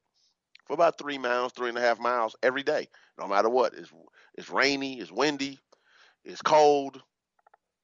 for 0.66 0.74
about 0.74 0.98
three 0.98 1.18
miles, 1.18 1.54
three 1.54 1.70
and 1.70 1.78
a 1.78 1.82
half 1.82 2.00
miles 2.00 2.36
every 2.44 2.64
day, 2.64 2.88
no 3.20 3.28
matter 3.28 3.50
what. 3.50 3.74
It's 3.74 3.92
it's 4.36 4.50
rainy, 4.50 5.00
it's 5.00 5.12
windy, 5.12 5.60
it's 6.26 6.42
cold. 6.42 7.02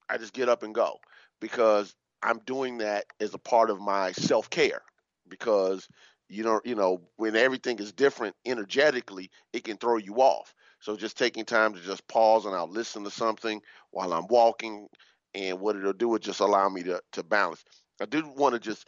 I 0.10 0.18
just 0.18 0.34
get 0.34 0.50
up 0.50 0.64
and 0.64 0.76
go 0.76 0.98
because 1.40 1.96
I'm 2.22 2.40
doing 2.46 2.80
that 2.80 3.06
as 3.20 3.34
a 3.34 3.40
part 3.40 3.70
of 3.70 3.80
my 3.80 4.12
self 4.12 4.50
care. 4.50 4.82
Because 5.30 5.88
you 6.30 6.44
know, 6.44 6.62
you 6.66 6.76
know, 6.76 7.02
when 7.18 7.36
everything 7.36 7.80
is 7.80 7.92
different 7.92 8.36
energetically, 8.46 9.30
it 9.54 9.64
can 9.64 9.78
throw 9.78 9.98
you 9.98 10.16
off. 10.16 10.54
So 10.80 10.98
just 10.98 11.18
taking 11.18 11.46
time 11.46 11.74
to 11.74 11.80
just 11.82 12.08
pause 12.08 12.46
and 12.46 12.56
I'll 12.56 12.70
listen 12.70 13.04
to 13.06 13.12
something 13.12 13.62
while 13.92 14.14
I'm 14.14 14.28
walking, 14.28 14.88
and 15.36 15.60
what 15.60 15.76
it'll 15.76 15.94
do 15.94 16.14
is 16.16 16.22
just 16.22 16.40
allow 16.40 16.70
me 16.70 16.84
to, 16.84 17.02
to 17.14 17.24
balance. 17.24 17.64
I 18.02 18.06
do 18.06 18.28
want 18.36 18.54
to 18.54 18.60
just 18.60 18.86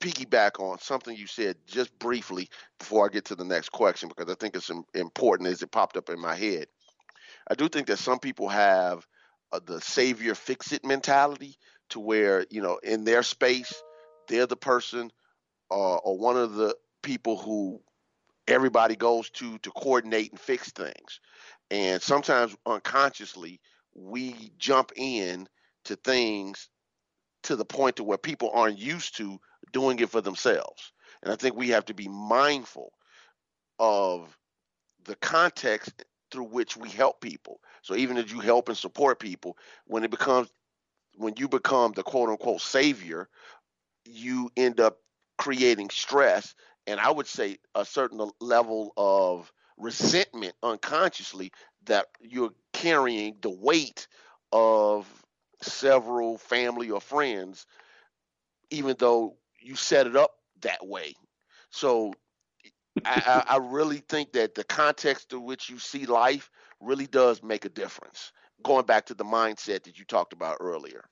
piggyback 0.00 0.58
on 0.60 0.78
something 0.78 1.16
you 1.16 1.26
said 1.26 1.56
just 1.66 1.96
briefly 1.98 2.48
before 2.78 3.06
I 3.06 3.12
get 3.12 3.26
to 3.26 3.36
the 3.36 3.44
next 3.44 3.70
question 3.70 4.08
because 4.08 4.30
I 4.30 4.34
think 4.34 4.56
it's 4.56 4.70
important 4.94 5.48
as 5.48 5.62
it 5.62 5.70
popped 5.70 5.96
up 5.96 6.10
in 6.10 6.20
my 6.20 6.34
head. 6.34 6.66
I 7.48 7.54
do 7.54 7.68
think 7.68 7.86
that 7.86 7.98
some 7.98 8.18
people 8.18 8.48
have 8.48 9.06
uh, 9.52 9.60
the 9.64 9.80
savior 9.80 10.34
fix 10.34 10.72
it 10.72 10.84
mentality 10.84 11.56
to 11.90 12.00
where, 12.00 12.46
you 12.50 12.62
know, 12.62 12.78
in 12.82 13.04
their 13.04 13.22
space, 13.22 13.72
they're 14.28 14.46
the 14.46 14.56
person 14.56 15.10
uh, 15.70 15.96
or 15.96 16.18
one 16.18 16.36
of 16.36 16.54
the 16.54 16.76
people 17.02 17.36
who 17.36 17.80
everybody 18.48 18.96
goes 18.96 19.30
to 19.30 19.58
to 19.58 19.70
coordinate 19.70 20.30
and 20.30 20.40
fix 20.40 20.70
things. 20.70 21.20
And 21.70 22.02
sometimes 22.02 22.56
unconsciously, 22.66 23.60
we 23.94 24.52
jump 24.58 24.92
in 24.96 25.48
to 25.84 25.96
things 25.96 26.68
to 27.44 27.56
the 27.56 27.64
point 27.64 27.96
to 27.96 28.04
where 28.04 28.18
people 28.18 28.50
aren't 28.52 28.78
used 28.78 29.16
to 29.16 29.38
doing 29.72 29.98
it 29.98 30.10
for 30.10 30.20
themselves. 30.20 30.92
And 31.22 31.32
I 31.32 31.36
think 31.36 31.56
we 31.56 31.70
have 31.70 31.84
to 31.86 31.94
be 31.94 32.08
mindful 32.08 32.92
of 33.78 34.36
the 35.04 35.16
context 35.16 36.04
through 36.30 36.44
which 36.44 36.76
we 36.76 36.88
help 36.88 37.20
people. 37.20 37.60
So 37.82 37.94
even 37.94 38.16
as 38.16 38.30
you 38.30 38.40
help 38.40 38.68
and 38.68 38.78
support 38.78 39.18
people, 39.18 39.56
when 39.86 40.04
it 40.04 40.10
becomes 40.10 40.48
when 41.16 41.34
you 41.36 41.46
become 41.46 41.92
the 41.92 42.02
quote 42.02 42.30
unquote 42.30 42.62
savior, 42.62 43.28
you 44.06 44.50
end 44.56 44.80
up 44.80 44.98
creating 45.36 45.90
stress 45.90 46.54
and 46.86 46.98
I 46.98 47.10
would 47.10 47.26
say 47.26 47.58
a 47.74 47.84
certain 47.84 48.30
level 48.40 48.92
of 48.96 49.52
resentment 49.76 50.54
unconsciously 50.62 51.52
that 51.84 52.06
you're 52.20 52.52
carrying 52.72 53.36
the 53.40 53.50
weight 53.50 54.08
of 54.52 55.06
several 55.62 56.38
family 56.38 56.90
or 56.90 57.00
friends, 57.00 57.66
even 58.70 58.96
though 58.98 59.36
you 59.60 59.76
set 59.76 60.06
it 60.06 60.16
up 60.16 60.32
that 60.60 60.86
way. 60.86 61.14
So 61.70 62.12
I, 63.04 63.44
I, 63.48 63.56
really 63.56 63.98
think 63.98 64.32
that 64.32 64.54
the 64.54 64.64
context 64.64 65.32
in 65.32 65.44
which 65.44 65.70
you 65.70 65.78
see 65.78 66.04
life 66.06 66.50
really 66.80 67.06
does 67.06 67.42
make 67.42 67.64
a 67.64 67.70
difference. 67.70 68.32
Going 68.62 68.84
back 68.84 69.06
to 69.06 69.14
the 69.14 69.24
mindset 69.24 69.82
that 69.84 69.98
you 69.98 70.04
talked 70.04 70.32
about 70.32 70.58
earlier. 70.60 71.04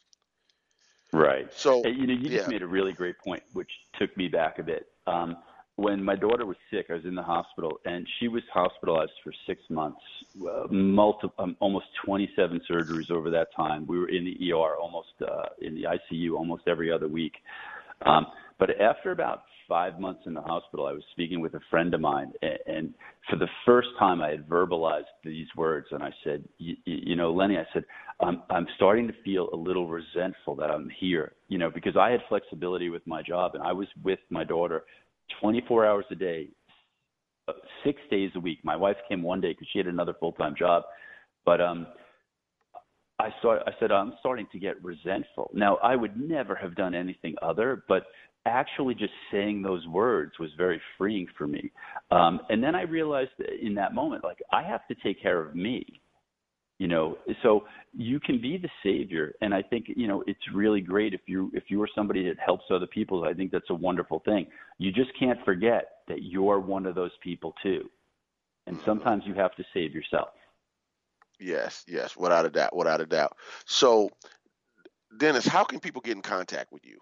Right. 1.12 1.52
So 1.52 1.84
you 1.86 2.06
know, 2.06 2.12
you 2.12 2.30
yeah. 2.30 2.38
just 2.38 2.50
made 2.50 2.62
a 2.62 2.66
really 2.66 2.92
great 2.92 3.18
point, 3.18 3.42
which 3.52 3.70
took 3.98 4.14
me 4.16 4.28
back 4.28 4.58
a 4.58 4.62
bit. 4.62 4.86
Um, 5.06 5.36
when 5.80 6.04
my 6.04 6.14
daughter 6.14 6.44
was 6.44 6.58
sick, 6.70 6.86
I 6.90 6.94
was 6.94 7.04
in 7.06 7.14
the 7.14 7.22
hospital, 7.22 7.80
and 7.86 8.06
she 8.18 8.28
was 8.28 8.42
hospitalized 8.52 9.12
for 9.24 9.32
six 9.46 9.62
months, 9.70 10.00
uh, 10.42 10.66
multiple, 10.70 11.32
um, 11.38 11.56
almost 11.58 11.86
27 12.04 12.60
surgeries 12.70 13.10
over 13.10 13.30
that 13.30 13.48
time. 13.56 13.86
We 13.86 13.98
were 13.98 14.10
in 14.10 14.24
the 14.24 14.52
ER, 14.52 14.76
almost 14.76 15.08
uh, 15.22 15.46
in 15.62 15.74
the 15.74 15.84
ICU, 15.84 16.34
almost 16.36 16.64
every 16.68 16.92
other 16.92 17.08
week. 17.08 17.32
Um, 18.04 18.26
but 18.58 18.78
after 18.78 19.12
about 19.12 19.44
five 19.66 19.98
months 19.98 20.20
in 20.26 20.34
the 20.34 20.42
hospital, 20.42 20.86
I 20.86 20.92
was 20.92 21.02
speaking 21.12 21.40
with 21.40 21.54
a 21.54 21.60
friend 21.70 21.94
of 21.94 22.00
mine, 22.02 22.32
and, 22.42 22.58
and 22.66 22.94
for 23.30 23.36
the 23.36 23.48
first 23.64 23.88
time, 23.98 24.20
I 24.20 24.28
had 24.28 24.46
verbalized 24.46 25.04
these 25.24 25.46
words, 25.56 25.86
and 25.92 26.02
I 26.02 26.10
said, 26.24 26.44
"You 26.58 27.16
know, 27.16 27.32
Lenny," 27.32 27.56
I 27.56 27.66
said, 27.72 27.84
"I'm 28.20 28.42
I'm 28.50 28.66
starting 28.76 29.06
to 29.06 29.14
feel 29.24 29.48
a 29.52 29.56
little 29.56 29.86
resentful 29.86 30.56
that 30.56 30.70
I'm 30.70 30.90
here, 30.98 31.32
you 31.48 31.56
know, 31.56 31.70
because 31.70 31.96
I 31.96 32.10
had 32.10 32.20
flexibility 32.28 32.90
with 32.90 33.06
my 33.06 33.22
job, 33.22 33.54
and 33.54 33.62
I 33.62 33.72
was 33.72 33.86
with 34.02 34.18
my 34.28 34.44
daughter 34.44 34.84
24 35.40 35.86
hours 35.86 36.04
a 36.10 36.14
day, 36.14 36.48
uh, 37.48 37.52
six 37.84 38.00
days 38.10 38.30
a 38.34 38.40
week. 38.40 38.58
My 38.64 38.76
wife 38.76 38.96
came 39.08 39.22
one 39.22 39.40
day 39.40 39.52
because 39.52 39.68
she 39.72 39.78
had 39.78 39.86
another 39.86 40.14
full 40.18 40.32
time 40.32 40.54
job, 40.58 40.84
but 41.44 41.60
um, 41.60 41.86
I 43.18 43.30
saw. 43.42 43.58
I 43.66 43.72
said 43.78 43.92
I'm 43.92 44.14
starting 44.20 44.46
to 44.52 44.58
get 44.58 44.82
resentful. 44.82 45.50
Now 45.52 45.76
I 45.76 45.96
would 45.96 46.18
never 46.18 46.54
have 46.54 46.74
done 46.74 46.94
anything 46.94 47.34
other, 47.42 47.84
but 47.88 48.04
actually 48.46 48.94
just 48.94 49.12
saying 49.30 49.62
those 49.62 49.86
words 49.86 50.32
was 50.38 50.50
very 50.56 50.80
freeing 50.96 51.26
for 51.36 51.46
me. 51.46 51.70
Um, 52.10 52.40
and 52.48 52.62
then 52.62 52.74
I 52.74 52.82
realized 52.82 53.30
in 53.60 53.74
that 53.74 53.94
moment, 53.94 54.24
like 54.24 54.38
I 54.52 54.62
have 54.62 54.86
to 54.88 54.94
take 55.02 55.20
care 55.20 55.40
of 55.40 55.54
me 55.54 55.99
you 56.80 56.88
know 56.88 57.18
so 57.42 57.64
you 57.96 58.18
can 58.18 58.40
be 58.40 58.56
the 58.56 58.70
savior. 58.82 59.34
And 59.42 59.54
i 59.54 59.62
think 59.62 59.84
you 59.88 60.08
know 60.08 60.24
it's 60.26 60.40
really 60.52 60.80
great 60.80 61.12
if 61.14 61.20
you 61.26 61.52
if 61.54 61.64
you 61.68 61.80
are 61.82 61.88
somebody 61.94 62.24
that 62.24 62.38
helps 62.44 62.64
other 62.70 62.86
people 62.86 63.24
i 63.24 63.34
think 63.34 63.52
that's 63.52 63.70
a 63.70 63.74
wonderful 63.74 64.20
thing. 64.24 64.46
You 64.78 64.90
just 64.90 65.10
can't 65.16 65.38
forget 65.44 65.98
that 66.08 66.22
you're 66.22 66.58
one 66.58 66.86
of 66.86 66.94
those 66.96 67.12
people 67.22 67.54
too. 67.62 67.88
And 68.66 68.78
sometimes 68.84 69.24
you 69.26 69.34
have 69.34 69.54
to 69.56 69.64
save 69.74 69.94
yourself. 69.94 70.30
Yes 71.38 71.84
yes 71.86 72.16
without 72.16 72.46
a 72.46 72.50
doubt 72.50 72.74
without 72.74 73.00
a 73.02 73.06
doubt. 73.06 73.36
So 73.66 74.08
dennis 75.18 75.46
how 75.46 75.64
can 75.64 75.80
people 75.80 76.00
get 76.00 76.16
in 76.16 76.22
contact 76.22 76.72
with 76.72 76.86
you? 76.86 76.98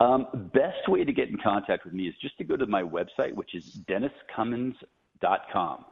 Um, 0.00 0.50
best 0.54 0.88
way 0.88 1.04
to 1.04 1.12
get 1.12 1.28
in 1.28 1.36
contact 1.36 1.84
with 1.84 1.92
me 1.92 2.06
is 2.08 2.14
just 2.22 2.38
to 2.38 2.44
go 2.44 2.56
to 2.56 2.66
my 2.66 2.82
website 2.82 3.34
which 3.34 3.54
is 3.54 3.78
denniscummins.com 3.90 5.84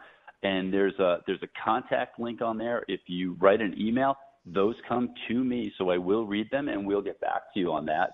and 0.42 0.72
there's 0.72 0.98
a 0.98 1.18
there's 1.26 1.42
a 1.42 1.48
contact 1.64 2.18
link 2.18 2.40
on 2.42 2.58
there. 2.58 2.84
If 2.88 3.00
you 3.06 3.36
write 3.40 3.60
an 3.60 3.74
email, 3.78 4.16
those 4.46 4.74
come 4.88 5.14
to 5.28 5.44
me, 5.44 5.72
so 5.78 5.90
I 5.90 5.98
will 5.98 6.26
read 6.26 6.50
them 6.50 6.68
and 6.68 6.86
we'll 6.86 7.02
get 7.02 7.20
back 7.20 7.52
to 7.54 7.60
you 7.60 7.72
on 7.72 7.86
that. 7.86 8.12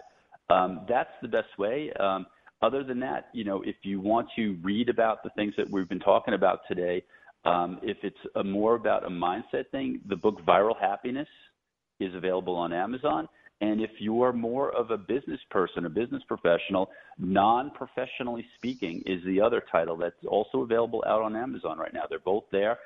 Um, 0.53 0.87
that's 0.89 1.11
the 1.23 1.29
best 1.29 1.59
way. 1.59 1.93
Um, 2.01 2.27
other 2.63 2.83
than 2.83 2.99
that, 3.01 3.29
you 3.33 3.45
know, 3.45 3.63
if 3.63 3.77
you 3.83 4.01
want 4.01 4.29
to 4.37 4.57
read 4.63 4.89
about 4.89 5.23
the 5.23 5.31
things 5.31 5.55
that 5.57 5.71
we've 5.71 5.89
been 5.89 6.01
talking 6.01 6.35
about 6.35 6.61
today, 6.67 7.05
um, 7.45 7.79
if 7.83 7.99
it's 8.03 8.17
a 8.37 8.43
more 8.43 8.75
about 8.75 9.05
a 9.05 9.11
mindset 9.11 9.71
thing, 9.71 10.01
the 10.09 10.17
book 10.17 10.41
Viral 10.47 10.79
Happiness 10.81 11.29
is 12.01 12.15
available 12.15 12.57
on 12.57 12.73
Amazon. 12.73 13.29
And 13.61 13.81
if 13.81 13.91
you 13.99 14.23
are 14.23 14.33
more 14.33 14.71
of 14.75 14.91
a 14.91 14.99
business 14.99 15.41
person, 15.51 15.87
a 15.87 15.91
business 15.91 16.23
professional, 16.29 16.91
non 17.19 17.71
professionally 17.71 18.45
speaking 18.57 19.03
is 19.07 19.25
the 19.25 19.41
other 19.41 19.63
title 19.73 19.97
that's 19.97 20.15
also 20.29 20.63
available 20.63 21.03
out 21.07 21.23
on 21.23 21.35
Amazon 21.35 21.79
right 21.79 21.93
now. 21.95 22.03
They're 22.09 22.19
both 22.19 22.45
there. 22.53 22.79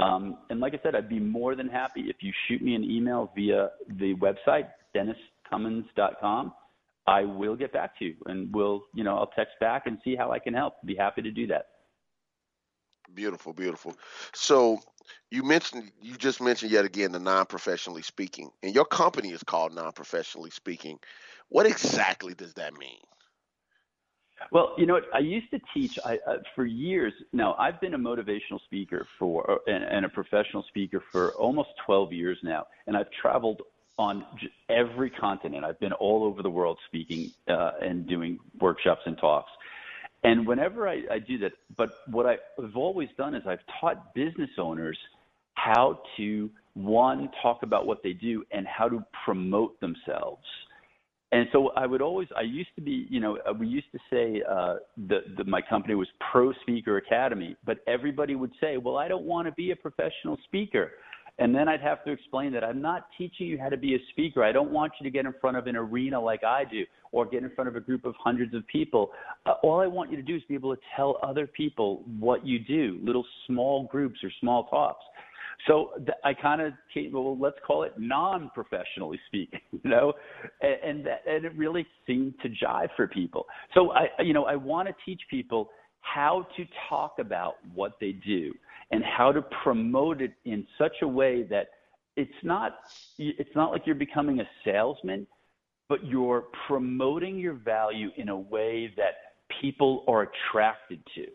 Um, 0.00 0.38
and 0.50 0.60
like 0.60 0.74
I 0.74 0.80
said, 0.82 0.94
I'd 0.94 1.08
be 1.08 1.18
more 1.18 1.54
than 1.54 1.68
happy 1.68 2.02
if 2.02 2.16
you 2.20 2.32
shoot 2.46 2.62
me 2.62 2.74
an 2.74 2.84
email 2.84 3.32
via 3.34 3.70
the 3.98 4.14
website, 4.16 4.68
denniscummins.com. 4.94 6.52
I 7.06 7.22
will 7.22 7.56
get 7.56 7.72
back 7.72 7.98
to 7.98 8.04
you 8.04 8.14
and 8.26 8.54
we'll, 8.54 8.82
you 8.94 9.02
know, 9.02 9.16
I'll 9.16 9.30
text 9.34 9.54
back 9.60 9.86
and 9.86 9.98
see 10.04 10.14
how 10.14 10.30
I 10.30 10.38
can 10.38 10.52
help. 10.52 10.74
Be 10.84 10.94
happy 10.94 11.22
to 11.22 11.30
do 11.30 11.46
that. 11.46 11.68
Beautiful, 13.14 13.54
beautiful. 13.54 13.96
So 14.34 14.80
you 15.30 15.42
mentioned 15.42 15.90
you 16.00 16.16
just 16.16 16.40
mentioned 16.40 16.70
yet 16.70 16.84
again 16.84 17.12
the 17.12 17.18
non-professionally 17.18 18.02
speaking, 18.02 18.50
and 18.62 18.74
your 18.74 18.84
company 18.84 19.30
is 19.30 19.42
called 19.42 19.74
non-professionally 19.74 20.50
speaking. 20.50 20.98
What 21.48 21.66
exactly 21.66 22.34
does 22.34 22.54
that 22.54 22.74
mean? 22.74 23.00
Well, 24.52 24.74
you 24.78 24.86
know 24.86 24.94
what? 24.94 25.04
I 25.12 25.18
used 25.18 25.50
to 25.50 25.60
teach 25.74 25.98
I, 26.04 26.18
uh, 26.26 26.36
for 26.54 26.64
years. 26.64 27.12
Now, 27.32 27.54
I've 27.58 27.80
been 27.80 27.94
a 27.94 27.98
motivational 27.98 28.62
speaker 28.64 29.06
for 29.18 29.60
and, 29.66 29.84
and 29.84 30.04
a 30.06 30.08
professional 30.08 30.64
speaker 30.68 31.02
for 31.12 31.32
almost 31.32 31.70
12 31.86 32.12
years 32.12 32.38
now, 32.42 32.66
and 32.86 32.96
I've 32.96 33.10
traveled 33.20 33.62
on 33.98 34.24
every 34.68 35.10
continent. 35.10 35.64
I've 35.64 35.80
been 35.80 35.92
all 35.92 36.22
over 36.24 36.42
the 36.42 36.50
world 36.50 36.78
speaking 36.86 37.32
uh, 37.48 37.72
and 37.82 38.06
doing 38.06 38.38
workshops 38.60 39.02
and 39.06 39.18
talks. 39.18 39.50
And 40.24 40.46
whenever 40.46 40.88
I, 40.88 41.02
I 41.10 41.18
do 41.18 41.38
that, 41.38 41.52
but 41.76 41.90
what 42.08 42.26
I've 42.26 42.76
always 42.76 43.08
done 43.16 43.34
is 43.34 43.42
I've 43.46 43.60
taught 43.80 44.14
business 44.14 44.50
owners 44.58 44.98
how 45.54 46.00
to 46.16 46.50
one 46.74 47.30
talk 47.42 47.62
about 47.62 47.86
what 47.86 48.02
they 48.02 48.12
do 48.12 48.44
and 48.50 48.66
how 48.66 48.88
to 48.88 49.04
promote 49.24 49.78
themselves. 49.80 50.44
And 51.30 51.46
so 51.52 51.70
I 51.76 51.86
would 51.86 52.00
always, 52.00 52.28
I 52.36 52.42
used 52.42 52.70
to 52.76 52.80
be, 52.80 53.06
you 53.10 53.20
know, 53.20 53.38
uh, 53.48 53.52
we 53.52 53.66
used 53.66 53.92
to 53.92 53.98
say 54.10 54.42
uh, 54.48 54.76
that 55.08 55.46
my 55.46 55.60
company 55.60 55.94
was 55.94 56.08
Pro 56.32 56.52
Speaker 56.62 56.96
Academy, 56.96 57.54
but 57.66 57.78
everybody 57.86 58.34
would 58.34 58.52
say, 58.60 58.78
well, 58.78 58.96
I 58.96 59.08
don't 59.08 59.24
want 59.24 59.46
to 59.46 59.52
be 59.52 59.70
a 59.72 59.76
professional 59.76 60.38
speaker. 60.44 60.92
And 61.38 61.54
then 61.54 61.68
I'd 61.68 61.80
have 61.80 62.04
to 62.04 62.10
explain 62.10 62.52
that 62.52 62.64
I'm 62.64 62.82
not 62.82 63.06
teaching 63.16 63.46
you 63.46 63.58
how 63.58 63.68
to 63.68 63.76
be 63.76 63.94
a 63.94 63.98
speaker. 64.10 64.42
I 64.42 64.50
don't 64.50 64.70
want 64.72 64.92
you 64.98 65.04
to 65.04 65.10
get 65.10 65.24
in 65.24 65.32
front 65.40 65.56
of 65.56 65.66
an 65.68 65.76
arena 65.76 66.20
like 66.20 66.42
I 66.42 66.64
do 66.64 66.84
or 67.12 67.26
get 67.26 67.42
in 67.42 67.50
front 67.54 67.68
of 67.68 67.76
a 67.76 67.80
group 67.80 68.04
of 68.04 68.14
hundreds 68.18 68.54
of 68.54 68.66
people. 68.66 69.10
Uh, 69.46 69.52
all 69.62 69.80
I 69.80 69.86
want 69.86 70.10
you 70.10 70.16
to 70.16 70.22
do 70.22 70.34
is 70.34 70.42
be 70.48 70.54
able 70.54 70.74
to 70.74 70.82
tell 70.96 71.18
other 71.22 71.46
people 71.46 72.02
what 72.18 72.44
you 72.44 72.58
do, 72.58 72.98
little 73.02 73.24
small 73.46 73.84
groups 73.84 74.18
or 74.24 74.30
small 74.40 74.64
talks. 74.64 75.04
So 75.66 75.90
th- 75.98 76.10
I 76.24 76.34
kind 76.34 76.60
of 76.60 76.72
came, 76.92 77.12
well, 77.12 77.38
let's 77.38 77.56
call 77.66 77.84
it 77.84 77.92
non-professionally 77.98 79.18
speaking, 79.26 79.60
you 79.72 79.90
know, 79.90 80.12
and, 80.60 80.76
and 80.84 81.06
that, 81.06 81.22
and 81.26 81.44
it 81.44 81.52
really 81.56 81.86
seemed 82.06 82.34
to 82.42 82.48
jive 82.48 82.88
for 82.96 83.06
people. 83.06 83.46
So 83.74 83.92
I, 83.92 84.22
you 84.22 84.32
know, 84.32 84.44
I 84.44 84.56
want 84.56 84.88
to 84.88 84.94
teach 85.04 85.20
people 85.30 85.70
how 86.00 86.46
to 86.56 86.64
talk 86.88 87.16
about 87.18 87.56
what 87.74 87.96
they 88.00 88.12
do 88.12 88.52
and 88.90 89.04
how 89.04 89.32
to 89.32 89.42
promote 89.62 90.22
it 90.22 90.32
in 90.44 90.66
such 90.78 90.96
a 91.02 91.08
way 91.08 91.42
that 91.44 91.68
it's 92.16 92.30
not 92.42 92.78
it's 93.18 93.54
not 93.54 93.70
like 93.70 93.82
you're 93.86 93.94
becoming 93.94 94.40
a 94.40 94.48
salesman 94.64 95.26
but 95.88 96.04
you're 96.04 96.44
promoting 96.66 97.38
your 97.38 97.54
value 97.54 98.10
in 98.16 98.28
a 98.28 98.36
way 98.36 98.92
that 98.96 99.14
people 99.60 100.04
are 100.08 100.22
attracted 100.22 101.00
to 101.14 101.26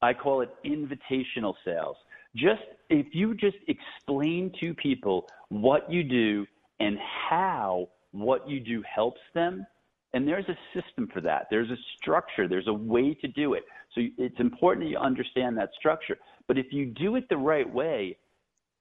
i 0.00 0.12
call 0.12 0.40
it 0.40 0.50
invitational 0.64 1.54
sales 1.64 1.96
just 2.36 2.62
if 2.88 3.06
you 3.12 3.34
just 3.34 3.56
explain 3.68 4.52
to 4.60 4.74
people 4.74 5.26
what 5.48 5.90
you 5.90 6.02
do 6.02 6.46
and 6.80 6.96
how 7.28 7.88
what 8.12 8.48
you 8.48 8.60
do 8.60 8.82
helps 8.94 9.20
them 9.34 9.66
and 10.14 10.28
there's 10.28 10.48
a 10.48 10.58
system 10.78 11.08
for 11.12 11.20
that. 11.22 11.46
There's 11.50 11.70
a 11.70 11.76
structure. 11.96 12.46
There's 12.46 12.68
a 12.68 12.74
way 12.74 13.14
to 13.14 13.28
do 13.28 13.54
it. 13.54 13.64
So 13.94 14.02
it's 14.18 14.38
important 14.40 14.86
that 14.86 14.90
you 14.90 14.98
understand 14.98 15.56
that 15.58 15.70
structure. 15.78 16.16
But 16.48 16.58
if 16.58 16.66
you 16.70 16.86
do 16.86 17.16
it 17.16 17.28
the 17.28 17.36
right 17.36 17.70
way, 17.70 18.16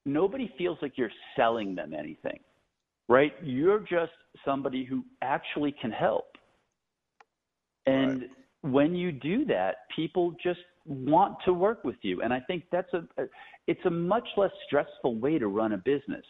nobody 0.05 0.51
feels 0.57 0.77
like 0.81 0.93
you're 0.97 1.11
selling 1.35 1.75
them 1.75 1.93
anything, 1.93 2.39
right? 3.07 3.33
You're 3.43 3.79
just 3.79 4.11
somebody 4.45 4.85
who 4.85 5.03
actually 5.21 5.73
can 5.81 5.91
help. 5.91 6.37
And 7.85 8.21
right. 8.21 8.29
when 8.61 8.95
you 8.95 9.11
do 9.11 9.45
that, 9.45 9.87
people 9.95 10.35
just 10.43 10.59
want 10.85 11.37
to 11.45 11.53
work 11.53 11.83
with 11.83 11.97
you. 12.01 12.21
And 12.21 12.33
I 12.33 12.39
think 12.39 12.63
that's 12.71 12.91
a, 12.93 13.03
it's 13.67 13.85
a 13.85 13.89
much 13.89 14.27
less 14.37 14.51
stressful 14.65 15.15
way 15.15 15.37
to 15.37 15.47
run 15.47 15.73
a 15.73 15.77
business. 15.77 16.25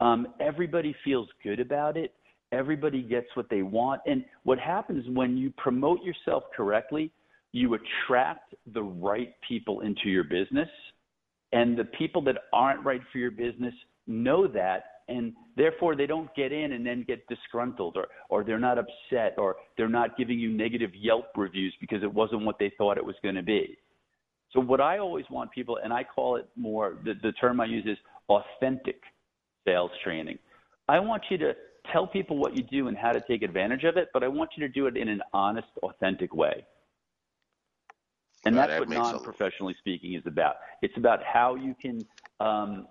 Um, 0.00 0.28
everybody 0.40 0.94
feels 1.04 1.28
good 1.42 1.60
about 1.60 1.96
it 1.96 2.14
Everybody 2.52 3.02
gets 3.02 3.26
what 3.34 3.48
they 3.48 3.62
want. 3.62 4.02
And 4.06 4.24
what 4.44 4.58
happens 4.58 5.06
when 5.08 5.36
you 5.36 5.52
promote 5.56 6.02
yourself 6.02 6.44
correctly, 6.54 7.10
you 7.52 7.74
attract 7.74 8.54
the 8.72 8.82
right 8.82 9.34
people 9.46 9.80
into 9.80 10.08
your 10.08 10.24
business. 10.24 10.68
And 11.52 11.78
the 11.78 11.84
people 11.84 12.22
that 12.22 12.36
aren't 12.52 12.84
right 12.84 13.02
for 13.12 13.18
your 13.18 13.30
business 13.30 13.74
know 14.06 14.46
that 14.48 14.84
and 15.08 15.32
therefore 15.56 15.96
they 15.96 16.06
don't 16.06 16.34
get 16.34 16.52
in 16.52 16.72
and 16.72 16.84
then 16.86 17.04
get 17.06 17.26
disgruntled 17.28 17.96
or 17.96 18.06
or 18.28 18.44
they're 18.44 18.58
not 18.58 18.78
upset 18.78 19.34
or 19.38 19.56
they're 19.76 19.88
not 19.88 20.16
giving 20.16 20.38
you 20.38 20.50
negative 20.50 20.90
Yelp 20.94 21.26
reviews 21.36 21.74
because 21.80 22.02
it 22.02 22.12
wasn't 22.12 22.44
what 22.44 22.58
they 22.58 22.72
thought 22.78 22.96
it 22.96 23.04
was 23.04 23.16
going 23.22 23.34
to 23.34 23.42
be. 23.42 23.76
So 24.52 24.60
what 24.60 24.80
I 24.80 24.98
always 24.98 25.24
want 25.30 25.50
people, 25.50 25.78
and 25.82 25.92
I 25.92 26.04
call 26.04 26.36
it 26.36 26.46
more 26.56 26.98
the, 27.04 27.14
the 27.22 27.32
term 27.32 27.60
I 27.60 27.64
use 27.64 27.84
is 27.86 27.96
authentic 28.28 29.00
sales 29.64 29.90
training. 30.04 30.38
I 30.88 31.00
want 31.00 31.22
you 31.30 31.38
to 31.38 31.54
tell 31.90 32.06
people 32.06 32.36
what 32.36 32.56
you 32.56 32.62
do 32.62 32.88
and 32.88 32.96
how 32.96 33.12
to 33.12 33.20
take 33.20 33.42
advantage 33.42 33.84
of 33.84 33.96
it, 33.96 34.08
but 34.12 34.22
I 34.22 34.28
want 34.28 34.50
you 34.56 34.66
to 34.66 34.72
do 34.72 34.86
it 34.86 34.96
in 34.96 35.08
an 35.08 35.22
honest, 35.32 35.68
authentic 35.82 36.34
way. 36.34 36.64
And 38.44 38.56
Well, 38.56 38.66
that's 38.66 38.80
that 38.80 38.88
what 38.88 39.12
non-professionally 39.12 39.76
speaking 39.78 40.14
is 40.14 40.22
about. 40.26 40.56
It's 40.82 40.96
about 40.96 41.20
how 41.22 41.54
you 41.54 41.74
can 41.80 42.00
um, 42.40 42.88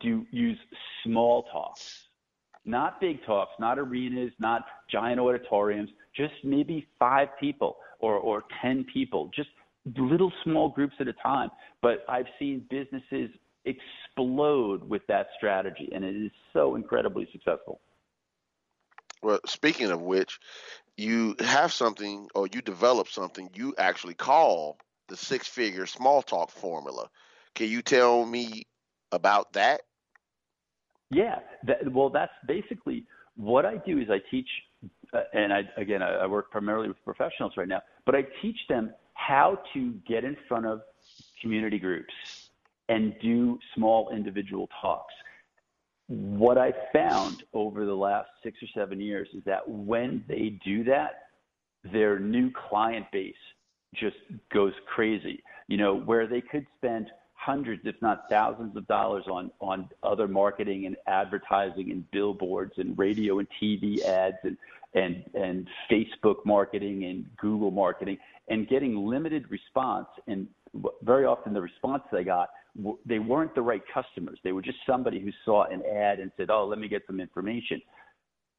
do 0.00 0.24
use 0.30 0.58
small 1.04 1.44
talks, 1.44 2.08
not 2.64 3.00
big 3.00 3.24
talks, 3.24 3.52
not 3.58 3.78
arenas, 3.78 4.32
not 4.38 4.64
giant 4.90 5.18
auditoriums, 5.18 5.90
just 6.16 6.34
maybe 6.44 6.86
five 6.98 7.28
people 7.40 7.78
or, 7.98 8.14
or 8.16 8.44
10 8.60 8.86
people, 8.92 9.30
just 9.34 9.48
little 9.96 10.32
small 10.44 10.68
groups 10.68 10.94
at 11.00 11.08
a 11.08 11.12
time. 11.14 11.50
But 11.80 12.04
I've 12.08 12.26
seen 12.38 12.64
businesses 12.70 13.30
explode 13.64 14.88
with 14.88 15.02
that 15.08 15.28
strategy, 15.36 15.88
and 15.92 16.04
it 16.04 16.14
is 16.14 16.30
so 16.52 16.76
incredibly 16.76 17.28
successful. 17.32 17.80
Well, 19.22 19.38
speaking 19.46 19.90
of 19.90 20.02
which, 20.02 20.38
you 20.96 21.36
have 21.38 21.72
something 21.72 22.28
or 22.34 22.48
you 22.52 22.60
develop 22.60 23.08
something 23.08 23.50
you 23.54 23.74
actually 23.78 24.14
call 24.14 24.78
the 25.12 25.16
six 25.18 25.46
figure 25.46 25.84
small 25.84 26.22
talk 26.22 26.50
formula. 26.50 27.06
Can 27.54 27.68
you 27.68 27.82
tell 27.82 28.24
me 28.24 28.62
about 29.12 29.52
that? 29.52 29.82
Yeah, 31.10 31.40
that, 31.64 31.92
well, 31.92 32.08
that's 32.08 32.32
basically 32.48 33.04
what 33.36 33.66
I 33.66 33.76
do 33.76 33.98
is 33.98 34.08
I 34.08 34.20
teach, 34.30 34.48
uh, 35.12 35.24
and 35.34 35.52
I 35.52 35.64
again 35.76 36.02
I, 36.02 36.14
I 36.14 36.26
work 36.26 36.50
primarily 36.50 36.88
with 36.88 36.96
professionals 37.04 37.52
right 37.58 37.68
now, 37.68 37.82
but 38.06 38.14
I 38.14 38.22
teach 38.40 38.56
them 38.70 38.94
how 39.12 39.58
to 39.74 39.92
get 40.08 40.24
in 40.24 40.34
front 40.48 40.64
of 40.64 40.80
community 41.42 41.78
groups 41.78 42.48
and 42.88 43.14
do 43.20 43.58
small 43.74 44.10
individual 44.14 44.70
talks. 44.80 45.12
What 46.08 46.56
I 46.56 46.72
found 46.94 47.44
over 47.52 47.84
the 47.84 47.94
last 47.94 48.30
six 48.42 48.56
or 48.62 48.68
seven 48.74 48.98
years 48.98 49.28
is 49.34 49.44
that 49.44 49.68
when 49.68 50.24
they 50.26 50.58
do 50.64 50.84
that, 50.84 51.28
their 51.84 52.18
new 52.18 52.50
client 52.70 53.04
base 53.12 53.34
just 53.94 54.16
goes 54.52 54.72
crazy. 54.94 55.42
You 55.68 55.76
know, 55.76 55.96
where 55.96 56.26
they 56.26 56.40
could 56.40 56.66
spend 56.76 57.08
hundreds, 57.34 57.82
if 57.84 57.96
not 58.00 58.24
thousands 58.30 58.76
of 58.76 58.86
dollars 58.86 59.24
on, 59.30 59.50
on 59.60 59.88
other 60.02 60.28
marketing 60.28 60.86
and 60.86 60.96
advertising 61.06 61.90
and 61.90 62.08
billboards 62.12 62.72
and 62.76 62.96
radio 62.96 63.40
and 63.40 63.48
TV 63.60 64.04
ads 64.04 64.36
and, 64.44 64.56
and, 64.94 65.24
and 65.34 65.68
Facebook 65.90 66.36
marketing 66.44 67.04
and 67.04 67.26
Google 67.38 67.72
marketing 67.72 68.16
and 68.48 68.68
getting 68.68 69.06
limited 69.06 69.50
response. 69.50 70.06
And 70.28 70.46
very 71.02 71.24
often 71.24 71.52
the 71.52 71.60
response 71.60 72.02
they 72.12 72.22
got, 72.22 72.50
they 73.04 73.18
weren't 73.18 73.54
the 73.54 73.62
right 73.62 73.82
customers. 73.92 74.38
They 74.44 74.52
were 74.52 74.62
just 74.62 74.78
somebody 74.86 75.20
who 75.20 75.30
saw 75.44 75.64
an 75.64 75.82
ad 75.84 76.20
and 76.20 76.30
said, 76.36 76.48
oh, 76.48 76.66
let 76.66 76.78
me 76.78 76.88
get 76.88 77.02
some 77.06 77.20
information. 77.20 77.82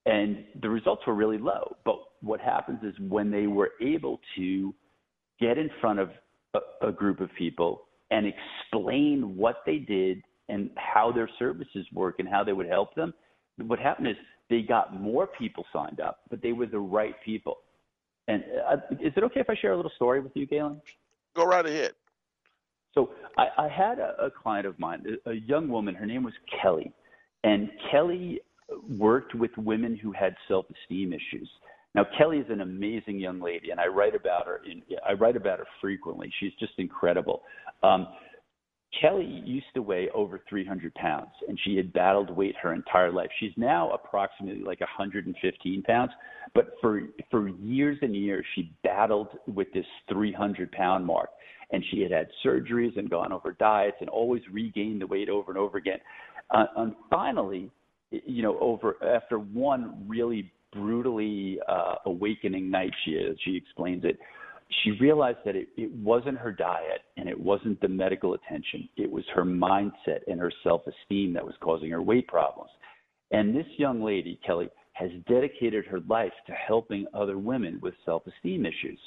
And 0.05 0.43
the 0.61 0.69
results 0.69 1.03
were 1.07 1.15
really 1.15 1.37
low. 1.37 1.77
But 1.85 1.99
what 2.21 2.41
happens 2.41 2.79
is 2.83 2.93
when 3.07 3.31
they 3.31 3.47
were 3.47 3.71
able 3.81 4.19
to 4.35 4.75
get 5.39 5.57
in 5.57 5.69
front 5.81 5.99
of 5.99 6.09
a, 6.53 6.87
a 6.87 6.91
group 6.91 7.19
of 7.19 7.29
people 7.37 7.83
and 8.11 8.25
explain 8.27 9.35
what 9.35 9.57
they 9.65 9.77
did 9.77 10.21
and 10.49 10.69
how 10.75 11.11
their 11.11 11.29
services 11.39 11.85
work 11.93 12.15
and 12.19 12.27
how 12.27 12.43
they 12.43 12.53
would 12.53 12.67
help 12.67 12.93
them, 12.95 13.13
what 13.57 13.79
happened 13.79 14.07
is 14.07 14.15
they 14.49 14.61
got 14.61 14.99
more 14.99 15.27
people 15.27 15.65
signed 15.73 15.99
up, 15.99 16.19
but 16.29 16.41
they 16.41 16.51
were 16.51 16.65
the 16.65 16.79
right 16.79 17.15
people. 17.23 17.57
And 18.27 18.43
uh, 18.69 18.77
is 19.01 19.13
it 19.15 19.23
okay 19.23 19.39
if 19.39 19.49
I 19.49 19.55
share 19.55 19.73
a 19.73 19.75
little 19.75 19.91
story 19.95 20.19
with 20.19 20.31
you, 20.35 20.45
Galen? 20.45 20.81
Go 21.35 21.45
right 21.45 21.65
ahead. 21.65 21.93
So 22.93 23.09
I, 23.37 23.47
I 23.57 23.67
had 23.67 23.99
a, 23.99 24.25
a 24.25 24.31
client 24.31 24.67
of 24.67 24.77
mine, 24.77 25.03
a, 25.25 25.31
a 25.31 25.33
young 25.33 25.67
woman. 25.67 25.95
Her 25.95 26.05
name 26.05 26.23
was 26.23 26.33
Kelly, 26.61 26.93
and 27.43 27.69
Kelly 27.91 28.41
worked 28.97 29.33
with 29.35 29.51
women 29.57 29.95
who 29.95 30.11
had 30.11 30.35
self-esteem 30.47 31.13
issues. 31.13 31.49
Now 31.95 32.05
Kelly 32.17 32.37
is 32.37 32.47
an 32.49 32.61
amazing 32.61 33.19
young 33.19 33.39
lady, 33.39 33.71
and 33.71 33.79
I 33.79 33.87
write 33.87 34.15
about 34.15 34.47
her. 34.47 34.61
In, 34.69 34.81
I 35.07 35.13
write 35.13 35.35
about 35.35 35.59
her 35.59 35.67
frequently. 35.79 36.31
She's 36.39 36.53
just 36.59 36.73
incredible. 36.77 37.43
Um, 37.83 38.07
Kelly 38.99 39.25
used 39.45 39.65
to 39.73 39.81
weigh 39.81 40.09
over 40.13 40.41
300 40.47 40.93
pounds, 40.95 41.31
and 41.47 41.59
she 41.63 41.75
had 41.75 41.91
battled 41.93 42.29
weight 42.29 42.55
her 42.61 42.73
entire 42.73 43.11
life. 43.11 43.29
She's 43.39 43.51
now 43.57 43.91
approximately 43.91 44.63
like 44.63 44.81
115 44.81 45.83
pounds, 45.83 46.11
but 46.53 46.75
for 46.81 47.01
for 47.31 47.49
years 47.49 47.97
and 48.01 48.15
years 48.15 48.45
she 48.55 48.71
battled 48.83 49.29
with 49.47 49.67
this 49.73 49.85
300 50.09 50.71
pound 50.71 51.05
mark, 51.05 51.29
and 51.71 51.83
she 51.89 52.01
had 52.01 52.11
had 52.11 52.27
surgeries 52.45 52.97
and 52.97 53.09
gone 53.09 53.31
over 53.31 53.53
diets 53.53 53.97
and 53.99 54.09
always 54.09 54.41
regained 54.51 55.01
the 55.01 55.07
weight 55.07 55.29
over 55.29 55.51
and 55.51 55.57
over 55.57 55.77
again. 55.77 55.99
Uh, 56.51 56.65
and 56.77 56.95
finally, 57.09 57.71
you 58.11 58.43
know, 58.43 58.59
over 58.59 58.95
after 59.03 59.39
one 59.39 60.05
really 60.07 60.51
brutally 60.73 61.59
uh, 61.67 61.95
awakening 62.05 62.69
night, 62.69 62.91
she 63.05 63.11
is, 63.11 63.37
she 63.43 63.55
explains 63.55 64.03
it 64.03 64.17
she 64.83 64.91
realized 64.91 65.39
that 65.45 65.55
it, 65.55 65.69
it 65.77 65.91
wasn't 65.91 66.37
her 66.37 66.51
diet 66.51 67.01
and 67.17 67.29
it 67.29 67.39
wasn't 67.39 67.79
the 67.81 67.87
medical 67.87 68.33
attention. 68.33 68.87
It 68.97 69.11
was 69.11 69.23
her 69.33 69.43
mindset 69.43 70.21
and 70.27 70.39
her 70.39 70.51
self 70.63 70.81
esteem 70.87 71.33
that 71.33 71.45
was 71.45 71.55
causing 71.61 71.91
her 71.91 72.01
weight 72.01 72.27
problems. 72.27 72.71
And 73.31 73.55
this 73.55 73.65
young 73.77 74.03
lady, 74.03 74.39
Kelly, 74.45 74.69
has 74.93 75.09
dedicated 75.27 75.85
her 75.85 75.99
life 76.07 76.33
to 76.47 76.53
helping 76.53 77.05
other 77.13 77.37
women 77.37 77.79
with 77.81 77.93
self 78.05 78.23
esteem 78.27 78.65
issues. 78.65 78.99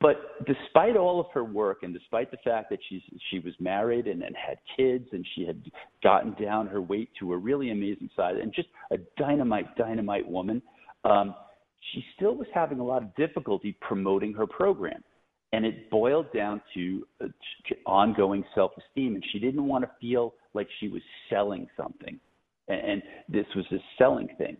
But 0.00 0.46
despite 0.46 0.96
all 0.96 1.18
of 1.18 1.26
her 1.34 1.42
work 1.42 1.78
and 1.82 1.92
despite 1.92 2.30
the 2.30 2.36
fact 2.44 2.70
that 2.70 2.78
she's, 2.88 3.02
she 3.30 3.40
was 3.40 3.52
married 3.58 4.06
and, 4.06 4.22
and 4.22 4.36
had 4.36 4.58
kids 4.76 5.06
and 5.12 5.26
she 5.34 5.44
had 5.44 5.60
gotten 6.04 6.34
down 6.40 6.68
her 6.68 6.80
weight 6.80 7.10
to 7.18 7.32
a 7.32 7.36
really 7.36 7.72
amazing 7.72 8.08
size 8.14 8.36
and 8.40 8.54
just 8.54 8.68
a 8.92 8.98
dynamite, 9.16 9.76
dynamite 9.76 10.28
woman, 10.28 10.62
um, 11.04 11.34
she 11.92 12.04
still 12.14 12.34
was 12.36 12.46
having 12.54 12.78
a 12.78 12.84
lot 12.84 13.02
of 13.02 13.14
difficulty 13.16 13.76
promoting 13.80 14.32
her 14.34 14.46
program. 14.46 15.02
And 15.52 15.64
it 15.64 15.90
boiled 15.90 16.32
down 16.32 16.60
to 16.74 17.06
uh, 17.24 17.26
ongoing 17.86 18.44
self 18.54 18.72
esteem. 18.76 19.14
And 19.14 19.24
she 19.32 19.38
didn't 19.38 19.66
want 19.66 19.82
to 19.82 19.90
feel 20.00 20.34
like 20.52 20.68
she 20.78 20.88
was 20.88 21.00
selling 21.30 21.66
something. 21.76 22.20
And, 22.68 22.80
and 22.80 23.02
this 23.28 23.46
was 23.56 23.64
a 23.72 23.78
selling 23.96 24.28
thing. 24.36 24.58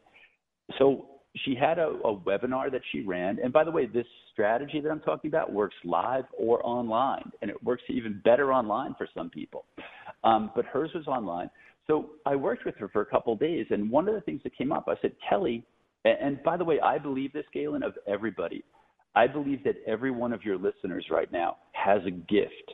So 0.79 1.07
she 1.45 1.55
had 1.55 1.79
a, 1.79 1.89
a 2.05 2.17
webinar 2.17 2.71
that 2.73 2.81
she 2.93 3.03
ran. 3.03 3.39
And 3.43 3.53
by 3.53 3.65
the 3.65 3.71
way, 3.71 3.87
this 3.87 4.07
strategy 4.33 4.81
that 4.81 4.91
I'm 4.91 5.01
talking 5.01 5.29
about 5.29 5.53
works 5.53 5.75
live 5.85 6.25
or 6.37 6.65
online. 6.67 7.31
And 7.43 7.51
it 7.51 7.63
works 7.63 7.83
even 7.89 8.21
better 8.25 8.53
online 8.53 8.95
for 8.97 9.09
some 9.15 9.31
people. 9.31 9.65
Um, 10.25 10.51
but 10.57 10.65
hers 10.65 10.91
was 10.95 11.07
online. 11.07 11.51
So 11.87 12.11
I 12.27 12.37
worked 12.37 12.65
with 12.65 12.77
her 12.77 12.89
for 12.89 13.03
a 13.03 13.07
couple 13.07 13.33
of 13.33 13.41
days. 13.41 13.67
And 13.71 13.91
one 13.91 14.09
of 14.09 14.15
the 14.15 14.21
things 14.21 14.41
that 14.45 14.57
came 14.57 14.73
up, 14.73 14.87
I 14.89 14.95
said, 15.01 15.13
Kelly, 15.29 15.65
and 16.05 16.43
by 16.43 16.57
the 16.57 16.65
way, 16.65 16.81
I 16.81 16.99
believe 16.99 17.33
this, 17.33 17.45
Galen, 17.53 17.83
of 17.83 17.95
everybody. 18.07 18.65
I 19.15 19.27
believe 19.27 19.65
that 19.65 19.77
every 19.87 20.11
one 20.11 20.33
of 20.33 20.45
your 20.45 20.57
listeners 20.57 21.07
right 21.11 21.31
now 21.33 21.57
has 21.73 22.01
a 22.07 22.11
gift, 22.11 22.73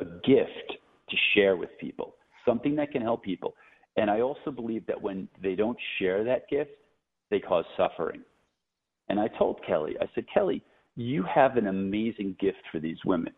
a 0.00 0.04
gift 0.04 0.78
to 1.10 1.16
share 1.34 1.56
with 1.56 1.70
people, 1.80 2.14
something 2.46 2.76
that 2.76 2.92
can 2.92 3.02
help 3.02 3.24
people. 3.24 3.54
And 3.96 4.10
I 4.10 4.20
also 4.20 4.50
believe 4.50 4.86
that 4.86 5.00
when 5.00 5.28
they 5.42 5.54
don't 5.54 5.78
share 5.98 6.22
that 6.24 6.48
gift, 6.48 6.70
they 7.30 7.40
cause 7.40 7.64
suffering. 7.76 8.22
And 9.08 9.20
I 9.20 9.28
told 9.28 9.60
Kelly, 9.66 9.94
I 10.00 10.06
said, 10.14 10.24
Kelly, 10.32 10.62
you 10.96 11.24
have 11.32 11.56
an 11.56 11.68
amazing 11.68 12.36
gift 12.40 12.58
for 12.72 12.80
these 12.80 12.98
women, 13.04 13.32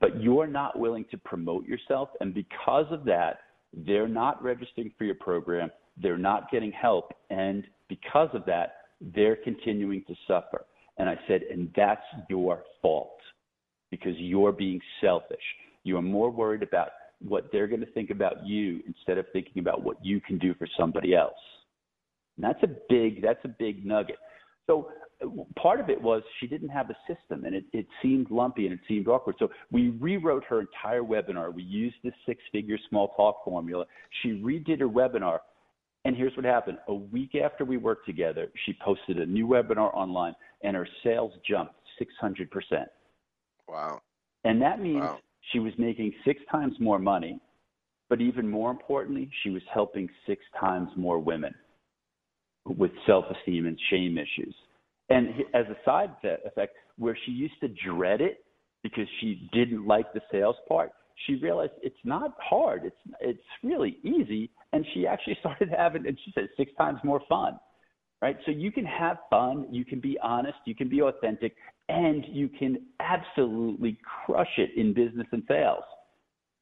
but 0.00 0.20
you're 0.20 0.46
not 0.46 0.78
willing 0.78 1.04
to 1.10 1.18
promote 1.18 1.66
yourself. 1.66 2.08
And 2.20 2.34
because 2.34 2.86
of 2.90 3.04
that, 3.04 3.40
they're 3.72 4.08
not 4.08 4.42
registering 4.42 4.90
for 4.96 5.04
your 5.04 5.14
program. 5.16 5.70
They're 6.00 6.18
not 6.18 6.50
getting 6.50 6.72
help. 6.72 7.12
And 7.30 7.64
because 7.88 8.30
of 8.32 8.44
that, 8.46 8.76
they're 9.00 9.36
continuing 9.36 10.04
to 10.08 10.14
suffer. 10.26 10.64
And 10.98 11.08
I 11.08 11.18
said, 11.28 11.42
and 11.50 11.70
that's 11.76 12.02
your 12.30 12.64
fault 12.80 13.18
because 13.90 14.14
you're 14.16 14.52
being 14.52 14.80
selfish. 15.00 15.36
You 15.84 15.98
are 15.98 16.02
more 16.02 16.30
worried 16.30 16.62
about 16.62 16.88
what 17.20 17.50
they're 17.52 17.66
going 17.66 17.80
to 17.80 17.92
think 17.92 18.10
about 18.10 18.46
you 18.46 18.80
instead 18.86 19.18
of 19.18 19.26
thinking 19.32 19.60
about 19.60 19.82
what 19.82 20.04
you 20.04 20.20
can 20.20 20.38
do 20.38 20.54
for 20.54 20.66
somebody 20.78 21.14
else. 21.14 21.34
And 22.36 22.44
that's 22.44 22.62
a 22.62 22.68
big 22.88 23.22
that's 23.22 23.44
a 23.44 23.48
big 23.48 23.84
nugget. 23.86 24.18
So 24.66 24.90
part 25.56 25.80
of 25.80 25.88
it 25.88 26.00
was 26.00 26.22
she 26.40 26.46
didn't 26.46 26.68
have 26.68 26.90
a 26.90 26.96
system 27.06 27.44
and 27.44 27.54
it, 27.54 27.64
it 27.72 27.86
seemed 28.02 28.30
lumpy 28.30 28.66
and 28.66 28.74
it 28.74 28.80
seemed 28.86 29.08
awkward. 29.08 29.36
So 29.38 29.50
we 29.70 29.90
rewrote 29.90 30.44
her 30.44 30.60
entire 30.60 31.02
webinar. 31.02 31.52
We 31.54 31.62
used 31.62 31.96
the 32.04 32.12
six 32.26 32.42
figure 32.52 32.78
small 32.88 33.08
talk 33.16 33.44
formula. 33.44 33.86
She 34.22 34.30
redid 34.30 34.80
her 34.80 34.88
webinar 34.88 35.40
and 36.04 36.16
here's 36.16 36.36
what 36.36 36.44
happened. 36.44 36.78
A 36.88 36.94
week 36.94 37.34
after 37.34 37.64
we 37.64 37.78
worked 37.78 38.06
together, 38.06 38.48
she 38.64 38.76
posted 38.84 39.18
a 39.18 39.26
new 39.26 39.46
webinar 39.46 39.92
online 39.94 40.34
and 40.62 40.76
her 40.76 40.86
sales 41.02 41.32
jumped 41.48 41.74
600%. 42.22 42.48
Wow. 43.68 44.00
And 44.44 44.60
that 44.62 44.80
means 44.80 45.00
wow. 45.00 45.18
she 45.52 45.58
was 45.58 45.72
making 45.78 46.12
six 46.24 46.40
times 46.50 46.74
more 46.78 46.98
money 46.98 47.40
But 48.08 48.20
even 48.20 48.48
more 48.48 48.70
importantly, 48.70 49.30
she 49.42 49.50
was 49.50 49.62
helping 49.72 50.08
six 50.26 50.42
times 50.60 50.90
more 50.96 51.18
women 51.18 51.54
with 52.66 52.90
self 53.06 53.24
esteem 53.30 53.66
and 53.66 53.78
shame 53.90 54.18
issues. 54.18 54.54
And 55.08 55.28
as 55.54 55.66
a 55.66 55.76
side 55.84 56.10
effect, 56.24 56.74
where 56.98 57.16
she 57.24 57.32
used 57.32 57.54
to 57.60 57.68
dread 57.68 58.20
it 58.20 58.44
because 58.82 59.06
she 59.20 59.48
didn't 59.52 59.86
like 59.86 60.12
the 60.12 60.20
sales 60.30 60.56
part, 60.68 60.90
she 61.26 61.36
realized 61.36 61.72
it's 61.82 61.96
not 62.04 62.32
hard. 62.38 62.84
It's 62.84 63.16
it's 63.20 63.38
really 63.62 63.98
easy, 64.02 64.50
and 64.72 64.84
she 64.92 65.06
actually 65.06 65.36
started 65.40 65.70
having, 65.76 66.06
and 66.06 66.18
she 66.24 66.32
said, 66.34 66.48
six 66.56 66.72
times 66.76 66.98
more 67.04 67.20
fun. 67.28 67.58
Right? 68.22 68.36
So 68.46 68.50
you 68.50 68.72
can 68.72 68.86
have 68.86 69.18
fun, 69.28 69.66
you 69.70 69.84
can 69.84 70.00
be 70.00 70.18
honest, 70.22 70.56
you 70.64 70.74
can 70.74 70.88
be 70.88 71.02
authentic, 71.02 71.54
and 71.90 72.24
you 72.30 72.48
can 72.48 72.78
absolutely 72.98 73.98
crush 74.24 74.48
it 74.56 74.70
in 74.74 74.94
business 74.94 75.26
and 75.32 75.42
sales. 75.46 75.84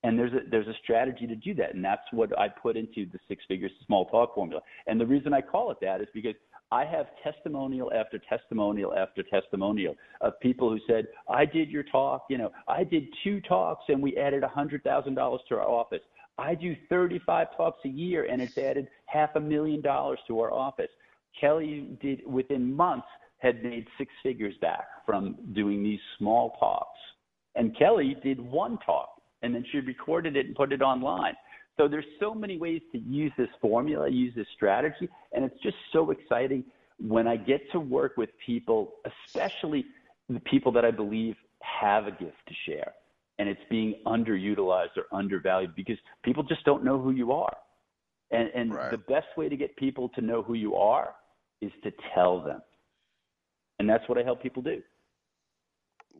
And 0.04 0.18
there's 0.18 0.32
a 0.32 0.40
there's 0.50 0.68
a 0.68 0.74
strategy 0.82 1.26
to 1.26 1.34
do 1.34 1.54
that, 1.54 1.74
and 1.74 1.82
that's 1.82 2.02
what 2.12 2.38
I 2.38 2.48
put 2.48 2.76
into 2.76 3.06
the 3.10 3.18
six 3.26 3.42
figures 3.48 3.72
small 3.86 4.04
talk 4.06 4.34
formula. 4.34 4.60
And 4.86 5.00
the 5.00 5.06
reason 5.06 5.32
I 5.32 5.40
call 5.40 5.70
it 5.70 5.78
that 5.80 6.02
is 6.02 6.08
because 6.14 6.34
I 6.70 6.84
have 6.84 7.06
testimonial 7.22 7.92
after 7.94 8.18
testimonial 8.18 8.94
after 8.94 9.22
testimonial 9.22 9.94
of 10.20 10.38
people 10.40 10.70
who 10.70 10.78
said, 10.86 11.06
I 11.28 11.44
did 11.44 11.70
your 11.70 11.84
talk, 11.84 12.26
you 12.28 12.36
know, 12.36 12.50
I 12.68 12.84
did 12.84 13.04
two 13.22 13.40
talks 13.42 13.84
and 13.88 14.02
we 14.02 14.16
added 14.16 14.42
$100,000 14.42 15.38
to 15.48 15.54
our 15.54 15.68
office. 15.68 16.00
I 16.36 16.54
do 16.54 16.74
35 16.88 17.56
talks 17.56 17.78
a 17.84 17.88
year 17.88 18.26
and 18.30 18.42
it's 18.42 18.58
added 18.58 18.88
half 19.06 19.36
a 19.36 19.40
million 19.40 19.82
dollars 19.82 20.18
to 20.26 20.40
our 20.40 20.52
office. 20.52 20.90
Kelly 21.40 21.96
did 22.00 22.22
within 22.26 22.74
months 22.74 23.06
had 23.38 23.62
made 23.62 23.86
six 23.96 24.10
figures 24.22 24.54
back 24.60 24.86
from 25.06 25.36
doing 25.52 25.82
these 25.82 26.00
small 26.18 26.56
talks. 26.58 26.98
And 27.54 27.76
Kelly 27.78 28.16
did 28.22 28.40
one 28.40 28.78
talk 28.84 29.13
and 29.44 29.54
then 29.54 29.64
she 29.70 29.78
recorded 29.80 30.36
it 30.36 30.46
and 30.46 30.54
put 30.54 30.72
it 30.72 30.82
online. 30.82 31.34
So 31.76 31.88
there's 31.88 32.06
so 32.20 32.34
many 32.34 32.56
ways 32.56 32.82
to 32.92 32.98
use 32.98 33.32
this 33.36 33.48
formula, 33.60 34.08
use 34.08 34.32
this 34.34 34.46
strategy, 34.54 35.08
and 35.32 35.44
it's 35.44 35.60
just 35.62 35.76
so 35.92 36.10
exciting 36.10 36.64
when 36.98 37.26
I 37.26 37.36
get 37.36 37.60
to 37.72 37.80
work 37.80 38.16
with 38.16 38.30
people, 38.44 38.94
especially 39.26 39.84
the 40.28 40.40
people 40.40 40.72
that 40.72 40.84
I 40.84 40.90
believe 40.90 41.36
have 41.60 42.06
a 42.06 42.10
gift 42.10 42.38
to 42.48 42.54
share 42.66 42.92
and 43.38 43.48
it's 43.48 43.60
being 43.68 43.94
underutilized 44.06 44.96
or 44.96 45.04
undervalued 45.12 45.74
because 45.74 45.98
people 46.22 46.42
just 46.42 46.64
don't 46.64 46.84
know 46.84 47.00
who 47.00 47.10
you 47.10 47.32
are. 47.32 47.56
And 48.30 48.50
and 48.54 48.74
right. 48.74 48.90
the 48.90 48.98
best 48.98 49.26
way 49.36 49.48
to 49.48 49.56
get 49.56 49.76
people 49.76 50.08
to 50.10 50.20
know 50.20 50.42
who 50.42 50.54
you 50.54 50.76
are 50.76 51.14
is 51.60 51.72
to 51.82 51.92
tell 52.14 52.40
them. 52.40 52.62
And 53.78 53.88
that's 53.88 54.08
what 54.08 54.18
I 54.18 54.22
help 54.22 54.42
people 54.42 54.62
do. 54.62 54.82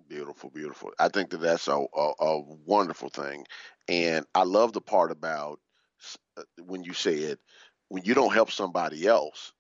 Beautiful, 0.09 0.51
beautiful. 0.51 0.91
I 0.99 1.09
think 1.09 1.31
that 1.31 1.39
that's 1.41 1.69
a, 1.69 1.73
a, 1.73 2.13
a 2.21 2.41
wonderful 2.67 3.09
thing, 3.09 3.47
and 3.89 4.27
I 4.35 4.43
love 4.45 4.73
the 4.73 4.81
part 4.81 5.11
about 5.11 5.61
uh, 6.37 6.43
when 6.65 6.83
you 6.85 6.93
said 6.93 7.39
when 7.89 8.05
you 8.05 8.15
don't 8.15 8.33
help 8.35 8.51
somebody 8.51 9.07
else, 9.07 9.53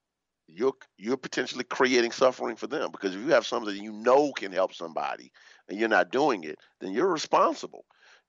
you're 0.49 0.74
you're 0.99 1.16
potentially 1.16 1.64
creating 1.64 2.12
suffering 2.12 2.57
for 2.57 2.66
them 2.66 2.91
because 2.91 3.14
if 3.14 3.20
you 3.20 3.28
have 3.32 3.47
something 3.47 3.76
you 3.82 3.93
know 3.93 4.32
can 4.32 4.53
help 4.53 4.74
somebody 4.74 5.32
and 5.68 5.78
you're 5.78 5.89
not 5.89 6.11
doing 6.11 6.45
it, 6.45 6.59
then 6.80 6.93
you're 6.93 7.09
responsible. 7.12 7.85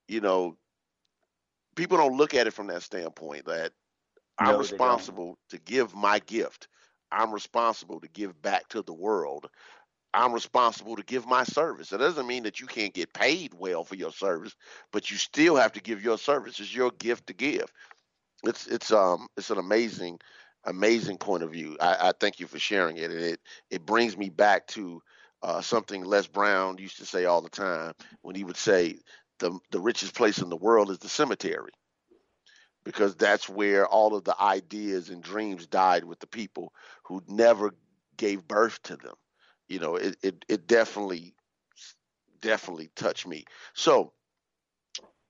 You 0.07 0.21
know, 0.21 0.57
people 1.75 1.97
don't 1.97 2.17
look 2.17 2.33
at 2.33 2.47
it 2.47 2.53
from 2.53 2.67
that 2.67 2.83
standpoint 2.83 3.45
that 3.45 3.71
no, 4.39 4.51
I'm 4.51 4.57
responsible 4.57 5.37
to 5.49 5.59
give 5.59 5.95
my 5.95 6.19
gift. 6.19 6.67
I'm 7.11 7.31
responsible 7.33 7.99
to 8.01 8.07
give 8.09 8.41
back 8.41 8.67
to 8.69 8.81
the 8.81 8.93
world. 8.93 9.47
I'm 10.15 10.33
responsible 10.33 10.95
to 10.95 11.03
give 11.03 11.27
my 11.27 11.43
service. 11.43 11.91
It 11.91 11.97
doesn't 11.97 12.27
mean 12.27 12.43
that 12.43 12.59
you 12.61 12.67
can't 12.67 12.93
get 12.93 13.13
paid 13.13 13.53
well 13.53 13.83
for 13.83 13.95
your 13.95 14.11
service, 14.11 14.55
but 14.91 15.11
you 15.11 15.17
still 15.17 15.57
have 15.57 15.73
to 15.73 15.81
give 15.81 16.03
your 16.03 16.17
service. 16.17 16.59
It's 16.59 16.75
your 16.75 16.91
gift 16.91 17.27
to 17.27 17.33
give. 17.33 17.65
It's 18.43 18.67
it's 18.67 18.91
um 18.91 19.27
it's 19.37 19.49
an 19.49 19.57
amazing 19.57 20.19
amazing 20.65 21.17
point 21.17 21.43
of 21.43 21.51
view. 21.51 21.77
I, 21.81 22.09
I 22.09 22.13
thank 22.19 22.39
you 22.39 22.47
for 22.47 22.59
sharing 22.59 22.97
it, 22.97 23.11
and 23.11 23.19
it 23.19 23.39
it 23.69 23.85
brings 23.85 24.17
me 24.17 24.29
back 24.29 24.67
to 24.69 25.01
uh, 25.43 25.61
something 25.61 26.03
Les 26.03 26.27
Brown 26.27 26.77
used 26.77 26.97
to 26.97 27.05
say 27.05 27.25
all 27.25 27.41
the 27.41 27.49
time 27.49 27.93
when 28.21 28.35
he 28.35 28.43
would 28.43 28.57
say 28.57 28.97
the 29.39 29.57
the 29.71 29.81
richest 29.81 30.15
place 30.15 30.39
in 30.39 30.49
the 30.49 30.55
world 30.55 30.89
is 30.91 30.99
the 30.99 31.09
cemetery 31.09 31.71
because 32.85 33.15
that's 33.15 33.49
where 33.49 33.87
all 33.87 34.15
of 34.15 34.23
the 34.23 34.39
ideas 34.41 35.09
and 35.09 35.23
dreams 35.23 35.67
died 35.67 36.03
with 36.03 36.19
the 36.19 36.27
people 36.27 36.71
who 37.03 37.21
never 37.27 37.71
gave 38.17 38.47
birth 38.47 38.81
to 38.83 38.95
them 38.95 39.15
you 39.67 39.79
know, 39.79 39.95
it, 39.95 40.15
it, 40.21 40.45
it 40.47 40.67
definitely, 40.67 41.33
definitely 42.41 42.91
touched 42.95 43.27
me. 43.27 43.45
So, 43.73 44.13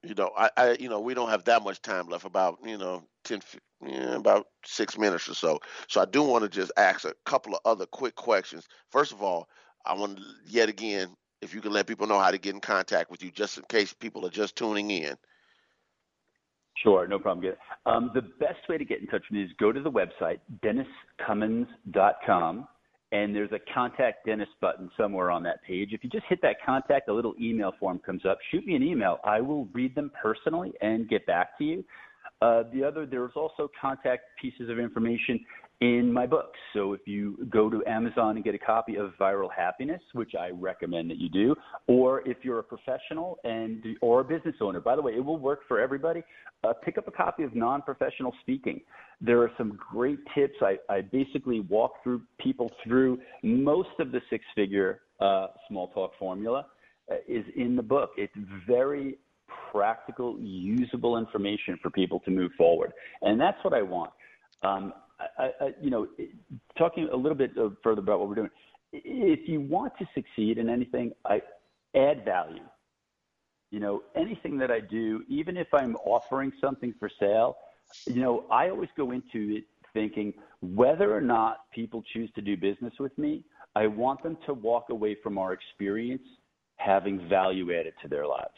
you 0.02 0.14
know, 0.14 0.30
I, 0.36 0.50
I, 0.56 0.76
you 0.78 0.88
know, 0.88 1.00
we 1.00 1.14
don't 1.14 1.30
have 1.30 1.44
that 1.44 1.64
much 1.64 1.82
time 1.82 2.08
left, 2.08 2.24
about, 2.24 2.58
you 2.64 2.78
know, 2.78 3.02
10, 3.24 3.40
yeah, 3.84 4.14
about 4.14 4.46
six 4.64 4.96
minutes 4.98 5.28
or 5.28 5.34
so. 5.34 5.58
So 5.88 6.00
I 6.00 6.04
do 6.04 6.22
want 6.22 6.44
to 6.44 6.48
just 6.48 6.70
ask 6.76 7.04
a 7.04 7.14
couple 7.24 7.54
of 7.54 7.60
other 7.64 7.86
quick 7.86 8.14
questions. 8.14 8.68
First 8.90 9.12
of 9.12 9.22
all, 9.22 9.48
I 9.84 9.94
want 9.94 10.18
to 10.18 10.22
yet 10.46 10.68
again, 10.68 11.16
if 11.42 11.54
you 11.54 11.60
can 11.60 11.72
let 11.72 11.86
people 11.86 12.06
know 12.06 12.18
how 12.18 12.30
to 12.30 12.38
get 12.38 12.54
in 12.54 12.60
contact 12.60 13.10
with 13.10 13.22
you, 13.22 13.30
just 13.30 13.58
in 13.58 13.64
case 13.64 13.92
people 13.92 14.24
are 14.26 14.30
just 14.30 14.56
tuning 14.56 14.90
in. 14.90 15.16
Sure, 16.82 17.06
no 17.06 17.18
problem. 17.18 17.54
Um, 17.86 18.10
the 18.14 18.20
best 18.20 18.68
way 18.68 18.76
to 18.78 18.84
get 18.84 19.00
in 19.00 19.06
touch 19.06 19.22
with 19.30 19.38
me 19.38 19.44
is 19.44 19.50
go 19.58 19.72
to 19.72 19.80
the 19.80 19.90
website, 19.90 20.40
denniscummins.com 20.62 22.68
and 23.12 23.34
there's 23.34 23.52
a 23.52 23.60
contact 23.72 24.26
Dennis 24.26 24.48
button 24.60 24.90
somewhere 24.96 25.30
on 25.30 25.42
that 25.44 25.62
page. 25.62 25.90
If 25.92 26.02
you 26.02 26.10
just 26.10 26.26
hit 26.28 26.40
that 26.42 26.56
contact, 26.64 27.08
a 27.08 27.12
little 27.12 27.34
email 27.40 27.72
form 27.78 28.00
comes 28.00 28.26
up. 28.26 28.38
Shoot 28.50 28.66
me 28.66 28.74
an 28.74 28.82
email. 28.82 29.18
I 29.24 29.40
will 29.40 29.66
read 29.72 29.94
them 29.94 30.10
personally 30.20 30.72
and 30.80 31.08
get 31.08 31.24
back 31.26 31.56
to 31.58 31.64
you. 31.64 31.84
Uh, 32.42 32.64
the 32.72 32.84
other, 32.84 33.06
there's 33.06 33.32
also 33.34 33.70
contact 33.80 34.24
pieces 34.40 34.68
of 34.68 34.78
information 34.78 35.40
in 35.80 36.10
my 36.10 36.26
books. 36.26 36.58
So 36.72 36.94
if 36.94 37.02
you 37.06 37.46
go 37.50 37.68
to 37.68 37.84
Amazon 37.86 38.36
and 38.36 38.44
get 38.44 38.54
a 38.54 38.58
copy 38.58 38.96
of 38.96 39.12
Viral 39.20 39.48
Happiness, 39.54 40.00
which 40.14 40.32
I 40.38 40.48
recommend 40.50 41.10
that 41.10 41.18
you 41.18 41.28
do, 41.28 41.54
or 41.86 42.26
if 42.26 42.38
you're 42.42 42.60
a 42.60 42.64
professional 42.64 43.38
and 43.44 43.84
or 44.00 44.20
a 44.20 44.24
business 44.24 44.54
owner, 44.60 44.80
by 44.80 44.96
the 44.96 45.02
way, 45.02 45.12
it 45.12 45.24
will 45.24 45.38
work 45.38 45.60
for 45.68 45.78
everybody. 45.78 46.22
Uh, 46.64 46.72
pick 46.72 46.96
up 46.96 47.06
a 47.06 47.10
copy 47.10 47.42
of 47.42 47.54
Non-Professional 47.54 48.32
Speaking. 48.40 48.80
There 49.20 49.42
are 49.42 49.50
some 49.58 49.78
great 49.92 50.18
tips. 50.34 50.54
I, 50.62 50.76
I 50.88 51.02
basically 51.02 51.60
walk 51.60 52.02
through 52.02 52.22
people 52.38 52.70
through 52.82 53.18
most 53.42 53.90
of 53.98 54.12
the 54.12 54.20
six-figure 54.30 55.00
uh, 55.20 55.48
small 55.68 55.88
talk 55.88 56.12
formula 56.18 56.66
uh, 57.10 57.16
is 57.28 57.44
in 57.54 57.76
the 57.76 57.82
book. 57.82 58.10
It's 58.16 58.32
very 58.66 59.18
practical, 59.70 60.38
usable 60.40 61.18
information 61.18 61.78
for 61.82 61.90
people 61.90 62.20
to 62.20 62.30
move 62.30 62.50
forward, 62.56 62.92
and 63.22 63.38
that's 63.38 63.62
what 63.62 63.74
I 63.74 63.82
want. 63.82 64.10
Um, 64.62 64.92
I, 65.18 65.50
I, 65.60 65.74
you 65.80 65.90
know, 65.90 66.06
talking 66.78 67.08
a 67.12 67.16
little 67.16 67.36
bit 67.36 67.52
further 67.82 68.00
about 68.00 68.20
what 68.20 68.28
we're 68.28 68.34
doing. 68.34 68.50
If 68.92 69.48
you 69.48 69.60
want 69.60 69.92
to 69.98 70.06
succeed 70.14 70.58
in 70.58 70.68
anything, 70.68 71.12
I 71.24 71.42
add 71.94 72.24
value. 72.24 72.62
You 73.70 73.80
know, 73.80 74.02
anything 74.14 74.58
that 74.58 74.70
I 74.70 74.80
do, 74.80 75.24
even 75.28 75.56
if 75.56 75.68
I'm 75.72 75.96
offering 75.96 76.52
something 76.60 76.94
for 76.98 77.10
sale, 77.18 77.56
you 78.06 78.20
know, 78.20 78.44
I 78.50 78.68
always 78.68 78.90
go 78.96 79.10
into 79.12 79.56
it 79.56 79.64
thinking 79.92 80.34
whether 80.60 81.14
or 81.14 81.20
not 81.20 81.70
people 81.72 82.02
choose 82.12 82.30
to 82.34 82.42
do 82.42 82.56
business 82.56 82.94
with 83.00 83.16
me, 83.18 83.44
I 83.74 83.86
want 83.86 84.22
them 84.22 84.36
to 84.46 84.54
walk 84.54 84.86
away 84.90 85.16
from 85.22 85.38
our 85.38 85.52
experience 85.52 86.22
having 86.76 87.26
value 87.28 87.74
added 87.74 87.94
to 88.02 88.08
their 88.08 88.26
lives 88.26 88.50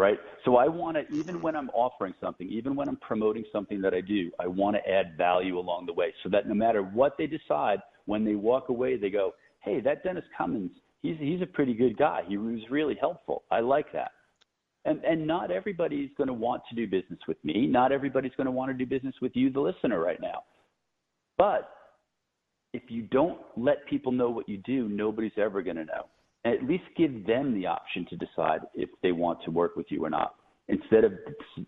right? 0.00 0.18
So 0.44 0.56
I 0.56 0.66
want 0.66 0.96
to, 0.96 1.14
even 1.14 1.40
when 1.42 1.54
I'm 1.54 1.68
offering 1.70 2.14
something, 2.20 2.48
even 2.48 2.74
when 2.74 2.88
I'm 2.88 2.96
promoting 2.96 3.44
something 3.52 3.80
that 3.82 3.92
I 3.92 4.00
do, 4.00 4.30
I 4.40 4.46
want 4.46 4.76
to 4.76 4.90
add 4.90 5.16
value 5.16 5.58
along 5.58 5.86
the 5.86 5.92
way 5.92 6.14
so 6.22 6.30
that 6.30 6.48
no 6.48 6.54
matter 6.54 6.82
what 6.82 7.16
they 7.18 7.26
decide, 7.26 7.80
when 8.06 8.24
they 8.24 8.34
walk 8.34 8.70
away, 8.70 8.96
they 8.96 9.10
go, 9.10 9.34
hey, 9.60 9.80
that 9.80 10.02
Dennis 10.02 10.24
Cummins, 10.36 10.70
he's, 11.02 11.16
he's 11.20 11.42
a 11.42 11.46
pretty 11.46 11.74
good 11.74 11.98
guy. 11.98 12.22
He 12.26 12.38
was 12.38 12.60
really 12.70 12.96
helpful. 12.98 13.42
I 13.50 13.60
like 13.60 13.92
that. 13.92 14.12
And, 14.86 15.04
and 15.04 15.26
not 15.26 15.50
everybody's 15.50 16.08
going 16.16 16.28
to 16.28 16.34
want 16.34 16.62
to 16.70 16.74
do 16.74 16.86
business 16.86 17.20
with 17.28 17.36
me. 17.44 17.66
Not 17.66 17.92
everybody's 17.92 18.32
going 18.38 18.46
to 18.46 18.50
want 18.50 18.70
to 18.70 18.74
do 18.74 18.86
business 18.86 19.14
with 19.20 19.32
you, 19.34 19.52
the 19.52 19.60
listener, 19.60 20.00
right 20.00 20.20
now. 20.20 20.44
But 21.36 21.70
if 22.72 22.84
you 22.88 23.02
don't 23.02 23.38
let 23.58 23.86
people 23.86 24.12
know 24.12 24.30
what 24.30 24.48
you 24.48 24.56
do, 24.56 24.88
nobody's 24.88 25.36
ever 25.36 25.60
going 25.60 25.76
to 25.76 25.84
know 25.84 26.06
at 26.44 26.64
least 26.64 26.84
give 26.96 27.26
them 27.26 27.54
the 27.54 27.66
option 27.66 28.06
to 28.10 28.16
decide 28.16 28.60
if 28.74 28.88
they 29.02 29.12
want 29.12 29.38
to 29.44 29.50
work 29.50 29.76
with 29.76 29.86
you 29.90 30.04
or 30.04 30.10
not 30.10 30.34
instead 30.68 31.04
of 31.04 31.12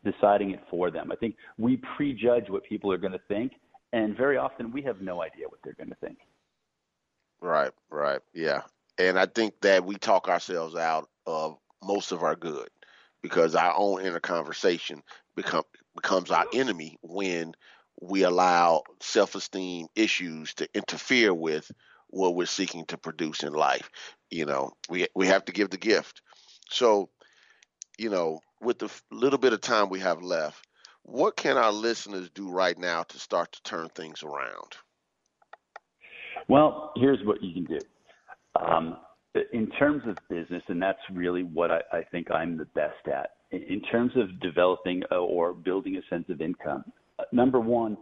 deciding 0.05 0.53
it 0.53 0.61
for 0.71 0.91
them. 0.91 1.11
I 1.13 1.17
think 1.17 1.37
we 1.59 1.81
prejudge 1.97 2.49
what 2.49 2.65
people 2.65 2.93
are 2.93 2.99
going 2.99 3.13
to 3.13 3.21
think, 3.29 3.53
and 3.93 4.17
very 4.17 4.37
often 4.37 4.73
we 4.73 4.83
have 4.83 5.01
no 5.01 5.23
idea 5.23 5.49
what 5.49 5.61
they're 5.65 5.75
going 5.75 5.91
to 5.91 5.97
think. 5.97 6.19
Right, 7.41 7.73
right, 7.91 8.21
yeah. 8.33 8.63
And 8.99 9.19
I 9.19 9.27
think 9.27 9.55
that 9.63 9.85
we 9.85 9.97
talk 9.97 10.29
ourselves 10.29 10.77
out 10.77 11.09
of 11.27 11.57
most 11.83 12.13
of 12.13 12.23
our 12.23 12.37
good 12.37 12.69
because 13.23 13.55
our 13.55 13.75
own 13.77 14.03
inner 14.03 14.21
conversation 14.21 15.03
become 15.35 15.65
becomes 15.95 16.31
our 16.31 16.47
enemy 16.55 16.99
when 17.03 17.53
we 18.01 18.23
allow 18.23 18.83
self-esteem 19.01 19.87
issues 19.95 20.55
to 20.55 20.69
interfere 20.75 21.35
with 21.35 21.71
what 22.13 22.37
we're 22.37 22.47
seeking 22.47 22.85
to 22.87 22.99
produce 22.99 23.43
in 23.43 23.53
life. 23.53 23.91
You 24.31 24.47
know, 24.47 24.73
we 24.89 25.09
we 25.15 25.27
have 25.27 25.45
to 25.47 25.53
give 25.53 25.71
the 25.71 25.79
gift. 25.79 26.23
So, 26.71 27.11
you 27.99 28.11
know, 28.11 28.41
with 28.61 28.79
the 28.79 28.91
little 29.11 29.39
bit 29.39 29.53
of 29.53 29.61
time 29.61 29.89
we 29.89 30.01
have 30.01 30.23
left, 30.23 30.67
what 31.03 31.37
can 31.37 31.57
our 31.57 31.73
listeners 31.73 32.31
do 32.31 32.51
right 32.51 32.79
now 32.79 33.03
to 33.03 33.19
start 33.19 33.53
to 33.53 33.63
turn 33.63 33.89
things 33.89 34.23
around? 34.23 34.77
Well, 36.49 36.93
here's 36.97 37.25
what 37.25 37.43
you 37.43 37.55
can 37.55 37.65
do. 37.65 37.79
Um, 38.61 38.99
in 39.53 39.71
terms 39.79 40.03
of 40.07 40.17
business, 40.29 40.63
and 40.69 40.81
that's 40.81 40.99
really 41.13 41.43
what 41.43 41.71
I, 41.71 41.81
I 41.93 42.03
think 42.11 42.31
I'm 42.31 42.59
the 42.59 42.67
best 42.67 43.09
at, 43.09 43.31
in 43.51 43.81
terms 43.91 44.13
of 44.17 44.39
developing 44.41 45.03
or 45.11 45.55
building 45.55 45.97
a 45.97 46.15
sense 46.15 46.27
of 46.29 46.41
income, 46.41 46.85
uh, 47.19 47.25
number 47.33 47.61
one, 47.61 47.97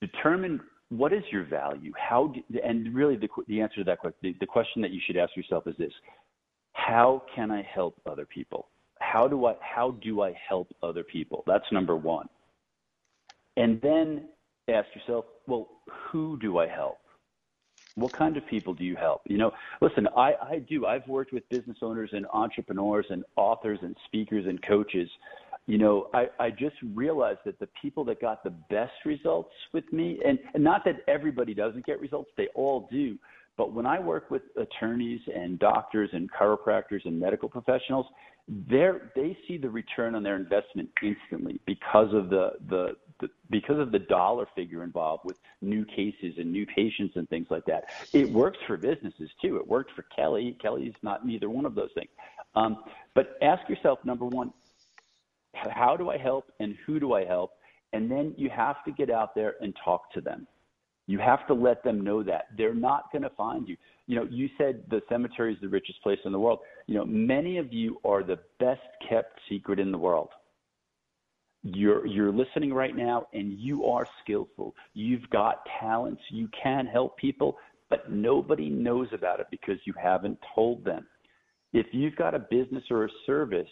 determine 0.00 0.60
what 0.90 1.12
is 1.12 1.22
your 1.30 1.44
value. 1.44 1.92
How 1.96 2.28
do, 2.28 2.42
and 2.64 2.94
really 2.94 3.16
the, 3.16 3.28
the 3.48 3.60
answer 3.60 3.76
to 3.76 3.84
that 3.84 3.98
question, 3.98 4.18
the, 4.22 4.36
the 4.40 4.46
question 4.46 4.82
that 4.82 4.90
you 4.90 5.00
should 5.06 5.16
ask 5.16 5.36
yourself 5.36 5.66
is 5.66 5.74
this: 5.78 5.92
How 6.72 7.22
can 7.34 7.50
I 7.50 7.62
help 7.62 8.00
other 8.06 8.26
people? 8.26 8.68
How 9.00 9.28
do 9.28 9.46
I 9.46 9.54
how 9.60 9.92
do 10.02 10.22
I 10.22 10.34
help 10.48 10.68
other 10.82 11.02
people? 11.02 11.44
That's 11.46 11.64
number 11.72 11.96
one. 11.96 12.28
And 13.56 13.80
then 13.80 14.28
ask 14.68 14.88
yourself, 14.94 15.24
well, 15.46 15.68
who 15.88 16.38
do 16.38 16.58
I 16.58 16.66
help? 16.66 16.98
What 17.94 18.12
kind 18.12 18.36
of 18.36 18.46
people 18.46 18.74
do 18.74 18.84
you 18.84 18.94
help? 18.94 19.22
You 19.24 19.38
know, 19.38 19.52
listen, 19.80 20.06
I, 20.14 20.34
I 20.34 20.58
do. 20.68 20.84
I've 20.84 21.06
worked 21.08 21.32
with 21.32 21.48
business 21.48 21.78
owners 21.80 22.10
and 22.12 22.26
entrepreneurs 22.32 23.06
and 23.08 23.24
authors 23.36 23.78
and 23.82 23.96
speakers 24.06 24.44
and 24.46 24.60
coaches. 24.60 25.08
You 25.66 25.78
know, 25.78 26.08
I, 26.14 26.28
I 26.38 26.50
just 26.50 26.76
realized 26.94 27.40
that 27.44 27.58
the 27.58 27.68
people 27.80 28.04
that 28.04 28.20
got 28.20 28.44
the 28.44 28.50
best 28.50 28.92
results 29.04 29.52
with 29.72 29.92
me, 29.92 30.20
and, 30.24 30.38
and 30.54 30.62
not 30.62 30.84
that 30.84 31.00
everybody 31.08 31.54
doesn't 31.54 31.84
get 31.84 32.00
results, 32.00 32.30
they 32.36 32.48
all 32.54 32.88
do. 32.90 33.18
But 33.56 33.72
when 33.72 33.86
I 33.86 33.98
work 33.98 34.30
with 34.30 34.42
attorneys 34.56 35.20
and 35.34 35.58
doctors 35.58 36.10
and 36.12 36.30
chiropractors 36.30 37.04
and 37.04 37.18
medical 37.18 37.48
professionals, 37.48 38.06
they 38.68 39.36
see 39.48 39.56
the 39.56 39.68
return 39.68 40.14
on 40.14 40.22
their 40.22 40.36
investment 40.36 40.90
instantly 41.02 41.58
because 41.66 42.14
of 42.14 42.28
the, 42.28 42.52
the, 42.68 42.96
the 43.20 43.28
because 43.50 43.78
of 43.80 43.90
the 43.90 43.98
dollar 43.98 44.46
figure 44.54 44.84
involved 44.84 45.24
with 45.24 45.38
new 45.62 45.84
cases 45.84 46.34
and 46.38 46.52
new 46.52 46.66
patients 46.66 47.16
and 47.16 47.28
things 47.28 47.46
like 47.50 47.64
that. 47.64 47.86
It 48.12 48.30
works 48.30 48.58
for 48.66 48.76
businesses 48.76 49.30
too. 49.42 49.56
It 49.56 49.66
worked 49.66 49.92
for 49.96 50.02
Kelly. 50.14 50.56
Kelly's 50.60 50.94
not 51.02 51.26
neither 51.26 51.48
one 51.48 51.64
of 51.64 51.74
those 51.74 51.90
things. 51.94 52.10
Um, 52.54 52.84
but 53.14 53.36
ask 53.42 53.68
yourself, 53.68 53.98
number 54.04 54.26
one, 54.26 54.52
how 55.70 55.96
do 55.96 56.10
I 56.10 56.18
help 56.18 56.52
and 56.60 56.74
who 56.86 57.00
do 57.00 57.14
I 57.14 57.24
help? 57.24 57.52
And 57.92 58.10
then 58.10 58.34
you 58.36 58.50
have 58.50 58.84
to 58.84 58.92
get 58.92 59.10
out 59.10 59.34
there 59.34 59.54
and 59.60 59.74
talk 59.84 60.12
to 60.12 60.20
them. 60.20 60.46
You 61.06 61.18
have 61.18 61.46
to 61.46 61.54
let 61.54 61.84
them 61.84 62.02
know 62.02 62.22
that 62.24 62.46
they're 62.56 62.74
not 62.74 63.12
going 63.12 63.22
to 63.22 63.30
find 63.30 63.68
you. 63.68 63.76
You 64.06 64.16
know, 64.16 64.28
you 64.30 64.48
said 64.58 64.82
the 64.90 65.02
cemetery 65.08 65.52
is 65.52 65.60
the 65.60 65.68
richest 65.68 66.02
place 66.02 66.18
in 66.24 66.32
the 66.32 66.38
world. 66.38 66.60
You 66.86 66.96
know, 66.96 67.04
many 67.04 67.58
of 67.58 67.72
you 67.72 67.98
are 68.04 68.22
the 68.22 68.38
best 68.58 68.80
kept 69.08 69.38
secret 69.48 69.78
in 69.78 69.92
the 69.92 69.98
world. 69.98 70.28
You're 71.62 72.06
you're 72.06 72.32
listening 72.32 72.72
right 72.72 72.94
now 72.94 73.26
and 73.32 73.52
you 73.58 73.86
are 73.86 74.06
skillful. 74.22 74.74
You've 74.94 75.28
got 75.30 75.66
talents. 75.80 76.22
You 76.30 76.48
can 76.62 76.86
help 76.86 77.16
people, 77.16 77.56
but 77.88 78.10
nobody 78.10 78.68
knows 78.68 79.08
about 79.12 79.40
it 79.40 79.46
because 79.50 79.78
you 79.84 79.92
haven't 80.00 80.38
told 80.54 80.84
them. 80.84 81.06
If 81.72 81.86
you've 81.92 82.16
got 82.16 82.34
a 82.34 82.38
business 82.38 82.84
or 82.90 83.04
a 83.06 83.08
service, 83.26 83.68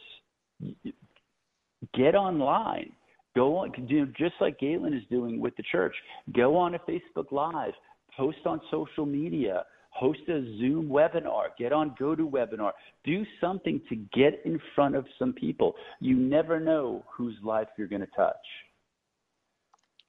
get 1.95 2.15
online 2.15 2.93
Go 3.35 3.57
on, 3.57 3.73
do 3.89 4.07
just 4.17 4.35
like 4.41 4.59
Galen 4.61 4.95
is 4.95 5.03
doing 5.11 5.41
with 5.41 5.57
the 5.57 5.65
church. 5.73 5.95
Go 6.37 6.57
on 6.57 6.75
a 6.75 6.79
Facebook 6.81 7.33
Live, 7.33 7.73
post 8.17 8.39
on 8.47 8.61
social 8.71 9.07
media, 9.07 9.65
host 9.91 10.21
a 10.29 10.41
Zoom 10.59 10.89
webinar, 10.89 11.47
get 11.59 11.73
on 11.73 11.97
GoToWebinar, 12.01 12.71
do 13.05 13.25
something 13.41 13.81
to 13.89 13.97
get 13.97 14.41
in 14.45 14.61
front 14.75 14.95
of 14.95 15.05
some 15.19 15.33
people. 15.33 15.75
You 16.01 16.17
never 16.17 16.61
know 16.61 17.05
whose 17.11 17.35
life 17.43 17.67
you're 17.77 17.89
going 17.89 18.03
to 18.03 18.09
touch. 18.17 18.37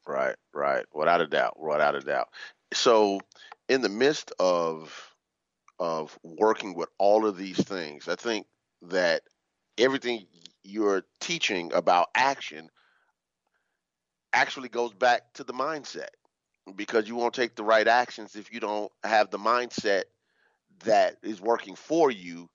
Right, 0.07 0.35
right, 0.53 0.85
without 0.93 1.21
a 1.21 1.27
doubt, 1.27 1.59
without 1.59 1.95
a 1.95 2.01
doubt. 2.01 2.27
So, 2.73 3.19
in 3.69 3.81
the 3.81 3.89
midst 3.89 4.31
of 4.39 5.11
of 5.79 6.17
working 6.23 6.75
with 6.75 6.89
all 6.99 7.25
of 7.25 7.37
these 7.37 7.57
things, 7.57 8.07
I 8.07 8.15
think 8.15 8.45
that 8.83 9.23
everything 9.77 10.25
you're 10.65 11.03
teaching 11.19 11.71
about 11.73 12.07
action 12.15 12.69
actually 14.33 14.69
goes 14.69 14.93
back 14.93 15.21
to 15.33 15.43
the 15.43 15.53
mindset 15.53 16.09
because 16.75 17.07
you 17.07 17.15
won't 17.15 17.33
take 17.33 17.55
the 17.55 17.63
right 17.63 17.87
actions 17.87 18.35
if 18.35 18.51
you 18.51 18.59
don't 18.59 18.91
have 19.03 19.29
the 19.29 19.37
mindset 19.37 20.03
that 20.83 21.15
is 21.23 21.39
working 21.39 21.75
for 21.75 22.11
you 22.11 22.49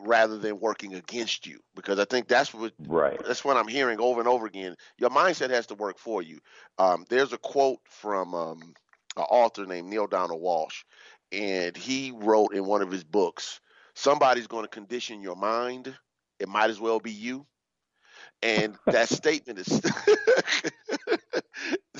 rather 0.00 0.38
than 0.38 0.58
working 0.58 0.94
against 0.94 1.46
you. 1.46 1.58
Because 1.74 1.98
i 1.98 2.04
think 2.04 2.28
that's 2.28 2.54
what 2.54 2.72
right. 2.86 3.20
that's 3.26 3.44
what 3.44 3.56
i'm 3.56 3.68
hearing 3.68 4.00
over 4.00 4.20
and 4.20 4.28
over 4.28 4.46
again. 4.46 4.76
Your 4.98 5.10
mindset 5.10 5.50
has 5.50 5.66
to 5.66 5.74
work 5.74 5.98
for 5.98 6.22
you. 6.22 6.38
Um, 6.78 7.04
there's 7.08 7.32
a 7.32 7.38
quote 7.38 7.80
from 7.84 8.34
um, 8.34 8.74
an 9.16 9.24
author 9.24 9.66
named 9.66 9.88
Neale 9.88 10.06
Donald 10.06 10.42
Walsch 10.42 10.84
and 11.32 11.76
he 11.76 12.12
wrote 12.14 12.54
in 12.54 12.64
one 12.64 12.82
of 12.82 12.90
his 12.90 13.04
books 13.04 13.60
somebody's 13.94 14.46
going 14.46 14.64
to 14.64 14.68
condition 14.68 15.22
your 15.22 15.36
mind 15.36 15.94
it 16.40 16.48
might 16.48 16.70
as 16.70 16.80
well 16.80 17.00
be 17.00 17.12
you 17.12 17.46
and 18.44 18.76
that 18.86 19.08
statement 19.08 19.58
is 19.58 19.80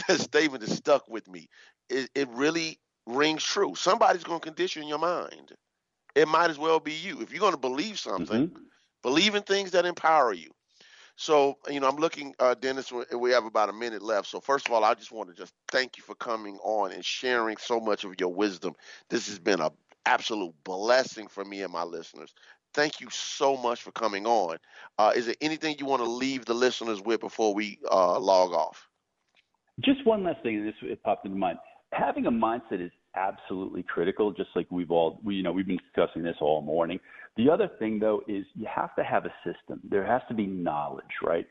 that 0.08 0.20
statement 0.20 0.62
is 0.62 0.76
stuck 0.76 1.08
with 1.08 1.26
me. 1.28 1.48
It, 1.88 2.10
it 2.14 2.28
really 2.30 2.78
rings 3.06 3.42
true. 3.42 3.74
Somebody's 3.74 4.24
going 4.24 4.40
to 4.40 4.46
condition 4.46 4.86
your 4.86 4.98
mind. 4.98 5.52
It 6.14 6.28
might 6.28 6.50
as 6.50 6.58
well 6.58 6.78
be 6.78 6.92
you. 6.92 7.20
If 7.20 7.32
you're 7.32 7.40
going 7.40 7.52
to 7.52 7.58
believe 7.58 7.98
something, 7.98 8.48
mm-hmm. 8.48 8.62
believe 9.02 9.34
in 9.34 9.42
things 9.42 9.72
that 9.72 9.84
empower 9.84 10.32
you. 10.32 10.50
So, 11.16 11.58
you 11.70 11.78
know, 11.80 11.88
I'm 11.88 11.96
looking, 11.96 12.34
uh, 12.40 12.54
Dennis, 12.54 12.92
we 13.16 13.30
have 13.30 13.44
about 13.44 13.68
a 13.68 13.72
minute 13.72 14.02
left. 14.02 14.26
So, 14.26 14.40
first 14.40 14.66
of 14.66 14.72
all, 14.72 14.84
I 14.84 14.94
just 14.94 15.12
want 15.12 15.28
to 15.28 15.34
just 15.34 15.52
thank 15.70 15.96
you 15.96 16.02
for 16.02 16.16
coming 16.16 16.58
on 16.62 16.90
and 16.92 17.04
sharing 17.04 17.56
so 17.56 17.78
much 17.78 18.04
of 18.04 18.14
your 18.18 18.32
wisdom. 18.32 18.74
This 19.10 19.28
has 19.28 19.38
been 19.38 19.60
an 19.60 19.70
absolute 20.06 20.54
blessing 20.64 21.28
for 21.28 21.44
me 21.44 21.62
and 21.62 21.72
my 21.72 21.84
listeners 21.84 22.34
thank 22.74 23.00
you 23.00 23.08
so 23.10 23.56
much 23.56 23.82
for 23.82 23.92
coming 23.92 24.26
on. 24.26 24.58
Uh, 24.98 25.12
is 25.14 25.26
there 25.26 25.34
anything 25.40 25.76
you 25.78 25.86
want 25.86 26.02
to 26.02 26.08
leave 26.08 26.44
the 26.44 26.54
listeners 26.54 27.00
with 27.00 27.20
before 27.20 27.54
we 27.54 27.78
uh, 27.90 28.18
log 28.18 28.52
off? 28.52 28.88
Just 29.80 30.04
one 30.06 30.24
last 30.24 30.42
thing, 30.42 30.56
and 30.56 30.68
this 30.68 30.74
it 30.82 31.02
popped 31.02 31.24
into 31.24 31.38
mind. 31.38 31.58
Having 31.92 32.26
a 32.26 32.30
mindset 32.30 32.84
is 32.84 32.92
absolutely 33.16 33.82
critical. 33.82 34.32
Just 34.32 34.50
like 34.54 34.66
we've 34.70 34.90
all, 34.90 35.20
we, 35.24 35.36
you 35.36 35.42
know, 35.42 35.52
we've 35.52 35.66
been 35.66 35.78
discussing 35.78 36.22
this 36.22 36.36
all 36.40 36.60
morning. 36.60 37.00
The 37.36 37.50
other 37.50 37.68
thing, 37.78 37.98
though, 37.98 38.22
is 38.28 38.44
you 38.54 38.66
have 38.72 38.94
to 38.96 39.04
have 39.04 39.24
a 39.24 39.34
system. 39.44 39.80
There 39.88 40.04
has 40.04 40.22
to 40.28 40.34
be 40.34 40.46
knowledge, 40.46 41.04
right? 41.22 41.46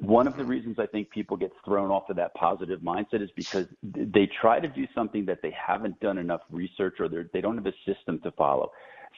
One 0.00 0.28
of 0.28 0.36
the 0.36 0.44
reasons 0.44 0.76
I 0.78 0.86
think 0.86 1.10
people 1.10 1.36
get 1.36 1.50
thrown 1.64 1.90
off 1.90 2.08
of 2.08 2.16
that 2.16 2.32
positive 2.34 2.80
mindset 2.80 3.20
is 3.20 3.30
because 3.34 3.66
they 3.82 4.28
try 4.40 4.60
to 4.60 4.68
do 4.68 4.86
something 4.94 5.26
that 5.26 5.42
they 5.42 5.50
haven't 5.50 5.98
done 5.98 6.18
enough 6.18 6.42
research 6.50 6.96
or 7.00 7.08
they 7.08 7.40
don't 7.40 7.56
have 7.56 7.66
a 7.66 7.74
system 7.84 8.20
to 8.20 8.30
follow 8.32 8.70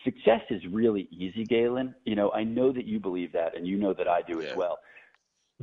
success 0.04 0.42
is 0.50 0.62
really 0.70 1.08
easy, 1.10 1.44
Galen. 1.44 1.94
You 2.04 2.14
know, 2.14 2.30
I 2.32 2.44
know 2.44 2.72
that 2.72 2.86
you 2.86 3.00
believe 3.00 3.32
that, 3.32 3.56
and 3.56 3.66
you 3.66 3.76
know 3.76 3.94
that 3.94 4.08
I 4.08 4.22
do 4.22 4.40
yeah. 4.40 4.50
as 4.50 4.56
well. 4.56 4.78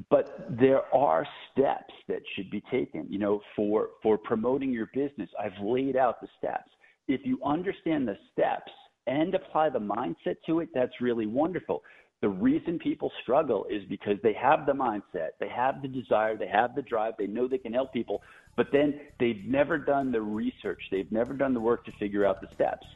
But 0.10 0.46
there 0.50 0.84
are 0.94 1.26
steps 1.52 1.94
that 2.08 2.22
should 2.36 2.52
be 2.52 2.62
taken. 2.70 3.08
You 3.10 3.20
know, 3.20 3.42
for 3.56 3.90
for 4.04 4.18
promoting 4.18 4.72
your 4.72 4.90
business, 4.94 5.30
I've 5.40 5.60
laid 5.62 5.96
out 5.96 6.22
the 6.22 6.28
steps. 6.38 6.70
If 7.08 7.22
you 7.26 7.40
understand 7.44 8.08
the 8.08 8.18
steps 8.32 8.72
and 9.08 9.34
apply 9.34 9.70
the 9.70 9.80
mindset 9.80 10.36
to 10.46 10.60
it, 10.60 10.70
that's 10.74 11.02
really 11.02 11.26
wonderful. 11.26 11.84
The 12.22 12.30
reason 12.30 12.80
people 12.80 13.12
struggle 13.22 13.66
is 13.70 13.84
because 13.88 14.18
they 14.24 14.34
have 14.34 14.66
the 14.66 14.74
mindset, 14.74 15.30
they 15.40 15.50
have 15.50 15.84
the 15.84 15.88
desire, 15.88 16.36
they 16.36 16.48
have 16.48 16.74
the 16.76 16.82
drive, 16.82 17.14
they 17.18 17.28
know 17.28 17.48
they 17.48 17.60
can 17.60 17.74
help 17.74 17.94
people, 17.94 18.24
but 18.56 18.68
then 18.72 19.00
they've 19.20 19.46
never 19.46 19.78
done 19.78 20.12
the 20.12 20.22
research, 20.22 20.82
they've 20.90 21.12
never 21.12 21.34
done 21.34 21.54
the 21.54 21.60
work 21.60 21.86
to 21.86 21.92
figure 21.94 22.26
out 22.26 22.42
the 22.42 22.48
steps. 22.56 22.88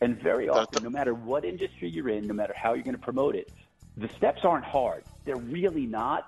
And 0.00 0.20
very 0.20 0.48
often, 0.48 0.82
no 0.82 0.90
matter 0.90 1.14
what 1.14 1.44
industry 1.44 1.88
you're 1.88 2.10
in, 2.10 2.26
no 2.26 2.34
matter 2.34 2.54
how 2.56 2.74
you're 2.74 2.84
going 2.84 2.96
to 2.96 3.02
promote 3.02 3.34
it, 3.34 3.50
the 3.96 4.08
steps 4.10 4.44
aren't 4.44 4.64
hard. 4.64 5.04
They're 5.24 5.36
really 5.36 5.86
not, 5.86 6.26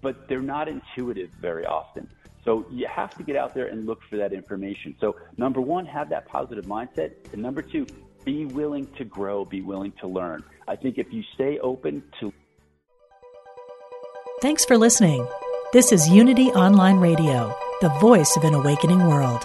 but 0.00 0.28
they're 0.28 0.40
not 0.40 0.68
intuitive 0.68 1.30
very 1.40 1.66
often. 1.66 2.08
So 2.44 2.64
you 2.70 2.86
have 2.86 3.14
to 3.16 3.22
get 3.22 3.36
out 3.36 3.52
there 3.54 3.66
and 3.66 3.84
look 3.84 4.00
for 4.08 4.16
that 4.16 4.32
information. 4.32 4.94
So 5.00 5.16
number 5.36 5.60
one, 5.60 5.86
have 5.86 6.08
that 6.10 6.26
positive 6.26 6.64
mindset. 6.66 7.12
And 7.32 7.42
number 7.42 7.62
two, 7.62 7.86
be 8.24 8.46
willing 8.46 8.86
to 8.94 9.04
grow, 9.04 9.44
be 9.44 9.60
willing 9.60 9.92
to 10.00 10.06
learn. 10.06 10.44
I 10.68 10.76
think 10.76 10.98
if 10.98 11.12
you 11.12 11.22
stay 11.34 11.58
open 11.58 12.02
to. 12.20 12.32
Thanks 14.40 14.64
for 14.64 14.78
listening. 14.78 15.26
This 15.72 15.92
is 15.92 16.08
Unity 16.08 16.48
Online 16.50 16.96
Radio, 16.96 17.54
the 17.80 17.90
voice 18.00 18.36
of 18.36 18.44
an 18.44 18.54
awakening 18.54 19.06
world. 19.06 19.44